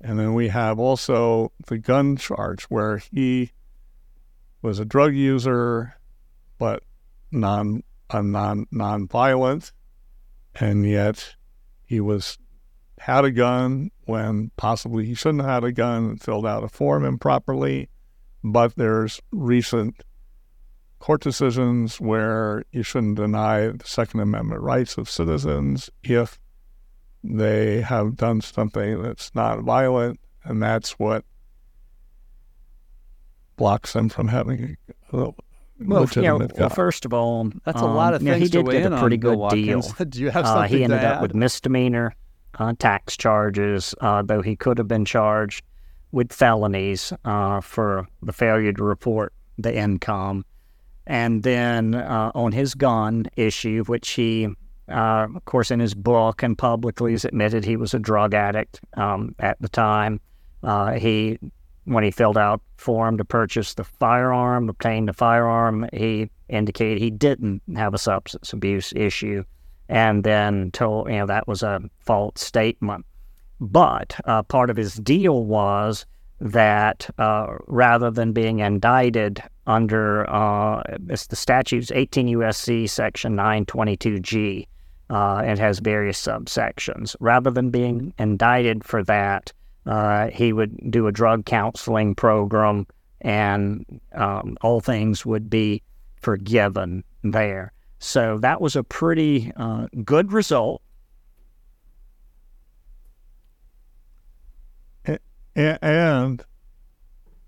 and 0.00 0.18
then 0.18 0.32
we 0.32 0.48
have 0.48 0.78
also 0.78 1.52
the 1.66 1.78
gun 1.78 2.16
charge 2.16 2.64
where 2.64 2.98
he 2.98 3.52
was 4.62 4.78
a 4.78 4.84
drug 4.84 5.14
user, 5.14 5.96
but 6.58 6.82
non 7.30 7.82
a 8.10 8.22
non 8.22 8.66
non-violent, 8.70 9.72
and 10.54 10.88
yet 10.88 11.34
he 11.84 12.00
was 12.00 12.38
had 12.98 13.24
a 13.24 13.30
gun 13.30 13.90
when 14.06 14.50
possibly 14.56 15.04
he 15.04 15.14
shouldn't 15.14 15.42
have 15.42 15.50
had 15.62 15.64
a 15.64 15.72
gun 15.72 16.04
and 16.04 16.22
filled 16.22 16.46
out 16.46 16.64
a 16.64 16.68
form 16.68 17.04
improperly. 17.04 17.88
But 18.42 18.74
there's 18.76 19.20
recent 19.32 20.02
court 20.98 21.20
decisions 21.20 22.00
where 22.00 22.64
you 22.72 22.82
shouldn't 22.82 23.16
deny 23.16 23.68
the 23.68 23.84
Second 23.84 24.20
Amendment 24.20 24.62
rights 24.62 24.96
of 24.96 25.10
citizens 25.10 25.90
if 26.02 26.38
they 27.24 27.80
have 27.82 28.16
done 28.16 28.40
something 28.40 29.02
that's 29.02 29.34
not 29.34 29.60
violent, 29.60 30.20
and 30.44 30.62
that's 30.62 30.92
what 30.92 31.24
blocks 33.56 33.92
them 33.94 34.08
from 34.08 34.28
having 34.28 34.76
a 35.12 35.16
Well, 35.16 35.34
you 35.78 35.86
know, 35.86 36.00
legitimate 36.00 36.52
well, 36.58 36.68
gun. 36.68 36.76
first 36.76 37.04
of 37.04 37.12
all, 37.12 37.50
That's 37.64 37.80
a 37.80 37.84
um, 37.84 37.94
lot 37.96 38.14
of 38.14 38.22
you 38.22 38.28
know, 38.28 38.34
things 38.34 38.44
he 38.44 38.50
did 38.50 38.58
to 38.64 38.68
weigh 38.68 38.74
get 38.78 38.86
in 38.86 38.92
a 38.92 39.00
pretty 39.00 39.16
on, 39.16 39.20
Bill 39.20 39.48
good 39.48 39.64
deal. 39.64 39.82
Do 40.08 40.20
you 40.20 40.30
have 40.30 40.44
Uh, 40.44 40.54
something 40.54 40.78
he 40.78 40.84
ended 40.84 41.00
to 41.00 41.06
up 41.08 41.16
add? 41.16 41.22
with 41.22 41.34
misdemeanor 41.34 42.14
uh, 42.14 42.14
tax 42.78 43.16
charges, 43.16 43.94
uh, 44.00 44.22
though 44.22 44.42
he 44.42 44.56
could 44.56 44.78
have 44.78 44.88
been 44.88 45.04
charged 45.04 45.64
with 46.12 46.32
felonies 46.32 47.12
uh, 47.24 47.60
for 47.60 48.08
the 48.22 48.32
failure 48.32 48.72
to 48.72 48.84
report 48.84 49.32
the 49.58 49.74
income. 49.76 50.44
And 51.06 51.42
then 51.42 51.94
uh, 51.94 52.32
on 52.34 52.52
his 52.52 52.74
gun 52.74 53.26
issue, 53.36 53.84
which 53.84 54.10
he, 54.10 54.48
uh, 54.90 55.26
of 55.34 55.44
course, 55.44 55.70
in 55.70 55.78
his 55.78 55.94
book 55.94 56.42
and 56.42 56.58
publicly 56.58 57.12
has 57.12 57.24
admitted 57.24 57.64
he 57.64 57.76
was 57.76 57.94
a 57.94 57.98
drug 57.98 58.34
addict 58.34 58.80
um, 58.96 59.34
at 59.38 59.60
the 59.60 59.68
time. 59.68 60.20
Uh, 60.62 60.92
he, 60.92 61.38
when 61.84 62.02
he 62.02 62.10
filled 62.10 62.38
out 62.38 62.60
form 62.76 63.18
to 63.18 63.24
purchase 63.24 63.74
the 63.74 63.84
firearm, 63.84 64.68
obtain 64.68 65.06
the 65.06 65.12
firearm, 65.12 65.86
he 65.92 66.28
indicated 66.48 66.98
he 66.98 67.10
didn't 67.10 67.62
have 67.76 67.94
a 67.94 67.98
substance 67.98 68.52
abuse 68.52 68.92
issue, 68.96 69.44
and 69.88 70.24
then 70.24 70.70
told 70.72 71.08
you 71.08 71.16
know 71.16 71.26
that 71.26 71.48
was 71.48 71.62
a 71.62 71.80
false 72.00 72.40
statement. 72.40 73.04
But 73.60 74.18
uh, 74.24 74.42
part 74.42 74.70
of 74.70 74.76
his 74.76 74.94
deal 74.94 75.44
was 75.44 76.04
that 76.40 77.08
uh, 77.18 77.46
rather 77.66 78.10
than 78.10 78.32
being 78.32 78.58
indicted 78.58 79.42
under 79.66 80.28
uh, 80.30 80.82
it's 81.08 81.28
the 81.28 81.36
statutes 81.36 81.90
18 81.92 82.28
USC 82.28 82.88
section 82.88 83.36
922G, 83.36 84.66
uh, 85.10 85.42
it 85.44 85.58
has 85.58 85.78
various 85.78 86.20
subsections. 86.20 87.16
Rather 87.20 87.50
than 87.50 87.70
being 87.70 88.12
indicted 88.18 88.84
for 88.84 89.02
that, 89.04 89.52
uh, 89.86 90.28
he 90.28 90.52
would 90.52 90.90
do 90.90 91.06
a 91.06 91.12
drug 91.12 91.46
counseling 91.46 92.14
program, 92.14 92.86
and 93.20 94.00
um, 94.14 94.56
all 94.62 94.80
things 94.80 95.24
would 95.24 95.48
be 95.48 95.82
forgiven 96.20 97.04
there. 97.22 97.72
So 97.98 98.38
that 98.38 98.60
was 98.60 98.76
a 98.76 98.82
pretty 98.82 99.52
uh, 99.56 99.86
good 100.04 100.32
result. 100.32 100.82
And 105.56 106.44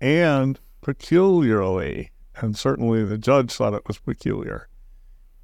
and 0.01 0.59
peculiarly, 0.81 2.09
and 2.35 2.57
certainly 2.57 3.03
the 3.03 3.19
judge 3.19 3.53
thought 3.53 3.75
it 3.75 3.87
was 3.87 3.99
peculiar. 3.99 4.67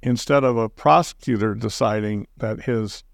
Instead 0.02 0.42
of 0.42 0.56
a 0.56 0.68
prosecutor 0.68 1.54
deciding 1.54 2.26
that 2.36 2.62
his 2.62 3.04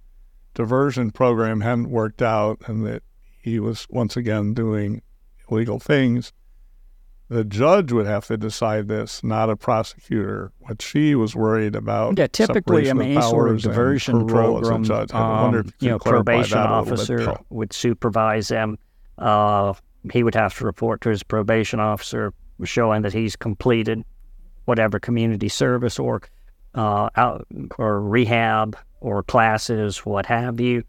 diversion 0.54 1.10
program 1.10 1.60
hadn't 1.60 1.90
worked 1.90 2.22
out 2.22 2.62
and 2.66 2.86
that 2.86 3.02
he 3.42 3.58
was 3.58 3.86
once 3.90 4.16
again 4.16 4.54
doing 4.54 5.02
illegal 5.50 5.78
things, 5.78 6.32
the 7.32 7.44
judge 7.44 7.92
would 7.92 8.06
have 8.06 8.26
to 8.26 8.36
decide 8.36 8.88
this, 8.88 9.24
not 9.24 9.48
a 9.48 9.56
prosecutor. 9.56 10.52
What 10.60 10.82
she 10.82 11.14
was 11.14 11.34
worried 11.34 11.74
about. 11.74 12.18
Yeah, 12.18 12.26
typically, 12.26 12.90
I 12.90 12.92
mean, 12.92 13.12
any 13.12 13.22
sort 13.22 13.50
of 13.50 13.62
diversion 13.62 14.20
her 14.20 14.34
role 14.34 14.58
as 14.58 14.68
a 14.68 14.70
program, 14.70 14.84
judge. 14.84 15.12
I 15.12 15.42
wonder 15.42 15.60
if 15.60 15.66
um, 15.66 15.72
you 15.80 15.88
know, 15.90 15.98
probation 15.98 16.58
officer 16.58 17.38
would 17.48 17.72
supervise 17.72 18.48
him. 18.48 18.78
Uh, 19.16 19.72
he 20.12 20.22
would 20.22 20.34
have 20.34 20.56
to 20.58 20.64
report 20.64 21.00
to 21.02 21.08
his 21.08 21.22
probation 21.22 21.80
officer, 21.80 22.34
showing 22.64 23.02
that 23.02 23.12
he's 23.14 23.34
completed 23.34 24.04
whatever 24.66 25.00
community 25.00 25.48
service 25.48 25.98
or 25.98 26.22
uh, 26.74 27.08
out, 27.16 27.46
or 27.78 28.00
rehab 28.00 28.76
or 29.00 29.22
classes, 29.22 29.98
what 29.98 30.26
have 30.26 30.60
you. 30.60 30.84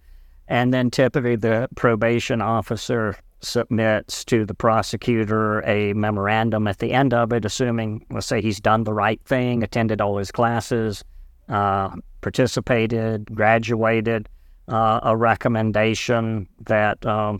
And 0.47 0.73
then 0.73 0.91
typically 0.91 1.37
the 1.37 1.69
probation 1.75 2.41
officer 2.41 3.15
submits 3.43 4.25
to 4.25 4.45
the 4.45 4.53
prosecutor 4.53 5.61
a 5.67 5.93
memorandum 5.93 6.67
at 6.67 6.79
the 6.79 6.93
end 6.93 7.13
of 7.13 7.33
it, 7.33 7.45
assuming, 7.45 8.05
let's 8.09 8.27
say, 8.27 8.41
he's 8.41 8.59
done 8.59 8.83
the 8.83 8.93
right 8.93 9.21
thing, 9.25 9.63
attended 9.63 10.01
all 10.01 10.17
his 10.17 10.31
classes, 10.31 11.03
uh, 11.49 11.89
participated, 12.21 13.25
graduated, 13.35 14.29
uh, 14.67 14.99
a 15.03 15.15
recommendation 15.15 16.47
that 16.65 17.05
um, 17.05 17.39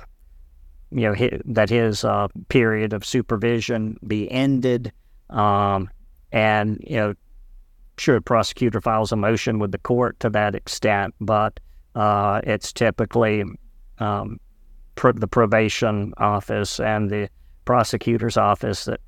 you 0.91 1.01
know 1.01 1.15
hi, 1.15 1.39
that 1.45 1.69
his 1.69 2.03
uh, 2.03 2.27
period 2.49 2.93
of 2.93 3.05
supervision 3.05 3.97
be 4.05 4.29
ended, 4.31 4.91
um, 5.29 5.89
and 6.31 6.83
you 6.85 6.97
know, 6.97 7.13
sure, 7.97 8.19
prosecutor 8.21 8.81
files 8.81 9.11
a 9.11 9.15
motion 9.15 9.59
with 9.59 9.71
the 9.71 9.77
court 9.77 10.19
to 10.19 10.29
that 10.29 10.53
extent, 10.55 11.15
but 11.19 11.59
uh, 11.95 12.41
it's 12.43 12.73
typically 12.73 13.43
um, 13.99 14.39
pro- 14.95 15.11
the 15.11 15.27
probation 15.27 16.13
office 16.17 16.79
and 16.79 17.09
the 17.09 17.29
prosecutor's 17.65 18.37
office 18.37 18.85
that 18.85 18.99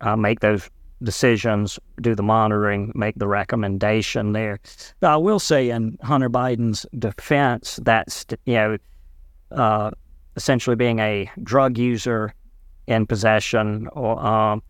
uh, 0.00 0.16
make 0.16 0.40
those 0.40 0.70
decisions, 1.02 1.78
do 2.00 2.14
the 2.14 2.22
monitoring, 2.22 2.92
make 2.94 3.14
the 3.16 3.26
recommendation 3.26 4.32
there. 4.32 4.58
I 5.02 5.16
will 5.16 5.38
say, 5.38 5.70
in 5.70 5.98
Hunter 6.02 6.30
Biden's 6.30 6.86
defense, 6.98 7.78
that's 7.82 8.24
you 8.46 8.54
know, 8.54 8.76
uh, 9.50 9.90
essentially 10.36 10.76
being 10.76 10.98
a 10.98 11.30
drug 11.42 11.78
user 11.78 12.34
in 12.86 13.06
possession, 13.06 13.88
or 13.92 14.24
um, 14.24 14.62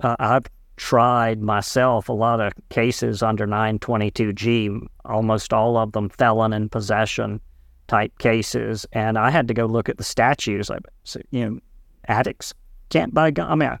uh, 0.00 0.16
I've 0.18 0.46
tried 0.76 1.40
myself 1.40 2.08
a 2.08 2.12
lot 2.12 2.40
of 2.40 2.52
cases 2.68 3.22
under 3.22 3.46
922G, 3.46 4.86
almost 5.04 5.52
all 5.52 5.76
of 5.76 5.92
them 5.92 6.08
felon 6.10 6.52
in 6.52 6.68
possession 6.68 7.40
type 7.88 8.18
cases, 8.18 8.86
and 8.92 9.18
I 9.18 9.30
had 9.30 9.48
to 9.48 9.54
go 9.54 9.66
look 9.66 9.88
at 9.88 9.98
the 9.98 10.04
statutes. 10.04 10.70
Like, 10.70 10.82
so, 11.04 11.20
you 11.30 11.48
know, 11.48 11.60
addicts 12.08 12.54
can't 12.90 13.14
buy 13.14 13.30
gun. 13.30 13.50
I 13.50 13.54
mean, 13.54 13.78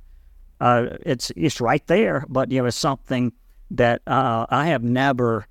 uh, 0.60 0.96
it's 1.04 1.30
it's 1.36 1.60
right 1.60 1.86
there, 1.86 2.24
but 2.28 2.50
you 2.50 2.60
know, 2.60 2.66
it's 2.66 2.76
something 2.76 3.32
that 3.70 4.02
uh, 4.06 4.46
I 4.48 4.66
have 4.66 4.82
never 4.82 5.46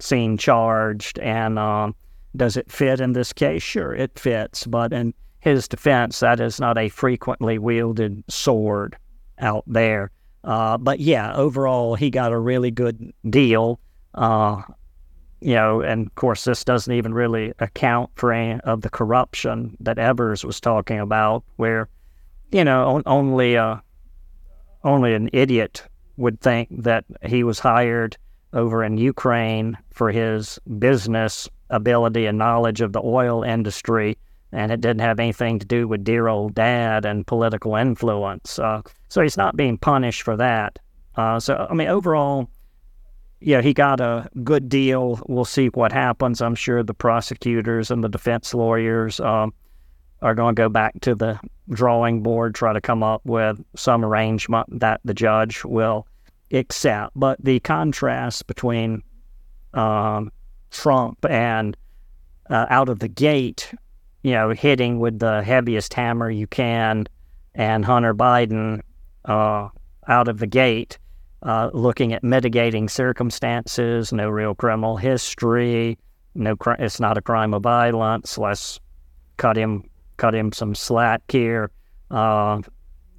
seen 0.00 0.36
charged. 0.36 1.18
And 1.18 1.58
um, 1.58 1.94
does 2.36 2.56
it 2.56 2.70
fit 2.70 3.00
in 3.00 3.12
this 3.12 3.32
case? 3.32 3.62
Sure, 3.62 3.94
it 3.94 4.18
fits. 4.18 4.66
But 4.66 4.92
in 4.92 5.14
his 5.40 5.68
defense, 5.68 6.20
that 6.20 6.40
is 6.40 6.60
not 6.60 6.78
a 6.78 6.88
frequently 6.88 7.58
wielded 7.58 8.22
sword 8.28 8.96
out 9.38 9.64
there. 9.66 10.10
Uh, 10.44 10.76
but 10.78 11.00
yeah, 11.00 11.34
overall, 11.34 11.94
he 11.94 12.10
got 12.10 12.32
a 12.32 12.38
really 12.38 12.70
good 12.70 13.12
deal. 13.30 13.80
Uh, 14.14 14.62
you 15.44 15.54
know, 15.54 15.82
and 15.82 16.06
of 16.06 16.14
course, 16.14 16.44
this 16.44 16.64
doesn't 16.64 16.94
even 16.94 17.12
really 17.12 17.52
account 17.58 18.08
for 18.14 18.32
any 18.32 18.58
of 18.60 18.80
the 18.80 18.88
corruption 18.88 19.76
that 19.78 19.98
Evers 19.98 20.42
was 20.42 20.58
talking 20.58 20.98
about, 20.98 21.44
where, 21.56 21.86
you 22.50 22.64
know, 22.64 22.96
on, 22.96 23.02
only 23.04 23.58
uh, 23.58 23.76
only 24.84 25.12
an 25.12 25.28
idiot 25.34 25.82
would 26.16 26.40
think 26.40 26.68
that 26.70 27.04
he 27.26 27.44
was 27.44 27.58
hired 27.58 28.16
over 28.54 28.82
in 28.82 28.96
Ukraine 28.96 29.76
for 29.90 30.10
his 30.10 30.58
business 30.78 31.46
ability 31.68 32.24
and 32.24 32.38
knowledge 32.38 32.80
of 32.80 32.94
the 32.94 33.02
oil 33.02 33.42
industry, 33.42 34.16
and 34.50 34.72
it 34.72 34.80
didn't 34.80 35.00
have 35.02 35.20
anything 35.20 35.58
to 35.58 35.66
do 35.66 35.86
with 35.86 36.04
dear 36.04 36.26
old 36.26 36.54
dad 36.54 37.04
and 37.04 37.26
political 37.26 37.76
influence. 37.76 38.58
Uh, 38.58 38.80
so 39.10 39.20
he's 39.20 39.36
not 39.36 39.56
being 39.56 39.76
punished 39.76 40.22
for 40.22 40.38
that. 40.38 40.78
Uh, 41.16 41.38
so, 41.38 41.66
I 41.68 41.74
mean, 41.74 41.88
overall, 41.88 42.48
yeah, 43.44 43.60
he 43.60 43.74
got 43.74 44.00
a 44.00 44.28
good 44.42 44.70
deal. 44.70 45.20
We'll 45.26 45.44
see 45.44 45.66
what 45.66 45.92
happens. 45.92 46.40
I'm 46.40 46.54
sure 46.54 46.82
the 46.82 46.94
prosecutors 46.94 47.90
and 47.90 48.02
the 48.02 48.08
defense 48.08 48.54
lawyers 48.54 49.20
um, 49.20 49.52
are 50.22 50.34
going 50.34 50.54
to 50.54 50.62
go 50.62 50.70
back 50.70 50.98
to 51.02 51.14
the 51.14 51.38
drawing 51.68 52.22
board, 52.22 52.54
try 52.54 52.72
to 52.72 52.80
come 52.80 53.02
up 53.02 53.20
with 53.26 53.62
some 53.76 54.02
arrangement 54.02 54.80
that 54.80 55.02
the 55.04 55.12
judge 55.12 55.62
will 55.62 56.06
accept. 56.52 57.12
But 57.14 57.44
the 57.44 57.60
contrast 57.60 58.46
between 58.46 59.02
um, 59.74 60.32
Trump 60.70 61.18
and 61.28 61.76
uh, 62.48 62.64
out 62.70 62.88
of 62.88 63.00
the 63.00 63.08
gate, 63.08 63.74
you 64.22 64.32
know, 64.32 64.50
hitting 64.50 65.00
with 65.00 65.18
the 65.18 65.42
heaviest 65.42 65.92
hammer 65.92 66.30
you 66.30 66.46
can, 66.46 67.06
and 67.54 67.84
Hunter 67.84 68.14
Biden 68.14 68.80
uh, 69.26 69.68
out 70.08 70.28
of 70.28 70.38
the 70.38 70.46
gate, 70.46 70.98
uh, 71.44 71.70
looking 71.72 72.12
at 72.12 72.24
mitigating 72.24 72.88
circumstances, 72.88 74.12
no 74.12 74.28
real 74.28 74.54
criminal 74.54 74.96
history, 74.96 75.98
no, 76.34 76.56
cr- 76.56 76.72
it's 76.72 76.98
not 76.98 77.16
a 77.16 77.22
crime 77.22 77.54
of 77.54 77.62
violence. 77.62 78.36
Let's 78.38 78.80
cut 79.36 79.56
him, 79.56 79.88
cut 80.16 80.34
him 80.34 80.52
some 80.52 80.74
slack 80.74 81.22
here. 81.28 81.70
Uh, 82.10 82.60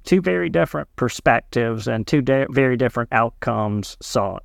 two 0.04 0.20
very 0.20 0.48
different 0.50 0.88
perspectives 0.96 1.88
and 1.88 2.06
two 2.06 2.20
de- 2.20 2.46
very 2.50 2.76
different 2.76 3.12
outcomes 3.12 3.96
sought. 4.00 4.42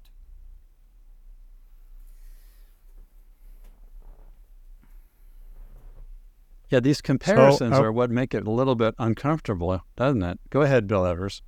Yeah, 6.70 6.80
these 6.80 7.02
comparisons 7.02 7.76
so, 7.76 7.82
uh, 7.82 7.86
are 7.86 7.92
what 7.92 8.10
make 8.10 8.34
it 8.34 8.48
a 8.48 8.52
little 8.52 8.76
bit 8.76 8.96
uncomfortable, 8.98 9.82
doesn't 9.98 10.24
it? 10.24 10.40
Go 10.50 10.62
ahead, 10.62 10.88
Bill 10.88 11.06
Evers. 11.06 11.42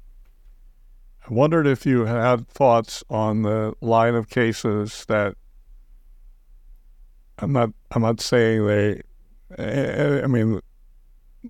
I 1.25 1.33
wondered 1.33 1.67
if 1.67 1.85
you 1.85 2.05
had 2.05 2.47
thoughts 2.49 3.03
on 3.09 3.43
the 3.43 3.73
line 3.79 4.15
of 4.15 4.29
cases 4.29 5.05
that 5.07 5.35
I'm 7.39 7.53
not. 7.53 7.69
I'm 7.91 8.01
not 8.01 8.21
saying 8.21 8.67
they. 8.67 9.01
I 9.57 10.27
mean, 10.27 10.53
the 10.53 10.61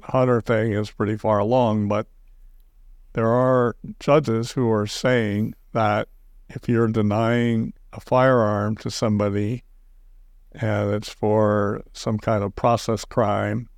Hunter 0.04 0.42
thing 0.42 0.74
is 0.74 0.92
pretty 0.92 1.18
far 1.18 1.40
along, 1.40 1.88
but 1.88 2.08
there 3.14 3.28
are 3.28 3.76
judges 4.00 4.52
who 4.52 4.72
are 4.72 4.88
saying 4.88 5.56
that 5.72 6.08
if 6.50 6.70
you're 6.70 6.88
denying 6.88 7.74
a 7.94 8.00
firearm 8.00 8.76
to 8.78 8.92
somebody 8.92 9.64
and 10.52 10.94
it's 10.94 11.10
for 11.10 11.82
some 11.94 12.18
kind 12.18 12.44
of 12.44 12.56
process 12.56 13.06
crime 13.06 13.70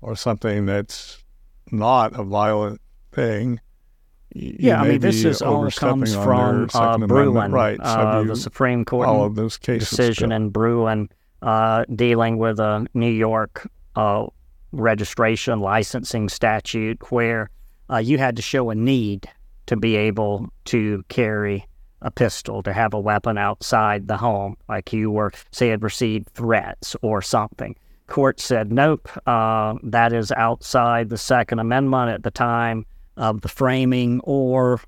or 0.00 0.14
something 0.16 0.66
that's 0.66 1.24
not 1.70 2.18
a 2.18 2.22
violent 2.22 2.80
thing. 3.12 3.60
Yeah, 4.32 4.80
I 4.80 4.88
mean, 4.88 5.00
this 5.00 5.24
is 5.24 5.42
all 5.42 5.68
comes 5.70 6.14
from 6.14 6.68
uh, 6.72 6.98
Bruen, 6.98 7.50
right? 7.50 7.78
Uh, 7.80 8.22
the 8.22 8.36
Supreme 8.36 8.84
Court 8.84 9.08
all 9.08 9.24
of 9.24 9.34
those 9.34 9.56
cases 9.56 9.90
decision 9.90 10.30
in 10.30 10.50
Bruen 10.50 11.08
uh, 11.42 11.84
dealing 11.94 12.38
with 12.38 12.60
a 12.60 12.86
New 12.94 13.10
York 13.10 13.68
uh, 13.96 14.26
registration 14.72 15.60
licensing 15.60 16.28
statute 16.28 17.10
where 17.10 17.50
uh, 17.90 17.96
you 17.96 18.18
had 18.18 18.36
to 18.36 18.42
show 18.42 18.70
a 18.70 18.74
need 18.74 19.28
to 19.66 19.76
be 19.76 19.96
able 19.96 20.48
to 20.66 21.04
carry 21.08 21.66
a 22.02 22.10
pistol, 22.10 22.62
to 22.62 22.72
have 22.72 22.94
a 22.94 23.00
weapon 23.00 23.36
outside 23.36 24.08
the 24.08 24.16
home, 24.16 24.56
like 24.68 24.92
you 24.92 25.10
were, 25.10 25.32
say, 25.50 25.68
had 25.68 25.82
received 25.82 26.28
threats 26.30 26.96
or 27.02 27.20
something. 27.20 27.76
Court 28.06 28.40
said, 28.40 28.72
nope, 28.72 29.08
uh, 29.26 29.74
that 29.82 30.12
is 30.12 30.32
outside 30.32 31.10
the 31.10 31.18
Second 31.18 31.58
Amendment 31.58 32.10
at 32.10 32.22
the 32.22 32.30
time 32.30 32.86
of 33.16 33.40
the 33.40 33.48
framing 33.48 34.20
or 34.24 34.80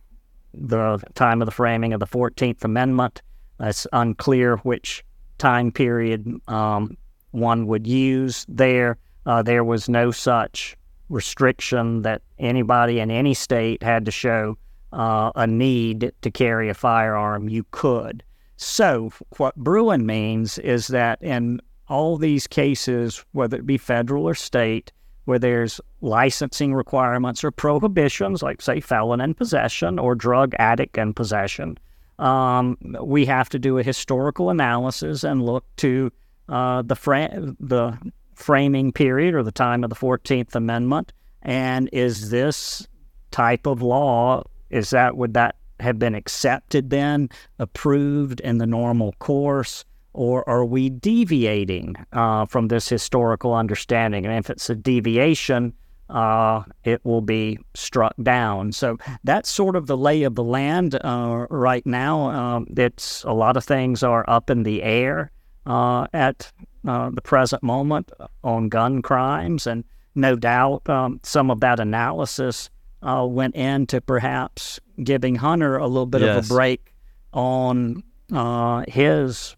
the 0.55 1.03
time 1.14 1.43
of 1.43 1.47
the 1.47 1.53
framing 1.53 1.93
of 1.93 2.01
the 2.01 2.07
14th 2.07 2.64
Amendment. 2.64 3.23
It's 3.61 3.87
unclear 3.93 4.57
which 4.59 5.05
time 5.39 5.73
period 5.73 6.41
um, 6.49 6.97
one 7.31 7.66
would 7.66 7.87
use 7.87 8.45
there. 8.49 8.99
Uh, 9.25 9.43
there 9.43 9.64
was 9.64 9.89
no 9.89 10.11
such 10.11 10.77
restriction 11.09 12.03
that 12.03 12.23
anybody 12.39 12.99
in 12.99 13.11
any 13.11 13.35
state 13.35 13.83
had 13.83 14.05
to 14.07 14.11
show 14.11 14.57
uh, 14.93 15.31
a 15.35 15.47
need 15.47 16.12
to 16.23 16.31
carry 16.31 16.68
a 16.68 16.75
firearm, 16.75 17.49
you 17.49 17.64
could. 17.70 18.23
So, 18.57 19.12
what 19.39 19.57
Bruen 19.57 20.07
means 20.07 20.59
is 20.59 20.89
that 20.89 21.20
in 21.23 21.61
all 21.89 22.16
these 22.16 22.47
cases, 22.47 23.25
whether 23.33 23.57
it 23.57 23.66
be 23.66 23.79
federal 23.79 24.29
or 24.29 24.35
state, 24.35 24.93
where 25.25 25.39
there's 25.39 25.81
licensing 26.01 26.75
requirements 26.75 27.45
or 27.45 27.51
prohibitions, 27.51 28.43
like, 28.43 28.61
say, 28.61 28.81
felon 28.81 29.20
in 29.20 29.35
possession 29.35 29.99
or 29.99 30.14
drug 30.14 30.55
addict 30.59 30.99
in 30.99 31.14
possession, 31.14 31.79
um, 32.18 32.77
we 33.01 33.25
have 33.27 33.49
to 33.51 33.59
do 33.59 33.79
a 33.79 33.83
historical 33.83 34.51
analysis 34.51 35.25
and 35.25 35.45
look 35.45 35.64
to 35.77 36.11
uh, 36.49 36.83
the, 36.83 36.97
fra- 36.97 37.55
the 37.61 37.97
framing 38.35 38.93
period 38.93 39.35
or 39.35 39.43
the 39.43 39.53
time 39.53 39.85
of 39.85 39.91
the 39.91 39.97
14th 39.97 40.55
Amendment. 40.55 41.12
And 41.43 41.89
is 41.93 42.31
this 42.31 42.87
type 43.31 43.66
of 43.66 43.83
law 43.83 44.45
is 44.70 44.91
that 44.91 45.16
would 45.16 45.35
that 45.35 45.57
have 45.81 45.99
been 45.99 46.14
accepted 46.14 46.91
then, 46.91 47.29
approved 47.59 48.41
in 48.41 48.59
the 48.59 48.66
normal 48.66 49.12
course, 49.18 49.85
or 50.13 50.49
are 50.49 50.65
we 50.65 50.91
deviating 50.91 51.97
uh, 52.13 52.47
from 52.47 52.69
this 52.69 52.89
historical 52.89 53.55
understanding? 53.55 54.27
And 54.27 54.35
if 54.35 54.51
it's 54.51 54.69
a 54.71 54.75
deviation, 54.75 55.73
uh, 56.11 56.63
it 56.85 57.05
will 57.05 57.23
be 57.23 57.59
struck 57.75 58.15
down. 58.23 58.73
So 58.73 58.99
that's 59.25 59.51
sort 59.51 59.77
of 59.77 59.87
the 59.87 59.97
lay 59.97 60.25
of 60.25 60.35
the 60.35 60.45
land 60.45 60.99
uh, 61.03 61.47
right 61.49 61.85
now. 61.87 62.31
Um, 62.31 62.67
it's 62.77 63.25
a 63.25 63.33
lot 63.33 63.57
of 63.57 63.65
things 63.65 64.03
are 64.03 64.25
up 64.29 64.51
in 64.51 64.63
the 64.63 64.83
air 64.83 65.31
uh, 65.67 66.07
at 66.13 66.53
uh, 66.87 67.11
the 67.11 67.23
present 67.23 67.63
moment 67.63 68.13
on 68.45 68.69
gun 68.69 69.01
crimes, 69.01 69.67
and 69.67 69.85
no 70.15 70.37
doubt 70.37 70.89
um, 70.89 71.21
some 71.23 71.51
of 71.51 71.61
that 71.61 71.81
analysis 71.81 72.69
uh, 73.03 73.27
went 73.29 73.55
into 73.55 74.01
perhaps 74.01 74.81
giving 75.03 75.37
Hunter 75.37 75.77
a 75.77 75.87
little 75.87 76.07
bit 76.07 76.21
yes. 76.21 76.39
of 76.39 76.45
a 76.45 76.49
break 76.49 76.93
on 77.33 78.03
uh, 78.33 78.85
his 78.89 79.57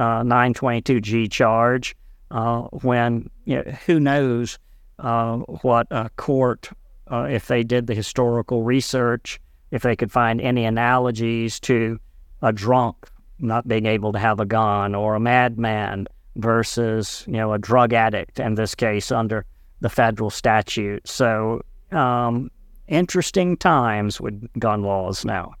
uh, 0.00 0.22
922G 0.22 1.30
charge 1.30 1.94
uh, 2.30 2.62
when, 2.82 3.28
you 3.44 3.56
know, 3.56 3.70
who 3.86 4.00
knows 4.00 4.58
uh, 4.98 5.36
what 5.36 5.86
a 5.90 6.08
court, 6.16 6.70
uh, 7.10 7.26
if 7.30 7.48
they 7.48 7.62
did 7.62 7.86
the 7.86 7.94
historical 7.94 8.62
research, 8.62 9.38
if 9.70 9.82
they 9.82 9.94
could 9.94 10.10
find 10.10 10.40
any 10.40 10.64
analogies 10.64 11.60
to 11.60 11.98
a 12.40 12.52
drunk 12.52 12.96
not 13.38 13.68
being 13.68 13.86
able 13.86 14.12
to 14.12 14.18
have 14.18 14.40
a 14.40 14.46
gun 14.46 14.94
or 14.94 15.14
a 15.14 15.20
madman 15.20 16.06
versus, 16.36 17.24
you 17.26 17.34
know, 17.34 17.52
a 17.52 17.58
drug 17.58 17.92
addict 17.92 18.40
in 18.40 18.54
this 18.54 18.74
case 18.74 19.12
under 19.12 19.44
the 19.80 19.88
federal 19.88 20.30
statute. 20.30 21.06
So 21.06 21.62
um, 21.92 22.50
interesting 22.88 23.56
times 23.56 24.20
with 24.20 24.48
gun 24.58 24.82
laws 24.82 25.24
now. 25.24 25.52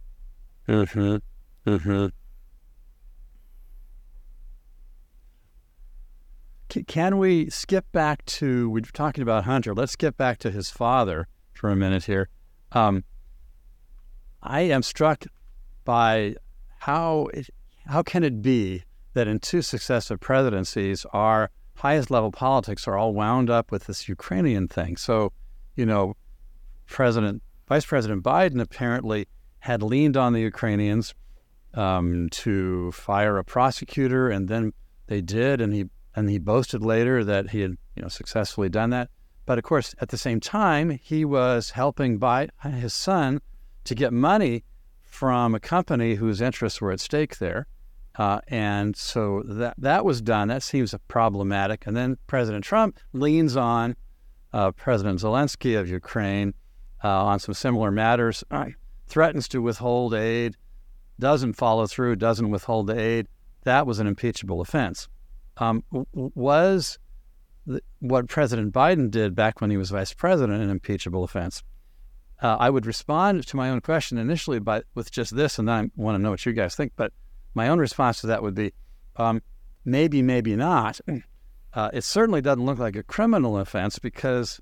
Mm-hmm. 0.68 1.16
Mm-hmm. 1.66 2.06
Can 6.70 7.18
we 7.18 7.50
skip 7.50 7.90
back 7.90 8.24
to, 8.26 8.70
we're 8.70 8.82
talking 8.82 9.22
about 9.22 9.44
Hunter. 9.44 9.74
Let's 9.74 9.92
skip 9.92 10.16
back 10.16 10.38
to 10.38 10.50
his 10.52 10.70
father 10.70 11.26
for 11.52 11.68
a 11.68 11.76
minute 11.76 12.04
here. 12.04 12.28
Um, 12.70 13.02
I 14.42 14.60
am 14.60 14.82
struck 14.82 15.24
by 15.84 16.36
how 16.78 17.26
it, 17.34 17.50
how 17.86 18.02
can 18.02 18.22
it 18.22 18.40
be 18.40 18.84
that 19.14 19.26
in 19.26 19.40
two 19.40 19.62
successive 19.62 20.20
presidencies, 20.20 21.04
our 21.12 21.50
highest 21.74 22.10
level 22.10 22.30
politics 22.30 22.86
are 22.86 22.96
all 22.96 23.12
wound 23.12 23.50
up 23.50 23.72
with 23.72 23.84
this 23.84 24.08
Ukrainian 24.08 24.68
thing? 24.68 24.96
So, 24.96 25.32
you 25.74 25.84
know, 25.84 26.14
President, 26.86 27.42
Vice 27.68 27.84
President 27.84 28.22
Biden 28.22 28.60
apparently 28.60 29.26
had 29.58 29.82
leaned 29.82 30.16
on 30.16 30.32
the 30.32 30.40
Ukrainians 30.40 31.14
um, 31.74 32.28
to 32.30 32.92
fire 32.92 33.38
a 33.38 33.44
prosecutor, 33.44 34.28
and 34.28 34.48
then 34.48 34.72
they 35.08 35.20
did, 35.20 35.60
and 35.60 35.74
he 35.74 35.86
and 36.20 36.30
he 36.30 36.38
boasted 36.38 36.82
later 36.82 37.24
that 37.24 37.50
he 37.50 37.60
had 37.62 37.76
you 37.96 38.02
know 38.02 38.08
successfully 38.08 38.68
done 38.68 38.90
that. 38.90 39.08
But 39.46 39.58
of 39.58 39.64
course, 39.64 39.94
at 40.00 40.10
the 40.10 40.18
same 40.18 40.38
time, 40.38 40.90
he 40.90 41.24
was 41.24 41.70
helping 41.70 42.18
by 42.18 42.48
his 42.62 42.94
son 42.94 43.40
to 43.84 43.94
get 43.94 44.12
money 44.12 44.64
from 45.00 45.54
a 45.54 45.60
company 45.60 46.14
whose 46.14 46.40
interests 46.40 46.80
were 46.80 46.92
at 46.92 47.00
stake 47.00 47.38
there. 47.38 47.66
Uh, 48.16 48.40
and 48.48 48.96
so 48.96 49.42
that 49.46 49.74
that 49.78 50.04
was 50.04 50.20
done. 50.20 50.48
That 50.48 50.62
seems 50.62 50.94
problematic. 51.08 51.86
And 51.86 51.96
then 51.96 52.18
President 52.26 52.64
Trump 52.64 53.00
leans 53.12 53.56
on 53.56 53.96
uh, 54.52 54.72
President 54.72 55.20
Zelensky 55.20 55.78
of 55.78 55.88
Ukraine 55.88 56.52
uh, 57.02 57.24
on 57.24 57.38
some 57.38 57.54
similar 57.54 57.90
matters, 57.90 58.44
threatens 59.06 59.48
to 59.48 59.62
withhold 59.62 60.12
aid, 60.12 60.56
doesn't 61.18 61.54
follow 61.54 61.86
through, 61.86 62.16
doesn't 62.16 62.50
withhold 62.50 62.88
the 62.88 63.00
aid. 63.00 63.26
That 63.62 63.86
was 63.86 64.00
an 64.00 64.06
impeachable 64.06 64.60
offense. 64.60 65.08
Um, 65.60 65.84
was 66.12 66.98
what 67.98 68.28
President 68.28 68.72
Biden 68.72 69.10
did 69.10 69.34
back 69.34 69.60
when 69.60 69.70
he 69.70 69.76
was 69.76 69.90
vice 69.90 70.14
president, 70.14 70.62
an 70.62 70.70
impeachable 70.70 71.22
offense. 71.22 71.62
Uh, 72.42 72.56
I 72.58 72.70
would 72.70 72.86
respond 72.86 73.46
to 73.48 73.56
my 73.56 73.68
own 73.68 73.82
question 73.82 74.16
initially 74.16 74.58
by 74.58 74.82
with 74.94 75.10
just 75.10 75.36
this, 75.36 75.58
and 75.58 75.68
then 75.68 75.74
I 75.74 76.02
want 76.02 76.16
to 76.16 76.18
know 76.18 76.30
what 76.30 76.46
you 76.46 76.54
guys 76.54 76.74
think. 76.74 76.92
But 76.96 77.12
my 77.54 77.68
own 77.68 77.78
response 77.78 78.22
to 78.22 78.28
that 78.28 78.42
would 78.42 78.54
be 78.54 78.72
um, 79.16 79.42
maybe, 79.84 80.22
maybe 80.22 80.56
not. 80.56 81.00
Uh, 81.72 81.88
it 81.92 82.02
certainly 82.02 82.40
doesn't 82.40 82.66
look 82.66 82.80
like 82.80 82.96
a 82.96 83.02
criminal 83.04 83.56
offense 83.56 84.00
because 84.00 84.60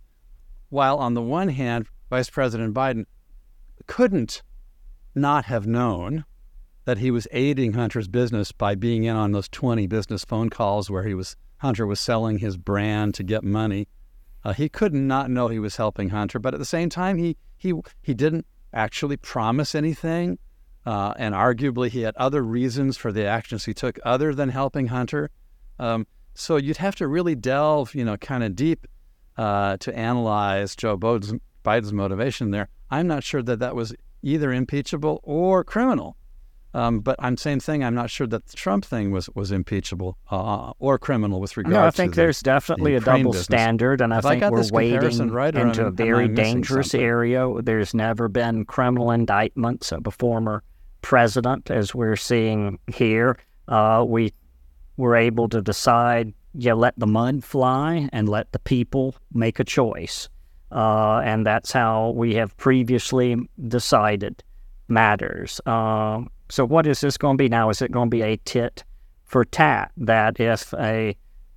while 0.68 0.98
on 0.98 1.14
the 1.14 1.22
one 1.22 1.48
hand, 1.48 1.86
Vice 2.10 2.28
President 2.28 2.74
Biden 2.74 3.06
couldn't 3.86 4.42
not 5.14 5.46
have 5.46 5.66
known 5.66 6.26
that 6.88 6.96
he 6.96 7.10
was 7.10 7.28
aiding 7.32 7.74
Hunter's 7.74 8.08
business 8.08 8.50
by 8.50 8.74
being 8.74 9.04
in 9.04 9.14
on 9.14 9.32
those 9.32 9.46
20 9.50 9.86
business 9.88 10.24
phone 10.24 10.48
calls 10.48 10.88
where 10.88 11.02
he 11.02 11.12
was 11.12 11.36
Hunter 11.58 11.86
was 11.86 12.00
selling 12.00 12.38
his 12.38 12.56
brand 12.56 13.12
to 13.16 13.22
get 13.22 13.44
money. 13.44 13.88
Uh, 14.42 14.54
he 14.54 14.70
could 14.70 14.94
not 14.94 15.30
know 15.30 15.48
he 15.48 15.58
was 15.58 15.76
helping 15.76 16.08
Hunter, 16.08 16.38
but 16.38 16.54
at 16.54 16.60
the 16.60 16.64
same 16.64 16.88
time, 16.88 17.18
he 17.18 17.36
he 17.58 17.74
he 18.00 18.14
didn't 18.14 18.46
actually 18.72 19.18
promise 19.18 19.74
anything, 19.74 20.38
uh, 20.86 21.12
and 21.18 21.34
arguably 21.34 21.90
he 21.90 22.00
had 22.00 22.16
other 22.16 22.42
reasons 22.42 22.96
for 22.96 23.12
the 23.12 23.26
actions 23.26 23.66
he 23.66 23.74
took 23.74 23.98
other 24.02 24.34
than 24.34 24.48
helping 24.48 24.86
Hunter. 24.86 25.28
Um, 25.78 26.06
so 26.32 26.56
you'd 26.56 26.78
have 26.78 26.96
to 26.96 27.06
really 27.06 27.34
delve, 27.34 27.94
you 27.94 28.02
know, 28.06 28.16
kind 28.16 28.42
of 28.42 28.56
deep 28.56 28.86
uh, 29.36 29.76
to 29.76 29.94
analyze 29.94 30.74
Joe 30.74 30.96
Biden's, 30.96 31.34
Biden's 31.62 31.92
motivation 31.92 32.50
there. 32.50 32.70
I'm 32.90 33.06
not 33.06 33.24
sure 33.24 33.42
that 33.42 33.58
that 33.58 33.76
was 33.76 33.94
either 34.22 34.54
impeachable 34.54 35.20
or 35.22 35.64
criminal. 35.64 36.16
Um, 36.74 37.00
but 37.00 37.16
I'm 37.18 37.36
same 37.36 37.60
thing. 37.60 37.82
I'm 37.82 37.94
not 37.94 38.10
sure 38.10 38.26
that 38.26 38.46
the 38.46 38.56
Trump 38.56 38.84
thing 38.84 39.10
was 39.10 39.28
was 39.34 39.50
impeachable 39.52 40.18
uh, 40.30 40.72
or 40.78 40.98
criminal 40.98 41.40
with 41.40 41.56
regard. 41.56 41.72
No, 41.72 41.84
I 41.84 41.90
think 41.90 42.14
there's 42.14 42.40
the, 42.40 42.44
definitely 42.44 42.92
the 42.92 42.98
a 42.98 43.00
double 43.00 43.32
business. 43.32 43.44
standard, 43.44 44.00
and 44.00 44.12
I 44.12 44.16
Have 44.16 44.24
think 44.24 44.42
I 44.42 44.50
we're 44.50 44.64
wading 44.70 45.30
right, 45.30 45.54
into 45.54 45.86
a 45.86 45.90
very 45.90 46.28
dangerous 46.28 46.90
something? 46.90 47.06
area. 47.06 47.50
There's 47.62 47.94
never 47.94 48.28
been 48.28 48.66
criminal 48.66 49.10
indictments 49.10 49.92
of 49.92 50.06
a 50.06 50.10
former 50.10 50.62
president, 51.00 51.70
as 51.70 51.94
we're 51.94 52.16
seeing 52.16 52.78
here. 52.86 53.38
Uh, 53.66 54.04
we 54.06 54.34
were 54.98 55.16
able 55.16 55.48
to 55.48 55.62
decide, 55.62 56.34
yeah, 56.54 56.74
let 56.74 56.98
the 56.98 57.06
mud 57.06 57.44
fly 57.44 58.08
and 58.12 58.28
let 58.28 58.52
the 58.52 58.58
people 58.58 59.14
make 59.32 59.58
a 59.58 59.64
choice. 59.64 60.28
Uh, 60.70 61.22
and 61.24 61.46
that's 61.46 61.72
how 61.72 62.10
we 62.10 62.34
have 62.34 62.54
previously 62.58 63.36
decided 63.68 64.42
matters. 64.88 65.60
Uh, 65.66 66.22
so, 66.48 66.64
what 66.64 66.86
is 66.86 67.00
this 67.00 67.16
going 67.16 67.36
to 67.36 67.42
be 67.42 67.48
now? 67.48 67.70
Is 67.70 67.82
it 67.82 67.92
going 67.92 68.10
to 68.10 68.16
be 68.16 68.22
a 68.22 68.36
tit 68.38 68.84
for 69.24 69.44
tat 69.44 69.92
that 69.96 70.40
if 70.40 70.72
a 70.74 71.16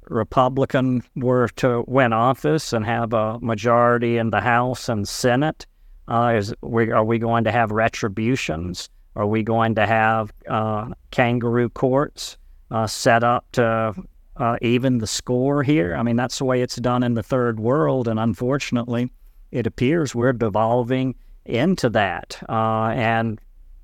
Republican 0.10 1.04
were 1.16 1.48
to 1.56 1.86
win 1.88 2.12
office 2.12 2.74
and 2.74 2.86
have 2.86 3.14
a 3.14 3.40
majority 3.40 4.18
in 4.18 4.30
the 4.30 4.42
House 4.42 4.90
and 4.90 5.08
Senate, 5.08 5.66
uh, 6.08 6.34
is 6.36 6.54
we, 6.62 6.92
are 6.92 7.06
we 7.06 7.18
going 7.18 7.46
to 7.46 7.52
have 7.52 7.72
retributions? 7.72 8.90
Are 9.16 9.28
we 9.28 9.44
going 9.44 9.76
to 9.76 9.86
have 9.86 10.34
uh, 10.50 10.90
kangaroo 11.12 11.70
courts 11.70 12.38
uh, 12.72 12.88
set 12.88 13.24
up 13.24 13.46
to 13.54 13.94
uh, 14.38 14.58
even 14.62 14.98
the 14.98 15.08
score 15.08 15.64
here? 15.64 15.96
I 15.96 16.04
mean, 16.04 16.16
that's 16.16 16.38
the 16.38 16.46
way 16.46 16.62
it's 16.62 16.78
done 16.78 17.04
in 17.04 17.14
the 17.14 17.24
third 17.24 17.60
world, 17.60 18.08
and 18.08 18.20
unfortunately, 18.20 19.10
it 19.52 19.68
appears 19.68 20.16
we're 20.16 20.34
devolving 20.34 21.16
into 21.46 21.90
that. 21.90 22.42
Uh, 22.50 22.90
and 22.96 23.40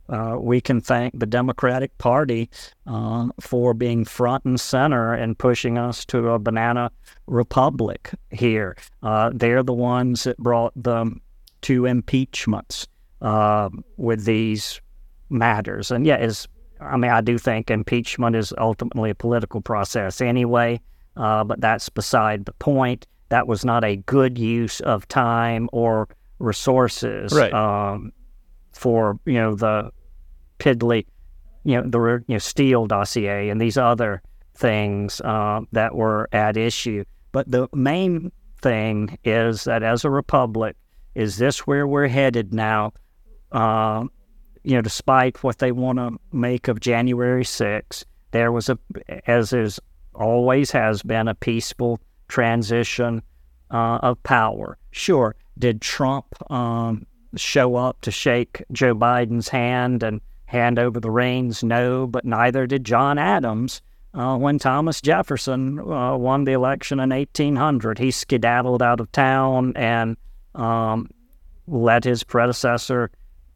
uh, 0.09 0.37
we 0.39 0.61
can 0.61 0.79
thank 0.79 1.17
the 1.19 1.25
Democratic 1.25 1.97
Party 1.97 2.49
uh, 2.85 3.27
for 3.39 3.73
being 3.73 4.05
front 4.05 4.45
and 4.45 4.59
center 4.59 5.13
and 5.13 5.37
pushing 5.37 5.77
us 5.77 6.05
to 6.05 6.29
a 6.29 6.39
banana 6.39 6.91
republic 7.27 8.11
here. 8.31 8.77
Uh, 9.03 9.31
they're 9.33 9.63
the 9.63 9.73
ones 9.73 10.23
that 10.23 10.37
brought 10.37 10.71
the 10.75 11.13
two 11.61 11.85
impeachments 11.85 12.87
uh, 13.21 13.69
with 13.97 14.23
these 14.25 14.79
matters. 15.29 15.91
And 15.91 16.05
yeah, 16.05 16.17
is 16.17 16.47
I 16.79 16.95
mean, 16.95 17.11
I 17.11 17.21
do 17.21 17.37
think 17.37 17.71
impeachment 17.71 18.35
is 18.35 18.53
ultimately 18.57 19.09
a 19.09 19.15
political 19.15 19.61
process 19.61 20.21
anyway, 20.21 20.79
uh, 21.15 21.43
but 21.43 21.59
that's 21.59 21.89
beside 21.89 22.45
the 22.45 22.53
point. 22.53 23.07
That 23.29 23.47
was 23.47 23.65
not 23.65 23.83
a 23.83 23.97
good 23.97 24.37
use 24.37 24.79
of 24.81 25.07
time 25.07 25.69
or 25.73 26.07
resources 26.39 27.33
Right. 27.33 27.53
um, 27.53 28.11
for 28.73 29.19
you 29.25 29.33
know 29.35 29.55
the 29.55 29.91
piddly, 30.59 31.05
you 31.63 31.81
know 31.81 31.89
the 31.89 32.23
you 32.27 32.35
know 32.35 32.39
Steele 32.39 32.85
dossier 32.85 33.49
and 33.49 33.59
these 33.59 33.77
other 33.77 34.21
things 34.55 35.21
uh, 35.21 35.61
that 35.71 35.95
were 35.95 36.29
at 36.31 36.57
issue. 36.57 37.03
But 37.31 37.49
the 37.51 37.67
main 37.73 38.31
thing 38.61 39.17
is 39.23 39.65
that 39.65 39.83
as 39.83 40.03
a 40.05 40.09
republic, 40.09 40.75
is 41.15 41.37
this 41.37 41.65
where 41.67 41.87
we're 41.87 42.07
headed 42.07 42.53
now? 42.53 42.93
Uh, 43.51 44.05
you 44.63 44.75
know, 44.75 44.81
despite 44.81 45.43
what 45.43 45.59
they 45.59 45.71
want 45.71 45.97
to 45.99 46.17
make 46.33 46.67
of 46.67 46.79
January 46.79 47.43
6th, 47.43 48.03
there 48.31 48.51
was 48.51 48.67
a, 48.69 48.77
as 49.25 49.53
is 49.53 49.79
always 50.13 50.71
has 50.71 51.01
been, 51.03 51.27
a 51.27 51.35
peaceful 51.35 51.99
transition 52.27 53.21
uh, 53.71 53.99
of 54.01 54.21
power. 54.23 54.77
Sure, 54.91 55.35
did 55.57 55.81
Trump 55.81 56.25
um, 56.51 57.05
show 57.35 57.75
up 57.75 58.01
to 58.01 58.11
shake 58.11 58.63
Joe 58.71 58.95
Biden's 58.95 59.49
hand 59.49 60.03
and 60.03 60.21
hand 60.45 60.79
over 60.79 60.99
the 60.99 61.11
reins? 61.11 61.63
No, 61.63 62.07
but 62.07 62.25
neither 62.25 62.67
did 62.67 62.83
John 62.83 63.17
Adams. 63.17 63.81
Uh, 64.13 64.37
when 64.37 64.57
Thomas 64.57 65.01
Jefferson 65.01 65.79
uh, 65.79 66.17
won 66.17 66.45
the 66.45 66.53
election 66.53 66.99
in 66.99 67.09
1800, 67.11 67.99
he 67.99 68.09
skedaddled 68.09 68.81
out 68.81 68.99
of 68.99 69.11
town 69.11 69.73
and 69.75 70.17
um, 70.55 71.09
let 71.67 72.03
his 72.03 72.23
predecessor 72.23 73.11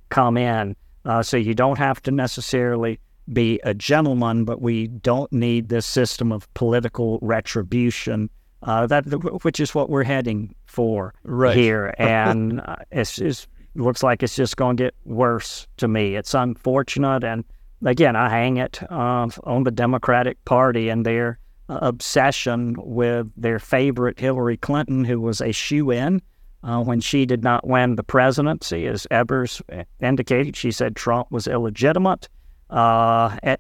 come 0.10 0.38
in. 0.38 0.76
Uh, 1.04 1.24
so 1.24 1.38
you 1.38 1.56
don't 1.56 1.80
have 1.80 2.02
to 2.04 2.12
necessarily 2.12 3.00
be 3.34 3.60
a 3.64 3.74
gentleman, 3.74 4.46
but 4.46 4.62
we 4.62 4.88
don't 4.88 5.32
need 5.32 5.70
this 5.70 5.86
system 5.86 6.32
of 6.32 6.52
political 6.54 7.18
retribution. 7.22 8.30
Uh, 8.64 8.86
that 8.88 9.04
which 9.44 9.60
is 9.60 9.74
what 9.74 9.90
we're 9.90 10.04
heading 10.04 10.54
for 10.66 11.14
Right. 11.24 11.56
here, 11.56 11.94
and 12.00 12.62
uh, 12.62 12.76
it's 12.92 13.16
just 13.16 13.48
looks 13.76 14.04
like 14.04 14.22
it's 14.22 14.36
just 14.36 14.58
going 14.58 14.78
to 14.78 14.84
get 14.86 14.96
worse 15.06 15.68
to 15.78 15.88
me. 15.88 16.16
It's 16.16 16.34
unfortunate, 16.34 17.24
and 17.24 17.44
again, 17.84 18.16
I 18.16 18.30
hang 18.30 18.58
it 18.58 18.82
uh, 18.92 19.30
on 19.44 19.64
the 19.64 19.72
Democratic 19.72 20.44
Party 20.46 20.90
and 20.90 21.06
their 21.06 21.40
uh, 21.70 21.80
obsession 21.82 22.76
with 22.78 23.32
their 23.36 23.58
favorite 23.60 24.20
Hillary 24.20 24.58
Clinton, 24.58 25.06
who 25.06 25.20
was 25.22 25.42
a 25.42 25.52
shoe 25.52 25.90
in 25.90 26.22
uh, 26.64 26.84
when 26.84 27.00
she 27.02 27.26
did 27.26 27.44
not 27.44 27.66
win 27.66 27.96
the 27.96 28.04
presidency, 28.04 28.86
as 28.86 29.08
Evers 29.10 29.62
indicated. 30.00 30.56
She 30.56 30.72
said 30.72 30.96
Trump 30.96 31.32
was 31.32 31.48
illegitimate. 31.48 32.30
Uh, 32.70 33.38
at, 33.42 33.60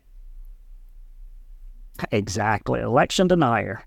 exactly, 2.11 2.79
election 2.79 3.27
denier. 3.27 3.83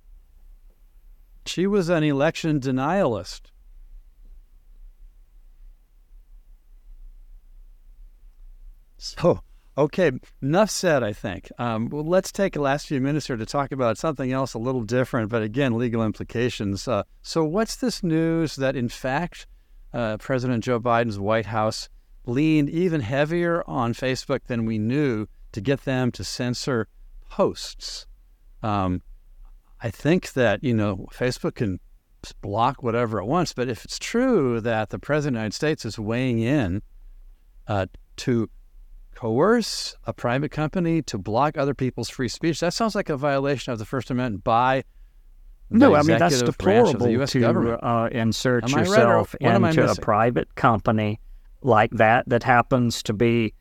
She 1.46 1.66
was 1.66 1.88
an 1.88 2.02
election 2.02 2.60
denialist. 2.60 3.42
So, 8.96 9.40
okay, 9.76 10.12
enough 10.40 10.70
said, 10.70 11.02
I 11.02 11.12
think. 11.12 11.50
Um, 11.58 11.90
well, 11.90 12.06
let's 12.06 12.32
take 12.32 12.54
the 12.54 12.62
last 12.62 12.86
few 12.86 13.02
minutes 13.02 13.26
here 13.26 13.36
to 13.36 13.44
talk 13.44 13.70
about 13.70 13.98
something 13.98 14.32
else 14.32 14.54
a 14.54 14.58
little 14.58 14.82
different, 14.82 15.28
but 15.28 15.42
again, 15.42 15.76
legal 15.76 16.02
implications. 16.02 16.88
Uh, 16.88 17.02
so, 17.20 17.44
what's 17.44 17.76
this 17.76 18.02
news 18.02 18.56
that, 18.56 18.76
in 18.76 18.88
fact, 18.88 19.46
uh, 19.92 20.16
President 20.16 20.64
Joe 20.64 20.80
Biden's 20.80 21.18
White 21.18 21.46
House 21.46 21.90
leaned 22.24 22.70
even 22.70 23.02
heavier 23.02 23.62
on 23.68 23.92
Facebook 23.92 24.44
than 24.46 24.64
we 24.64 24.78
knew 24.78 25.26
to 25.52 25.60
get 25.60 25.84
them 25.84 26.10
to 26.12 26.24
censor 26.24 26.88
posts? 27.28 28.06
Um, 28.62 29.02
I 29.84 29.90
think 29.90 30.32
that, 30.32 30.64
you 30.64 30.72
know, 30.72 31.06
Facebook 31.12 31.56
can 31.56 31.78
block 32.40 32.82
whatever 32.82 33.18
it 33.18 33.26
wants, 33.26 33.52
but 33.52 33.68
if 33.68 33.84
it's 33.84 33.98
true 33.98 34.58
that 34.62 34.88
the 34.88 34.98
President 34.98 35.36
of 35.36 35.40
the 35.40 35.40
United 35.40 35.54
States 35.54 35.84
is 35.84 35.98
weighing 35.98 36.38
in 36.38 36.80
uh, 37.68 37.84
to 38.16 38.48
coerce 39.14 39.94
a 40.04 40.14
private 40.14 40.50
company 40.50 41.02
to 41.02 41.18
block 41.18 41.58
other 41.58 41.74
people's 41.74 42.08
free 42.08 42.28
speech, 42.28 42.60
that 42.60 42.72
sounds 42.72 42.94
like 42.94 43.10
a 43.10 43.16
violation 43.18 43.74
of 43.74 43.78
the 43.78 43.84
First 43.84 44.10
Amendment 44.10 44.42
by 44.42 44.84
No, 45.68 45.94
I 45.94 45.98
mean 45.98 46.18
that's 46.18 46.36
executive 46.36 46.40
of 46.40 46.46
the 46.46 46.52
deplorable 46.52 47.08
U.S. 47.10 47.32
to 47.32 47.86
uh, 47.86 48.08
insert 48.10 48.64
Am 48.64 48.74
right, 48.74 48.86
yourself 48.86 49.34
I 49.44 49.54
into 49.54 49.86
a 49.86 49.94
private 49.96 50.54
company 50.54 51.20
like 51.60 51.90
that 51.90 52.26
that 52.30 52.42
happens 52.42 53.02
to 53.02 53.12
be 53.12 53.52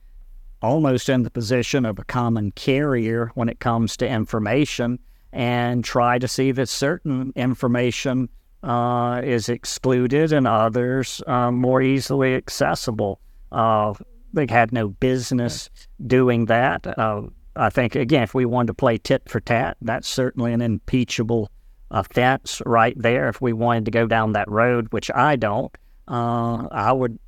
almost 0.62 1.10
in 1.10 1.24
the 1.24 1.30
position 1.30 1.86
of 1.86 2.00
a 2.00 2.06
common 2.06 2.52
carrier 2.52 3.30
when 3.36 3.50
it 3.50 3.60
comes 3.60 3.98
to 3.98 4.08
information, 4.08 5.00
and 5.34 5.84
try 5.84 6.20
to 6.20 6.28
see 6.28 6.52
that 6.52 6.70
certain 6.70 7.34
information 7.36 8.30
uh, 8.62 9.20
is 9.24 9.50
excluded 9.50 10.32
and 10.32 10.48
others 10.48 11.22
uh, 11.28 11.52
more 11.52 11.82
easily 11.82 12.36
accessible. 12.36 13.20
Uh, 13.52 13.94
they 14.32 14.46
had 14.50 14.72
no 14.72 14.90
business 14.90 15.70
doing 16.06 16.46
that. 16.46 16.88
Uh, 16.98 17.24
I 17.56 17.70
think 17.70 17.96
again, 17.96 18.24
if 18.24 18.34
we 18.34 18.46
wanted 18.46 18.68
to 18.68 18.74
play 18.76 18.98
tit 18.98 19.24
for 19.28 19.40
tat, 19.40 19.78
that's 19.82 20.08
certainly 20.08 20.54
an 20.54 20.62
impeachable 20.62 21.52
offense 21.92 22.62
right 22.66 22.96
there 22.98 23.30
if 23.30 23.42
we 23.42 23.54
wanted 23.54 23.86
to 23.86 23.92
go 23.92 24.08
down 24.08 24.34
that 24.34 24.50
road, 24.50 24.88
which 24.92 25.12
I 25.14 25.36
don't. 25.36 25.76
Uh, 26.08 26.68
I 26.72 26.92
would. 26.92 27.20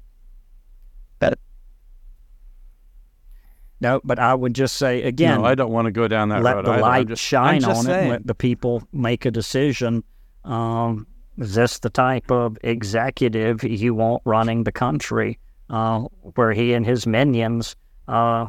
No, 3.81 4.01
but 4.03 4.19
I 4.19 4.33
would 4.33 4.55
just 4.55 4.77
say 4.77 5.03
again. 5.03 5.41
No, 5.41 5.45
I 5.45 5.55
don't 5.55 5.71
want 5.71 5.85
to 5.85 5.91
go 5.91 6.07
down 6.07 6.29
that 6.29 6.41
let 6.41 6.55
road. 6.55 6.67
Let 6.67 6.75
the 6.75 6.81
light 6.81 7.07
just, 7.07 7.21
shine 7.21 7.63
on 7.65 7.83
saying. 7.83 7.97
it 7.97 8.01
and 8.01 8.09
let 8.09 8.27
the 8.27 8.35
people 8.35 8.87
make 8.91 9.25
a 9.25 9.31
decision. 9.31 10.03
Um, 10.43 11.07
is 11.37 11.55
this 11.55 11.79
the 11.79 11.89
type 11.89 12.31
of 12.31 12.57
executive 12.63 13.63
you 13.63 13.93
want 13.93 14.21
running 14.25 14.63
the 14.63 14.71
country 14.71 15.37
uh, 15.69 16.01
where 16.35 16.53
he 16.53 16.73
and 16.73 16.85
his 16.85 17.05
minions 17.05 17.75
uh, 18.07 18.47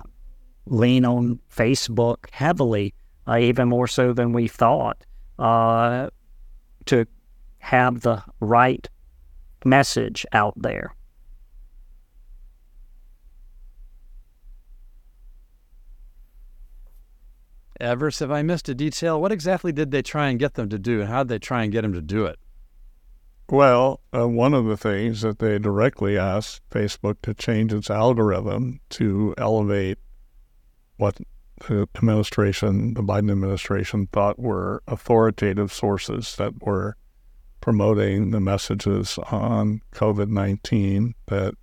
lean 0.67 1.05
on 1.05 1.41
Facebook 1.51 2.31
heavily, 2.31 2.95
uh, 3.27 3.39
even 3.39 3.69
more 3.69 3.89
so 3.89 4.13
than 4.13 4.33
we 4.33 4.47
thought, 4.47 5.05
uh, 5.39 6.09
to 6.85 7.07
have 7.59 8.03
the 8.03 8.23
right 8.39 8.89
message 9.65 10.25
out 10.33 10.55
there? 10.57 10.95
Evers, 17.81 18.19
have 18.21 18.31
I 18.31 18.43
missed 18.43 18.69
a 18.69 18.75
detail? 18.75 19.21
What 19.21 19.33
exactly 19.33 19.73
did 19.73 19.91
they 19.91 20.03
try 20.03 20.29
and 20.29 20.39
get 20.39 20.55
them 20.55 20.69
to 20.69 20.79
do, 20.79 21.01
and 21.01 21.09
how 21.09 21.23
did 21.23 21.29
they 21.29 21.39
try 21.39 21.63
and 21.63 21.73
get 21.73 21.83
them 21.83 21.93
to 21.93 22.03
do 22.03 22.25
it? 22.25 22.39
Well, 23.49 24.01
uh, 24.13 24.27
one 24.27 24.55
of 24.55 24.65
the 24.65 24.77
things 24.77 25.21
that 25.21 25.39
they 25.39 25.59
directly 25.59 26.19
asked 26.19 26.69
Facebook 26.71 27.17
to 27.23 27.33
change 27.33 27.73
its 27.73 27.91
algorithm 27.91 28.81
to 28.91 29.35
elevate 29.39 29.99
what 30.97 31.19
the 31.69 31.89
administration, 31.97 32.95
the 32.95 33.03
Biden 33.03 33.31
administration, 33.31 34.09
thought 34.13 34.39
were 34.39 34.83
authoritative 34.89 35.73
sources 35.73 36.35
that 36.37 36.61
were 36.63 36.97
promoting 37.61 38.31
the 38.31 38.41
messages 38.41 39.19
on 39.31 39.81
COVID 39.93 40.29
19 40.29 41.15
that 41.27 41.55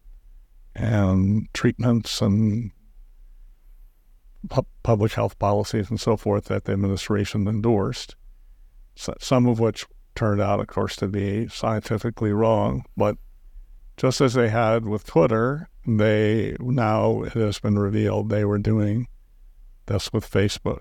and 0.76 1.48
treatments 1.54 2.22
and 2.22 2.72
pu- 4.50 4.66
public 4.84 5.14
health 5.14 5.38
policies 5.40 5.90
and 5.90 6.00
so 6.00 6.18
forth 6.18 6.46
that 6.46 6.66
the 6.66 6.74
administration 6.74 7.48
endorsed, 7.48 8.16
so, 8.96 9.14
some 9.20 9.48
of 9.48 9.60
which 9.60 9.86
turned 10.16 10.42
out, 10.42 10.60
of 10.60 10.68
course, 10.68 10.96
to 10.98 11.08
be 11.08 11.48
scientifically 11.48 12.32
wrong. 12.32 12.86
But 12.96 13.18
just 13.98 14.22
as 14.22 14.34
they 14.34 14.50
had 14.50 14.86
with 14.86 15.06
Twitter, 15.06 15.70
they 15.86 16.56
now 16.60 17.24
it 17.24 17.34
has 17.34 17.60
been 17.60 17.78
revealed 17.78 18.30
they 18.30 18.46
were 18.46 18.60
doing 18.60 19.08
this 19.86 20.14
with 20.14 20.30
Facebook. 20.30 20.80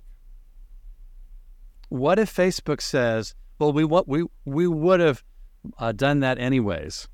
What 1.88 2.18
if 2.18 2.34
Facebook 2.34 2.80
says, 2.80 3.34
"Well, 3.58 3.72
we 3.72 3.84
what 3.84 4.08
we 4.08 4.24
we 4.44 4.66
would 4.66 5.00
have 5.00 5.22
uh, 5.78 5.92
done 5.92 6.20
that 6.20 6.38
anyways 6.38 7.08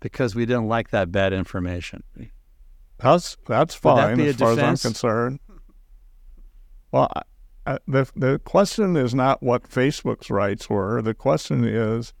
because 0.00 0.34
we 0.34 0.46
didn't 0.46 0.68
like 0.68 0.90
that 0.90 1.12
bad 1.12 1.32
information." 1.32 2.02
That's 2.98 3.36
that's 3.46 3.74
that 3.74 3.80
fine 3.80 4.16
be 4.16 4.26
as 4.28 4.36
far 4.36 4.54
defense? 4.54 4.80
as 4.80 4.86
I'm 4.86 4.92
concerned. 4.92 5.40
Well, 6.96 7.12
I, 7.66 7.78
the 7.86 8.10
the 8.16 8.38
question 8.38 8.96
is 8.96 9.14
not 9.14 9.42
what 9.42 9.68
Facebook's 9.68 10.30
rights 10.30 10.70
were. 10.70 11.02
The 11.02 11.12
question 11.12 11.62
is, 11.62 12.14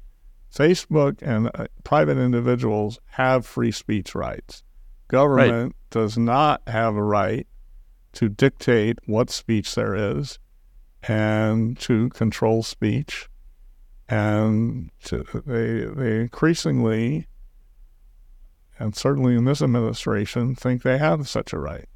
Facebook 0.54 1.22
and 1.22 1.50
uh, 1.54 1.68
private 1.82 2.18
individuals 2.18 3.00
have 3.12 3.46
free 3.46 3.72
speech 3.72 4.14
rights. 4.14 4.64
Government 5.08 5.74
does 5.88 6.18
not 6.18 6.60
have 6.66 6.94
a 6.94 7.02
right 7.02 7.46
to 8.12 8.28
dictate 8.28 8.98
what 9.06 9.30
speech 9.30 9.74
there 9.74 9.94
is, 9.94 10.38
and 11.04 11.78
to 11.80 12.10
control 12.10 12.62
speech, 12.62 13.30
and 14.10 14.90
to, 15.04 15.24
they 15.46 15.84
they 15.84 16.20
increasingly 16.20 17.28
and 18.78 18.94
certainly 18.94 19.36
in 19.36 19.46
this 19.46 19.62
administration, 19.62 20.54
think 20.54 20.82
they 20.82 20.98
have 20.98 21.26
such 21.30 21.54
a 21.54 21.58
right. 21.58 21.88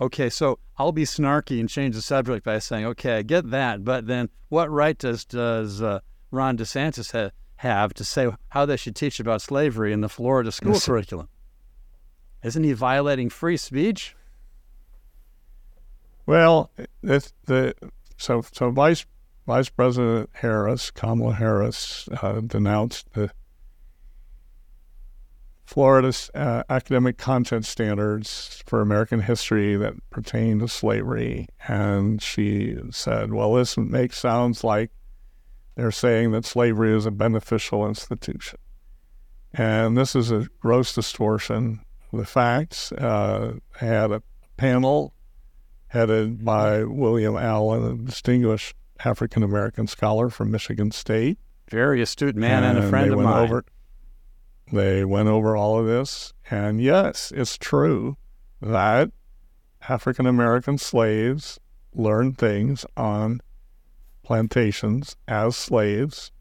Okay, 0.00 0.28
so 0.28 0.58
I'll 0.76 0.92
be 0.92 1.04
snarky 1.04 1.58
and 1.58 1.68
change 1.68 1.94
the 1.94 2.02
subject 2.02 2.44
by 2.44 2.58
saying, 2.58 2.84
"Okay, 2.84 3.16
I 3.18 3.22
get 3.22 3.50
that, 3.50 3.82
but 3.84 4.06
then 4.06 4.28
what 4.48 4.70
right 4.70 4.96
does 4.98 5.24
does 5.24 5.80
uh, 5.80 6.00
Ron 6.30 6.58
DeSantis 6.58 7.12
ha- 7.12 7.30
have 7.56 7.94
to 7.94 8.04
say 8.04 8.28
how 8.48 8.66
they 8.66 8.76
should 8.76 8.94
teach 8.94 9.18
about 9.20 9.40
slavery 9.40 9.92
in 9.92 10.02
the 10.02 10.08
Florida 10.08 10.52
school 10.52 10.72
Yes. 10.74 10.84
curriculum? 10.86 11.28
Isn't 12.42 12.64
he 12.64 12.72
violating 12.74 13.30
free 13.30 13.56
speech?" 13.56 14.14
Well, 16.26 16.70
this, 17.02 17.32
the 17.46 17.74
so 18.18 18.42
so 18.52 18.70
Vice 18.70 19.06
Vice 19.46 19.68
President 19.70 20.28
Harris, 20.34 20.90
Kamala 20.90 21.34
Harris, 21.34 22.08
uh, 22.20 22.40
denounced 22.40 23.12
the 23.14 23.30
Florida's 25.66 26.30
uh, 26.34 26.62
academic 26.70 27.18
content 27.18 27.66
standards 27.66 28.62
for 28.66 28.80
American 28.80 29.20
history 29.20 29.76
that 29.76 29.94
pertain 30.10 30.60
to 30.60 30.68
slavery, 30.68 31.48
and 31.66 32.22
she 32.22 32.76
said, 32.90 33.32
"Well, 33.32 33.54
this 33.54 33.76
makes 33.76 34.16
sounds 34.16 34.62
like 34.62 34.92
they're 35.74 35.90
saying 35.90 36.30
that 36.30 36.44
slavery 36.44 36.96
is 36.96 37.04
a 37.04 37.10
beneficial 37.10 37.86
institution, 37.86 38.60
and 39.52 39.96
this 39.98 40.14
is 40.14 40.30
a 40.30 40.46
gross 40.60 40.94
distortion 40.94 41.80
of 42.12 42.20
the 42.20 42.26
facts." 42.26 42.92
Uh, 42.92 43.54
had 43.76 44.12
a 44.12 44.22
panel 44.56 45.12
headed 45.88 46.44
by 46.44 46.84
William 46.84 47.36
Allen, 47.36 47.84
a 47.84 47.94
distinguished 47.96 48.76
African 49.04 49.42
American 49.42 49.88
scholar 49.88 50.30
from 50.30 50.52
Michigan 50.52 50.92
State. 50.92 51.38
Very 51.70 52.00
astute 52.00 52.36
man 52.36 52.62
and, 52.62 52.78
a 52.78 52.88
friend 52.88 53.12
of 53.12 53.18
mine. 53.18 53.48
Over, 53.48 53.64
they 54.72 55.04
went 55.04 55.28
over 55.28 55.56
all 55.56 55.78
of 55.78 55.86
this, 55.86 56.32
and 56.50 56.80
yes, 56.80 57.32
it's 57.34 57.56
true 57.56 58.16
that 58.60 59.10
African 59.88 60.26
American 60.26 60.78
slaves 60.78 61.60
learned 61.94 62.38
things 62.38 62.84
on 62.96 63.40
plantations 64.22 65.16
as 65.28 65.56
slaves, 65.56 66.32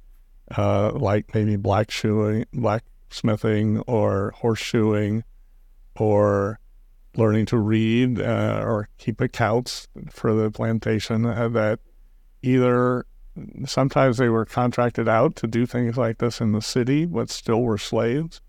uh, 0.58 0.92
like 0.94 1.34
maybe 1.36 1.56
black 1.56 1.92
shoeing, 1.92 2.46
blacksmithing, 2.54 3.80
or 3.82 4.34
horseshoeing, 4.42 5.24
or 5.96 6.60
learning 7.16 7.46
to 7.46 7.58
read 7.58 8.20
uh, 8.20 8.64
or 8.66 8.90
keep 8.98 9.22
accounts 9.22 9.88
for 10.10 10.34
the 10.34 10.52
plantation 10.52 11.26
uh, 11.26 11.48
that 11.50 11.80
either 12.42 13.06
sometimes 13.66 14.18
they 14.18 14.30
were 14.30 14.46
contracted 14.46 15.08
out 15.08 15.36
to 15.38 15.48
do 15.48 15.66
things 15.66 15.98
like 15.98 16.20
this 16.20 16.40
in 16.40 16.52
the 16.52 16.62
city, 16.62 17.06
but 17.06 17.30
still 17.30 17.62
were 17.62 17.78
slaves, 17.78 18.42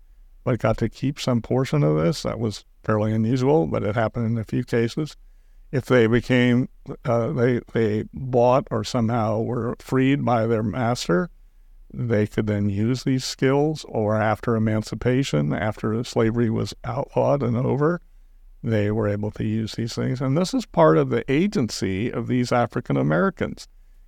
but 0.43 0.59
got 0.59 0.77
to 0.77 0.89
keep 0.89 1.19
some 1.19 1.41
portion 1.41 1.83
of 1.83 1.97
this. 1.97 2.23
That 2.23 2.39
was 2.39 2.65
fairly 2.83 3.13
unusual, 3.13 3.67
but 3.67 3.83
it 3.83 3.95
happened 3.95 4.27
in 4.27 4.37
a 4.37 4.43
few 4.43 4.63
cases. 4.63 5.15
If 5.71 5.85
they 5.85 6.07
became, 6.07 6.69
uh, 7.03 7.33
they 7.33 7.59
they 7.73 8.05
bought 8.13 8.67
or 8.71 8.85
somehow 8.85 9.41
were 9.41 9.75
freed 9.79 10.23
by 10.23 10.47
their 10.47 10.63
master, 10.63 11.29
they 11.93 12.25
could 12.25 12.47
then 12.47 12.69
use 12.69 13.03
these 13.03 13.25
skills. 13.25 13.85
Or 13.89 14.15
after 14.15 14.55
emancipation, 14.55 15.53
after 15.53 16.01
slavery 16.05 16.49
was 16.49 16.73
outlawed 16.85 17.43
and 17.43 17.57
over, 17.57 18.01
they 18.63 18.91
were 18.91 19.09
able 19.09 19.31
to 19.31 19.43
use 19.43 19.73
these 19.73 19.95
things. 19.95 20.21
And 20.21 20.37
this 20.37 20.53
is 20.53 20.65
part 20.65 20.97
of 20.97 21.09
the 21.09 21.29
agency 21.29 22.09
of 22.09 22.27
these 22.27 22.53
African 22.53 22.95
Americans 22.95 23.67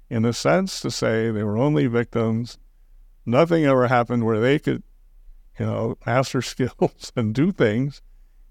in 0.09 0.25
a 0.25 0.33
sense 0.33 0.79
to 0.81 0.91
say 0.91 1.31
they 1.31 1.43
were 1.43 1.57
only 1.57 1.87
victims. 1.87 2.57
Nothing 3.25 3.65
ever 3.65 3.87
happened 3.87 4.25
where 4.25 4.39
they 4.39 4.59
could, 4.59 4.83
you 5.59 5.65
know, 5.65 5.97
master 6.05 6.41
skills 6.43 7.11
and 7.15 7.33
do 7.33 7.51
things 7.51 8.01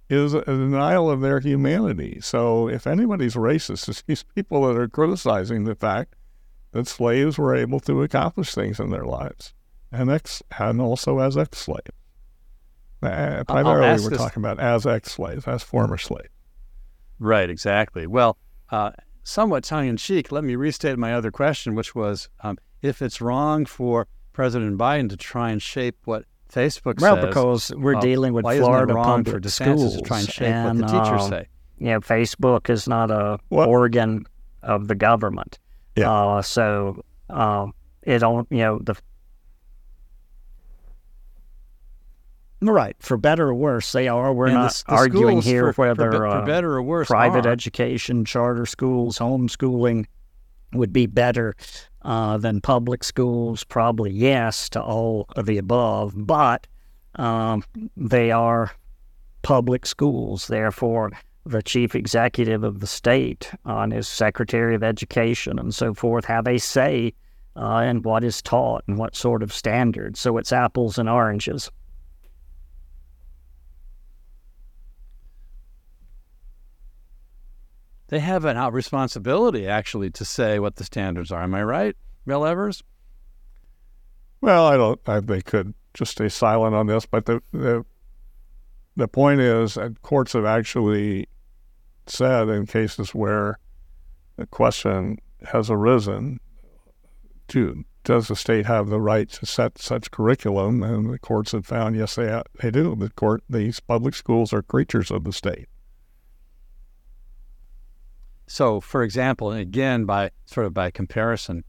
is 0.08 0.32
a 0.32 0.44
denial 0.44 1.10
of 1.10 1.20
their 1.20 1.40
humanity. 1.40 2.18
So 2.20 2.68
if 2.68 2.86
anybody's 2.86 3.34
racist, 3.34 3.88
it's 3.88 4.02
these 4.02 4.22
people 4.22 4.66
that 4.66 4.80
are 4.80 4.88
criticizing 4.88 5.64
the 5.64 5.74
fact 5.74 6.14
that 6.72 6.86
slaves 6.86 7.38
were 7.38 7.54
able 7.56 7.80
to 7.80 8.02
accomplish 8.02 8.54
things 8.54 8.78
in 8.78 8.90
their 8.90 9.04
lives, 9.04 9.54
and 9.90 10.10
ex 10.10 10.42
and 10.58 10.80
also 10.80 11.18
as 11.18 11.36
ex-slaves. 11.36 11.90
Uh, 13.02 13.44
primarily, 13.44 14.02
we're 14.02 14.10
this- 14.10 14.18
talking 14.18 14.42
about 14.42 14.60
as 14.60 14.86
ex-slaves, 14.86 15.46
as 15.46 15.62
former 15.62 15.96
slaves. 15.96 16.28
Right, 17.18 17.48
exactly. 17.48 18.06
Well, 18.06 18.36
uh, 18.70 18.92
somewhat 19.28 19.62
tongue 19.62 19.86
in 19.86 19.96
cheek, 19.96 20.32
let 20.32 20.42
me 20.42 20.56
restate 20.56 20.98
my 20.98 21.12
other 21.12 21.30
question, 21.30 21.74
which 21.74 21.94
was 21.94 22.28
um, 22.40 22.56
if 22.80 23.02
it's 23.02 23.20
wrong 23.20 23.66
for 23.66 24.06
President 24.32 24.78
Biden 24.78 25.08
to 25.10 25.16
try 25.16 25.50
and 25.50 25.60
shape 25.60 25.96
what 26.04 26.24
Facebook 26.50 27.00
Well, 27.00 27.16
says. 27.16 27.26
because 27.26 27.72
we're 27.76 27.96
uh, 27.96 28.00
dealing 28.00 28.32
with 28.32 28.44
why 28.44 28.54
isn't 28.54 28.64
it 28.64 28.66
Florida 28.66 28.94
wrong 28.94 29.24
public 29.24 29.48
schools 29.48 29.96
to 29.96 30.02
try 30.02 30.20
and 30.20 30.28
shape 30.30 30.48
and, 30.48 30.80
what 30.80 30.90
the 30.90 30.98
teachers 30.98 31.22
uh, 31.22 31.28
say? 31.28 31.46
you 31.78 31.88
know, 31.88 32.00
Facebook 32.00 32.70
is 32.70 32.88
not 32.88 33.10
a 33.10 33.38
What? 33.50 33.68
organ 33.68 34.24
of 34.62 34.88
the 34.88 34.94
government. 34.94 35.58
Yeah. 35.94 36.10
Uh, 36.10 36.42
so 36.42 37.04
um, 37.28 37.74
it 38.02 38.20
don't, 38.20 38.48
you 38.50 38.58
know, 38.58 38.78
the 38.78 38.94
right 42.60 42.96
for 43.00 43.16
better 43.16 43.48
or 43.48 43.54
worse 43.54 43.92
they 43.92 44.08
are. 44.08 44.32
We're 44.32 44.46
And 44.46 44.54
not 44.54 44.66
s- 44.66 44.82
the 44.84 44.92
arguing 44.92 45.40
here 45.42 45.66
for, 45.68 45.72
for 45.72 45.88
whether 45.88 46.10
be- 46.10 46.16
for 46.16 46.26
uh, 46.26 46.44
better 46.44 46.72
or 46.74 46.82
worse, 46.82 47.08
private 47.08 47.46
are. 47.46 47.50
education, 47.50 48.24
charter 48.24 48.66
schools, 48.66 49.18
homeschooling 49.18 50.06
would 50.74 50.92
be 50.92 51.06
better 51.06 51.54
uh, 52.02 52.36
than 52.38 52.60
public 52.60 53.02
schools? 53.04 53.64
Probably 53.64 54.10
yes 54.10 54.68
to 54.70 54.82
all 54.82 55.26
of 55.36 55.46
the 55.46 55.58
above, 55.58 56.12
but 56.16 56.66
um, 57.16 57.64
they 57.96 58.30
are 58.30 58.70
public 59.42 59.86
schools. 59.86 60.46
Therefore, 60.48 61.10
the 61.46 61.62
chief 61.62 61.94
executive 61.94 62.62
of 62.64 62.80
the 62.80 62.86
state 62.86 63.50
and 63.64 63.92
his 63.92 64.06
secretary 64.06 64.74
of 64.74 64.82
education 64.82 65.58
and 65.58 65.74
so 65.74 65.94
forth 65.94 66.24
have 66.26 66.46
a 66.46 66.58
say 66.58 67.14
uh, 67.56 67.82
in 67.88 68.02
what 68.02 68.22
is 68.22 68.42
taught 68.42 68.84
and 68.86 68.98
what 68.98 69.16
sort 69.16 69.42
of 69.42 69.52
standards. 69.52 70.20
So 70.20 70.36
it's 70.36 70.52
apples 70.52 70.98
and 70.98 71.08
oranges. 71.08 71.70
They 78.08 78.20
have 78.20 78.44
an 78.44 78.56
responsibility, 78.72 79.66
actually, 79.66 80.10
to 80.12 80.24
say 80.24 80.58
what 80.58 80.76
the 80.76 80.84
standards 80.84 81.30
are. 81.30 81.42
Am 81.42 81.54
I 81.54 81.62
right, 81.62 81.96
Bill 82.26 82.44
Evers? 82.44 82.82
Well, 84.40 84.66
I 84.66 84.76
don't. 84.76 85.00
I, 85.06 85.20
they 85.20 85.42
could 85.42 85.74
just 85.94 86.12
stay 86.12 86.28
silent 86.28 86.74
on 86.74 86.86
this, 86.86 87.06
but 87.06 87.26
the 87.26 87.42
the 87.52 87.84
the 88.96 89.08
point 89.08 89.40
is, 89.40 89.74
that 89.74 90.02
courts 90.02 90.32
have 90.32 90.44
actually 90.44 91.28
said 92.06 92.48
in 92.48 92.66
cases 92.66 93.14
where 93.14 93.58
the 94.36 94.46
question 94.46 95.18
has 95.46 95.70
arisen, 95.70 96.40
to 97.48 97.84
does 98.04 98.28
the 98.28 98.36
state 98.36 98.64
have 98.64 98.88
the 98.88 99.00
right 99.00 99.28
to 99.28 99.44
set 99.44 99.76
such 99.76 100.10
curriculum? 100.10 100.82
And 100.82 101.12
the 101.12 101.18
courts 101.18 101.52
have 101.52 101.66
found 101.66 101.94
yes, 101.94 102.14
they 102.14 102.42
they 102.60 102.70
do. 102.70 102.96
The 102.96 103.10
court, 103.10 103.42
these 103.50 103.80
public 103.80 104.14
schools 104.14 104.52
are 104.54 104.62
creatures 104.62 105.10
of 105.10 105.24
the 105.24 105.32
state. 105.32 105.68
So, 108.48 108.80
for 108.80 109.02
example, 109.02 109.50
and 109.50 109.60
again, 109.60 110.06
by 110.06 110.30
sort 110.46 110.66
of 110.66 110.72
by 110.72 110.90
comparison, 110.90 111.64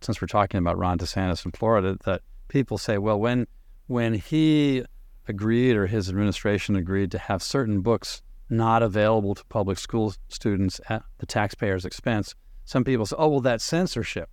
since 0.00 0.20
we're 0.20 0.26
talking 0.26 0.58
about 0.58 0.78
Ron 0.78 0.98
DeSantis 0.98 1.44
in 1.44 1.52
Florida, 1.52 1.98
that 2.04 2.22
people 2.48 2.78
say, 2.78 2.96
well, 2.96 3.20
when 3.20 3.46
when 3.88 4.14
he 4.14 4.84
agreed 5.28 5.76
or 5.76 5.86
his 5.86 6.08
administration 6.08 6.76
agreed 6.76 7.10
to 7.10 7.18
have 7.18 7.42
certain 7.42 7.82
books 7.82 8.22
not 8.48 8.82
available 8.82 9.34
to 9.34 9.44
public 9.46 9.78
school 9.78 10.14
students 10.28 10.80
at 10.88 11.02
the 11.18 11.26
taxpayer's 11.26 11.84
expense, 11.84 12.34
some 12.64 12.84
people 12.84 13.04
say, 13.04 13.16
oh, 13.18 13.28
well, 13.28 13.40
that's 13.40 13.64
censorship. 13.64 14.30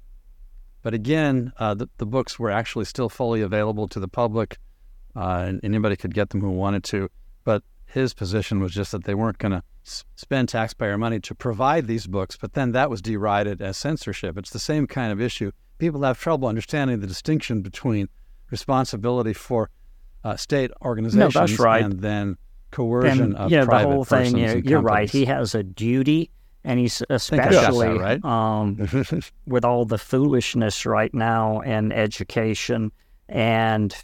But 0.84 0.94
again, 0.94 1.52
uh, 1.60 1.74
the, 1.74 1.90
the, 1.98 2.06
books 2.06 2.40
were 2.40 2.50
actually 2.50 2.86
still 2.86 3.10
fully 3.10 3.42
available 3.42 3.88
to 3.90 4.00
the 4.00 4.08
public, 4.08 4.58
uh, 5.16 5.46
and 5.48 5.60
anybody 5.64 5.96
could 5.98 6.14
get 6.14 6.30
them 6.30 6.42
who 6.42 6.52
wanted 6.52 6.84
to. 6.86 7.10
But 7.44 7.64
his 7.86 8.14
position 8.14 8.62
was 8.62 8.74
just 8.74 8.94
that 8.94 9.04
they 9.04 9.14
weren't 9.14 9.38
going 9.38 9.52
to 9.52 9.64
spend 9.84 10.50
taxpayer 10.50 10.98
money 10.98 11.20
to 11.20 11.36
provide 11.36 11.88
these 11.88 12.08
books, 12.08 12.38
but 12.38 12.54
then 12.54 12.72
that 12.72 12.90
was 12.90 13.02
derided 13.02 13.62
as 13.62 13.78
censorship. 13.78 14.38
It's 14.38 14.52
the 14.52 14.60
same 14.60 14.88
kind 14.88 15.12
of 15.12 15.20
issue. 15.20 15.52
People 15.78 16.04
have 16.04 16.20
trouble 16.20 16.48
understanding 16.48 17.00
the 17.00 17.08
distinction 17.08 17.62
between 17.62 18.08
responsibility 18.52 19.34
for 19.34 19.70
uh, 20.24 20.36
state 20.36 20.72
organizations 20.84 21.36
no, 21.36 21.42
that's 21.42 21.60
right. 21.60 21.84
and 21.84 22.00
then 22.00 22.38
coercion 22.70 23.22
and, 23.22 23.36
of 23.36 23.52
yeah, 23.52 23.66
private 23.66 23.90
the 23.90 23.96
whole 23.96 24.06
thing. 24.06 24.38
You 24.38 24.48
know, 24.48 24.54
you're 24.64 24.82
right. 24.82 25.10
He 25.10 25.26
has 25.26 25.56
a 25.56 25.64
duty, 25.64 26.30
and 26.64 26.80
he's 26.80 27.00
that, 27.00 27.16
especially 27.16 27.98
right? 27.98 28.24
um, 28.24 28.88
with 29.48 29.66
all 29.66 29.86
the 29.86 29.98
foolishness 29.98 30.86
right 30.86 31.14
now 31.14 31.62
in 31.62 31.92
education 31.92 32.92
and 33.28 33.96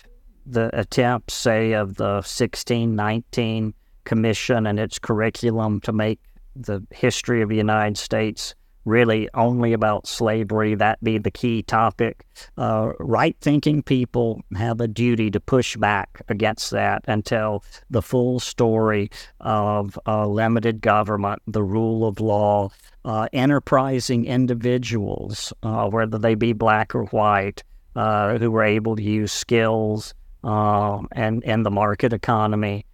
the 0.46 0.70
attempts, 0.78 1.34
say, 1.34 1.74
of 1.74 1.96
the 1.96 2.16
1619 2.24 3.74
Commission 4.08 4.66
and 4.66 4.80
its 4.80 4.98
curriculum 4.98 5.82
to 5.82 5.92
make 5.92 6.20
the 6.56 6.82
history 6.92 7.42
of 7.42 7.50
the 7.50 7.58
United 7.58 7.98
States 7.98 8.56
really 8.86 9.28
only 9.34 9.74
about 9.74 10.08
slavery, 10.08 10.74
that 10.76 11.04
be 11.04 11.18
the 11.18 11.30
key 11.30 11.62
topic. 11.62 12.26
Uh, 12.58 12.94
right 13.00 13.36
thinking 13.42 13.84
people 13.84 14.42
have 14.56 14.80
a 14.80 14.88
duty 14.88 15.30
to 15.30 15.42
push 15.42 15.76
back 15.76 16.22
against 16.30 16.72
that 16.72 17.04
and 17.06 17.26
tell 17.26 17.66
the 17.90 18.02
full 18.02 18.40
story 18.40 19.12
of 19.42 20.00
uh, 20.08 20.26
limited 20.26 20.80
government, 20.80 21.42
the 21.48 21.64
rule 21.64 22.08
of 22.08 22.22
law, 22.22 22.70
uh, 23.04 23.28
enterprising 23.34 24.26
individuals, 24.26 25.52
uh, 25.64 25.86
whether 25.90 26.18
they 26.18 26.34
be 26.34 26.54
black 26.54 26.96
or 26.96 27.04
white, 27.08 27.64
uh, 27.98 28.38
who 28.38 28.50
were 28.50 28.64
able 28.64 28.96
to 28.96 29.04
use 29.04 29.34
skills 29.34 30.14
uh, 30.46 31.00
and, 31.12 31.44
and 31.44 31.66
the 31.66 31.72
market 31.72 32.14
economy 32.14 32.86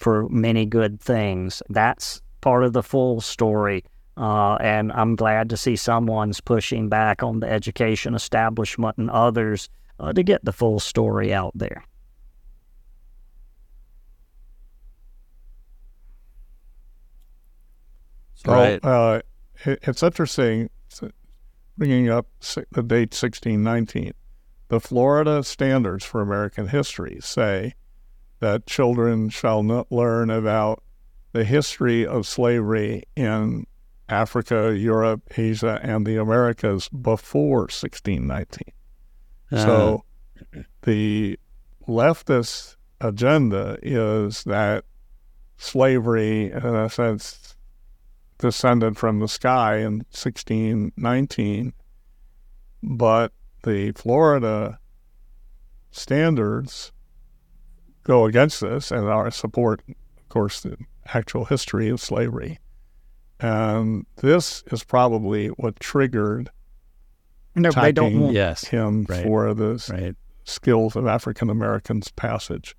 for 0.00 0.28
many 0.30 0.64
good 0.64 0.98
things. 0.98 1.62
That's 1.68 2.22
part 2.40 2.64
of 2.64 2.72
the 2.72 2.82
full 2.82 3.20
story. 3.20 3.84
Uh, 4.16 4.54
and 4.56 4.90
I'm 4.92 5.14
glad 5.14 5.50
to 5.50 5.56
see 5.56 5.76
someone's 5.76 6.40
pushing 6.40 6.88
back 6.88 7.22
on 7.22 7.40
the 7.40 7.48
education 7.48 8.14
establishment 8.14 8.96
and 8.96 9.10
others 9.10 9.68
uh, 9.98 10.12
to 10.14 10.22
get 10.22 10.44
the 10.44 10.52
full 10.52 10.80
story 10.80 11.32
out 11.32 11.52
there. 11.54 11.84
So, 18.34 18.52
right. 18.52 18.82
uh, 18.82 19.20
it, 19.66 19.80
it's 19.82 20.02
interesting 20.02 20.70
bringing 21.76 22.10
up 22.10 22.26
the 22.40 22.82
date 22.82 23.12
1619. 23.14 24.12
The 24.68 24.80
Florida 24.80 25.42
Standards 25.42 26.04
for 26.04 26.20
American 26.20 26.68
History 26.68 27.18
say 27.20 27.74
that 28.40 28.66
children 28.66 29.28
shall 29.28 29.62
not 29.62 29.90
learn 29.92 30.30
about 30.30 30.82
the 31.32 31.44
history 31.44 32.06
of 32.06 32.26
slavery 32.26 33.04
in 33.14 33.66
Africa, 34.08 34.76
Europe, 34.76 35.22
Asia, 35.36 35.78
and 35.82 36.06
the 36.06 36.16
Americas 36.16 36.88
before 36.88 37.60
1619. 37.60 38.60
Uh. 39.52 39.64
So 39.64 40.04
the 40.82 41.38
leftist 41.86 42.76
agenda 43.00 43.78
is 43.82 44.42
that 44.44 44.84
slavery, 45.56 46.50
in 46.50 46.74
a 46.74 46.90
sense, 46.90 47.56
descended 48.38 48.96
from 48.96 49.20
the 49.20 49.28
sky 49.28 49.76
in 49.78 49.98
1619, 50.10 51.72
but 52.82 53.32
the 53.62 53.92
Florida 53.92 54.78
standards 55.90 56.92
go 58.04 58.24
against 58.24 58.60
this 58.60 58.90
and 58.90 59.08
our 59.08 59.30
support, 59.30 59.82
of 59.88 60.28
course, 60.28 60.60
the 60.60 60.76
actual 61.14 61.44
history 61.44 61.88
of 61.88 62.00
slavery. 62.00 62.58
And 63.38 64.06
this 64.16 64.62
is 64.70 64.84
probably 64.84 65.48
what 65.48 65.80
triggered 65.80 66.50
no, 67.54 67.70
they 67.70 67.92
don't 67.92 68.20
want 68.20 68.34
yes, 68.34 68.64
him 68.64 69.06
right, 69.08 69.24
for 69.24 69.54
the 69.54 69.84
right. 69.90 70.14
skills 70.44 70.94
of 70.94 71.06
African 71.06 71.50
Americans 71.50 72.10
passage 72.12 72.76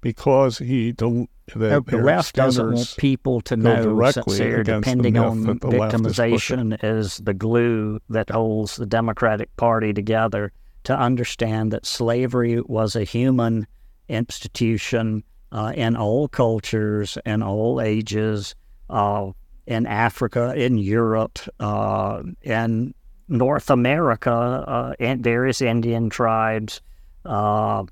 because 0.00 0.58
he 0.58 0.92
del- 0.92 1.26
the, 1.54 1.70
no, 1.70 1.80
the 1.80 1.96
left 1.96 2.34
doesn't 2.34 2.72
want 2.72 2.94
people 2.98 3.40
to 3.42 3.56
know 3.56 4.10
since 4.10 4.38
they're 4.38 4.62
depending 4.62 5.14
the 5.14 5.20
on 5.20 5.42
the 5.42 5.54
victimization 5.54 6.74
is, 6.84 7.12
is 7.12 7.16
the 7.18 7.34
glue 7.34 7.98
that 8.08 8.30
holds 8.30 8.76
the 8.76 8.86
Democratic 8.86 9.54
Party 9.56 9.92
together 9.92 10.52
to 10.84 10.96
understand 10.96 11.72
that 11.72 11.86
slavery 11.86 12.60
was 12.60 12.94
a 12.94 13.04
human 13.04 13.66
institution 14.08 15.22
uh, 15.52 15.72
in 15.74 15.96
all 15.96 16.28
cultures 16.28 17.16
and 17.24 17.42
all 17.42 17.80
ages, 17.80 18.54
uh, 18.90 19.30
in 19.66 19.86
Africa, 19.86 20.52
in 20.56 20.78
Europe, 20.78 21.38
uh, 21.60 22.22
in 22.42 22.94
North 23.28 23.70
America, 23.70 24.30
uh, 24.32 24.94
and 24.98 25.22
various 25.22 25.62
Indian 25.62 26.10
tribes. 26.10 26.80
Uh, 27.24 27.84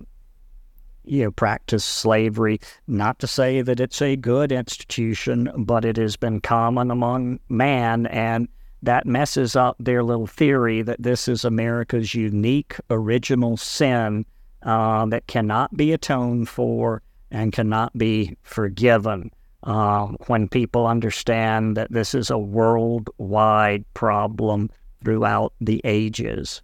you 1.04 1.24
know, 1.24 1.30
practice 1.32 1.84
slavery. 1.84 2.60
Not 2.86 3.18
to 3.20 3.26
say 3.26 3.60
that 3.62 3.80
it's 3.80 4.00
a 4.00 4.14
good 4.14 4.52
institution, 4.52 5.50
but 5.56 5.84
it 5.84 5.96
has 5.96 6.16
been 6.16 6.40
common 6.40 6.90
among 6.92 7.40
man, 7.48 8.06
and 8.06 8.46
that 8.82 9.06
messes 9.06 9.56
up 9.56 9.76
their 9.80 10.04
little 10.04 10.26
theory 10.26 10.82
that 10.82 11.02
this 11.02 11.26
is 11.26 11.44
America's 11.44 12.14
unique 12.14 12.76
original 12.90 13.56
sin 13.56 14.24
uh, 14.64 15.06
that 15.06 15.26
cannot 15.26 15.76
be 15.76 15.92
atoned 15.92 16.48
for 16.48 17.02
and 17.30 17.52
cannot 17.52 17.96
be 17.96 18.36
forgiven. 18.42 19.30
Uh, 19.64 20.08
when 20.26 20.48
people 20.48 20.88
understand 20.88 21.76
that 21.76 21.92
this 21.92 22.14
is 22.16 22.30
a 22.30 22.38
worldwide 22.38 23.84
problem 23.94 24.68
throughout 25.04 25.52
the 25.60 25.80
ages. 25.84 26.62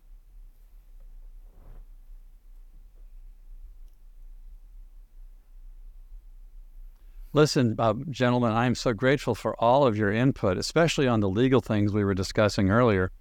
Listen, 7.32 7.76
uh, 7.78 7.94
gentlemen, 8.10 8.50
I 8.50 8.66
am 8.66 8.74
so 8.74 8.92
grateful 8.92 9.36
for 9.36 9.54
all 9.62 9.86
of 9.86 9.96
your 9.96 10.10
input, 10.10 10.56
especially 10.56 11.06
on 11.06 11.20
the 11.20 11.28
legal 11.28 11.60
things 11.60 11.92
we 11.92 12.02
were 12.02 12.14
discussing 12.14 12.68
earlier. 12.68 13.12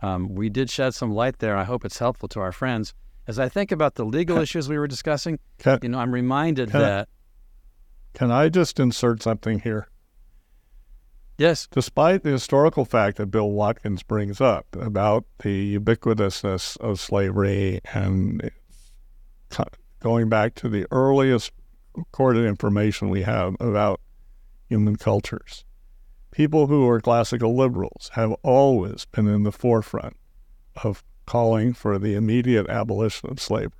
Um, 0.00 0.34
we 0.34 0.48
did 0.48 0.70
shed 0.70 0.94
some 0.94 1.10
light 1.10 1.40
there. 1.40 1.56
I 1.58 1.64
hope 1.64 1.84
it's 1.84 1.98
helpful 1.98 2.28
to 2.30 2.40
our 2.40 2.52
friends 2.52 2.94
as 3.26 3.38
I 3.38 3.48
think 3.48 3.72
about 3.72 3.94
the 3.96 4.04
legal 4.04 4.38
issues 4.38 4.68
we 4.68 4.78
were 4.78 4.86
discussing, 4.86 5.38
can, 5.58 5.78
you 5.82 5.88
know, 5.88 5.98
I'm 5.98 6.12
reminded 6.12 6.70
can 6.70 6.80
that. 6.80 7.08
I, 7.08 8.18
can 8.18 8.30
I 8.30 8.48
just 8.48 8.78
insert 8.78 9.22
something 9.22 9.60
here? 9.60 9.88
Yes. 11.38 11.68
Despite 11.70 12.22
the 12.22 12.30
historical 12.30 12.84
fact 12.84 13.18
that 13.18 13.26
Bill 13.26 13.50
Watkins 13.50 14.02
brings 14.02 14.40
up 14.40 14.66
about 14.74 15.24
the 15.42 15.78
ubiquitousness 15.78 16.78
of 16.78 16.98
slavery 16.98 17.80
and 17.92 18.50
going 20.00 20.28
back 20.28 20.54
to 20.56 20.68
the 20.68 20.86
earliest 20.90 21.52
recorded 21.94 22.46
information 22.46 23.10
we 23.10 23.22
have 23.22 23.54
about 23.60 24.00
human 24.68 24.96
cultures, 24.96 25.64
people 26.30 26.68
who 26.68 26.88
are 26.88 27.00
classical 27.00 27.54
liberals 27.54 28.10
have 28.14 28.32
always 28.42 29.04
been 29.06 29.28
in 29.28 29.42
the 29.42 29.52
forefront 29.52 30.16
of 30.82 31.04
calling 31.26 31.74
for 31.74 31.98
the 31.98 32.14
immediate 32.14 32.68
abolition 32.68 33.30
of 33.30 33.40
slavery. 33.40 33.72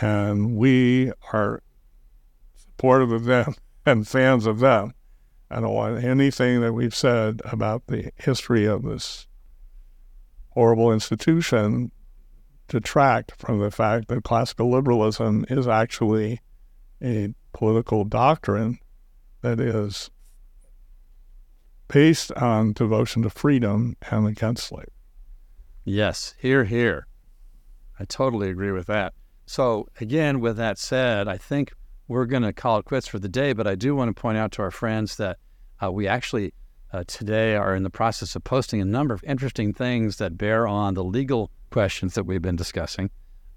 And 0.00 0.56
we 0.56 1.12
are 1.32 1.62
supportive 2.54 3.12
of 3.12 3.24
them 3.24 3.54
and 3.86 4.06
fans 4.06 4.46
of 4.46 4.60
them. 4.60 4.94
I 5.50 5.60
don't 5.60 5.74
want 5.74 6.02
anything 6.04 6.60
that 6.60 6.72
we've 6.72 6.94
said 6.94 7.42
about 7.44 7.86
the 7.86 8.10
history 8.16 8.64
of 8.64 8.84
this 8.84 9.26
horrible 10.50 10.92
institution 10.92 11.90
detract 12.68 13.32
from 13.38 13.58
the 13.58 13.70
fact 13.70 14.08
that 14.08 14.24
classical 14.24 14.70
liberalism 14.70 15.44
is 15.50 15.68
actually 15.68 16.40
a 17.02 17.34
political 17.52 18.04
doctrine 18.04 18.78
that 19.42 19.60
is 19.60 20.10
based 21.88 22.32
on 22.32 22.72
devotion 22.72 23.22
to 23.22 23.30
freedom 23.30 23.96
and 24.10 24.26
against 24.26 24.68
slavery. 24.68 24.88
Yes, 25.84 26.34
here, 26.38 26.64
here. 26.64 27.06
I 27.98 28.04
totally 28.04 28.50
agree 28.50 28.70
with 28.70 28.86
that. 28.86 29.14
So, 29.46 29.88
again, 30.00 30.40
with 30.40 30.56
that 30.56 30.78
said, 30.78 31.28
I 31.28 31.36
think 31.36 31.72
we're 32.08 32.26
going 32.26 32.42
to 32.42 32.52
call 32.52 32.78
it 32.78 32.84
quits 32.84 33.08
for 33.08 33.18
the 33.18 33.28
day, 33.28 33.52
but 33.52 33.66
I 33.66 33.74
do 33.74 33.94
want 33.94 34.14
to 34.14 34.20
point 34.20 34.38
out 34.38 34.52
to 34.52 34.62
our 34.62 34.70
friends 34.70 35.16
that 35.16 35.38
uh, 35.82 35.90
we 35.90 36.06
actually 36.06 36.54
uh, 36.92 37.04
today 37.06 37.56
are 37.56 37.74
in 37.74 37.82
the 37.82 37.90
process 37.90 38.36
of 38.36 38.44
posting 38.44 38.80
a 38.80 38.84
number 38.84 39.14
of 39.14 39.24
interesting 39.24 39.72
things 39.72 40.18
that 40.18 40.38
bear 40.38 40.66
on 40.66 40.94
the 40.94 41.04
legal 41.04 41.50
questions 41.70 42.14
that 42.14 42.24
we've 42.24 42.42
been 42.42 42.56
discussing. 42.56 43.10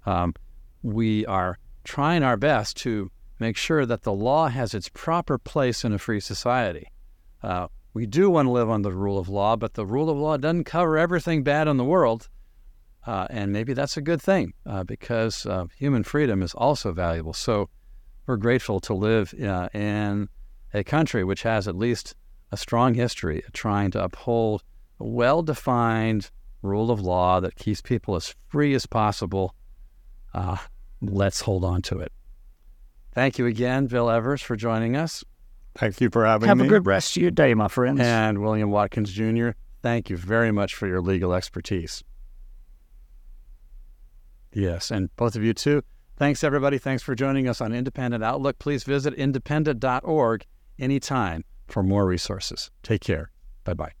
Um, 0.06 0.34
we 0.82 1.26
are 1.26 1.58
trying 1.84 2.22
our 2.22 2.36
best 2.36 2.76
to 2.78 3.10
make 3.38 3.56
sure 3.56 3.84
that 3.86 4.02
the 4.02 4.12
law 4.12 4.48
has 4.48 4.74
its 4.74 4.88
proper 4.88 5.38
place 5.38 5.84
in 5.84 5.92
a 5.92 5.98
free 5.98 6.20
society. 6.20 6.90
Uh, 7.42 7.68
we 7.96 8.04
do 8.04 8.28
want 8.28 8.44
to 8.44 8.52
live 8.52 8.68
on 8.68 8.82
the 8.82 8.92
rule 8.92 9.18
of 9.18 9.26
law, 9.26 9.56
but 9.56 9.72
the 9.72 9.86
rule 9.86 10.10
of 10.10 10.18
law 10.18 10.36
doesn't 10.36 10.64
cover 10.64 10.98
everything 10.98 11.42
bad 11.42 11.66
in 11.66 11.78
the 11.78 11.84
world. 11.84 12.28
Uh, 13.06 13.26
and 13.30 13.54
maybe 13.54 13.72
that's 13.72 13.96
a 13.96 14.02
good 14.02 14.20
thing 14.20 14.52
uh, 14.66 14.84
because 14.84 15.46
uh, 15.46 15.64
human 15.78 16.02
freedom 16.02 16.42
is 16.42 16.52
also 16.52 16.92
valuable. 16.92 17.32
So 17.32 17.70
we're 18.26 18.36
grateful 18.36 18.80
to 18.80 18.92
live 18.92 19.32
uh, 19.42 19.70
in 19.72 20.28
a 20.74 20.84
country 20.84 21.24
which 21.24 21.42
has 21.44 21.66
at 21.66 21.74
least 21.74 22.14
a 22.52 22.58
strong 22.58 22.92
history 22.92 23.42
of 23.46 23.54
trying 23.54 23.92
to 23.92 24.04
uphold 24.04 24.62
a 25.00 25.06
well 25.06 25.42
defined 25.42 26.30
rule 26.60 26.90
of 26.90 27.00
law 27.00 27.40
that 27.40 27.56
keeps 27.56 27.80
people 27.80 28.14
as 28.14 28.34
free 28.48 28.74
as 28.74 28.84
possible. 28.84 29.54
Uh, 30.34 30.58
let's 31.00 31.40
hold 31.40 31.64
on 31.64 31.80
to 31.80 32.00
it. 32.00 32.12
Thank 33.14 33.38
you 33.38 33.46
again, 33.46 33.86
Bill 33.86 34.10
Evers, 34.10 34.42
for 34.42 34.54
joining 34.54 34.96
us. 34.96 35.24
Thank 35.76 36.00
you 36.00 36.10
for 36.10 36.24
having 36.24 36.48
Have 36.48 36.58
me. 36.58 36.64
Have 36.64 36.72
a 36.72 36.74
good 36.74 36.86
rest 36.86 37.16
of 37.16 37.22
your 37.22 37.30
day, 37.30 37.54
my 37.54 37.68
friends. 37.68 38.00
And 38.00 38.42
William 38.42 38.70
Watkins 38.70 39.12
Jr., 39.12 39.50
thank 39.82 40.10
you 40.10 40.16
very 40.16 40.52
much 40.52 40.74
for 40.74 40.86
your 40.86 41.00
legal 41.00 41.32
expertise. 41.34 42.02
Yes, 44.52 44.90
and 44.90 45.14
both 45.16 45.36
of 45.36 45.42
you 45.42 45.52
too. 45.52 45.82
Thanks, 46.16 46.42
everybody. 46.42 46.78
Thanks 46.78 47.02
for 47.02 47.14
joining 47.14 47.46
us 47.46 47.60
on 47.60 47.74
Independent 47.74 48.24
Outlook. 48.24 48.58
Please 48.58 48.84
visit 48.84 49.12
independent.org 49.14 50.46
anytime 50.78 51.44
for 51.68 51.82
more 51.82 52.06
resources. 52.06 52.70
Take 52.82 53.02
care. 53.02 53.30
Bye 53.64 53.74
bye. 53.74 53.92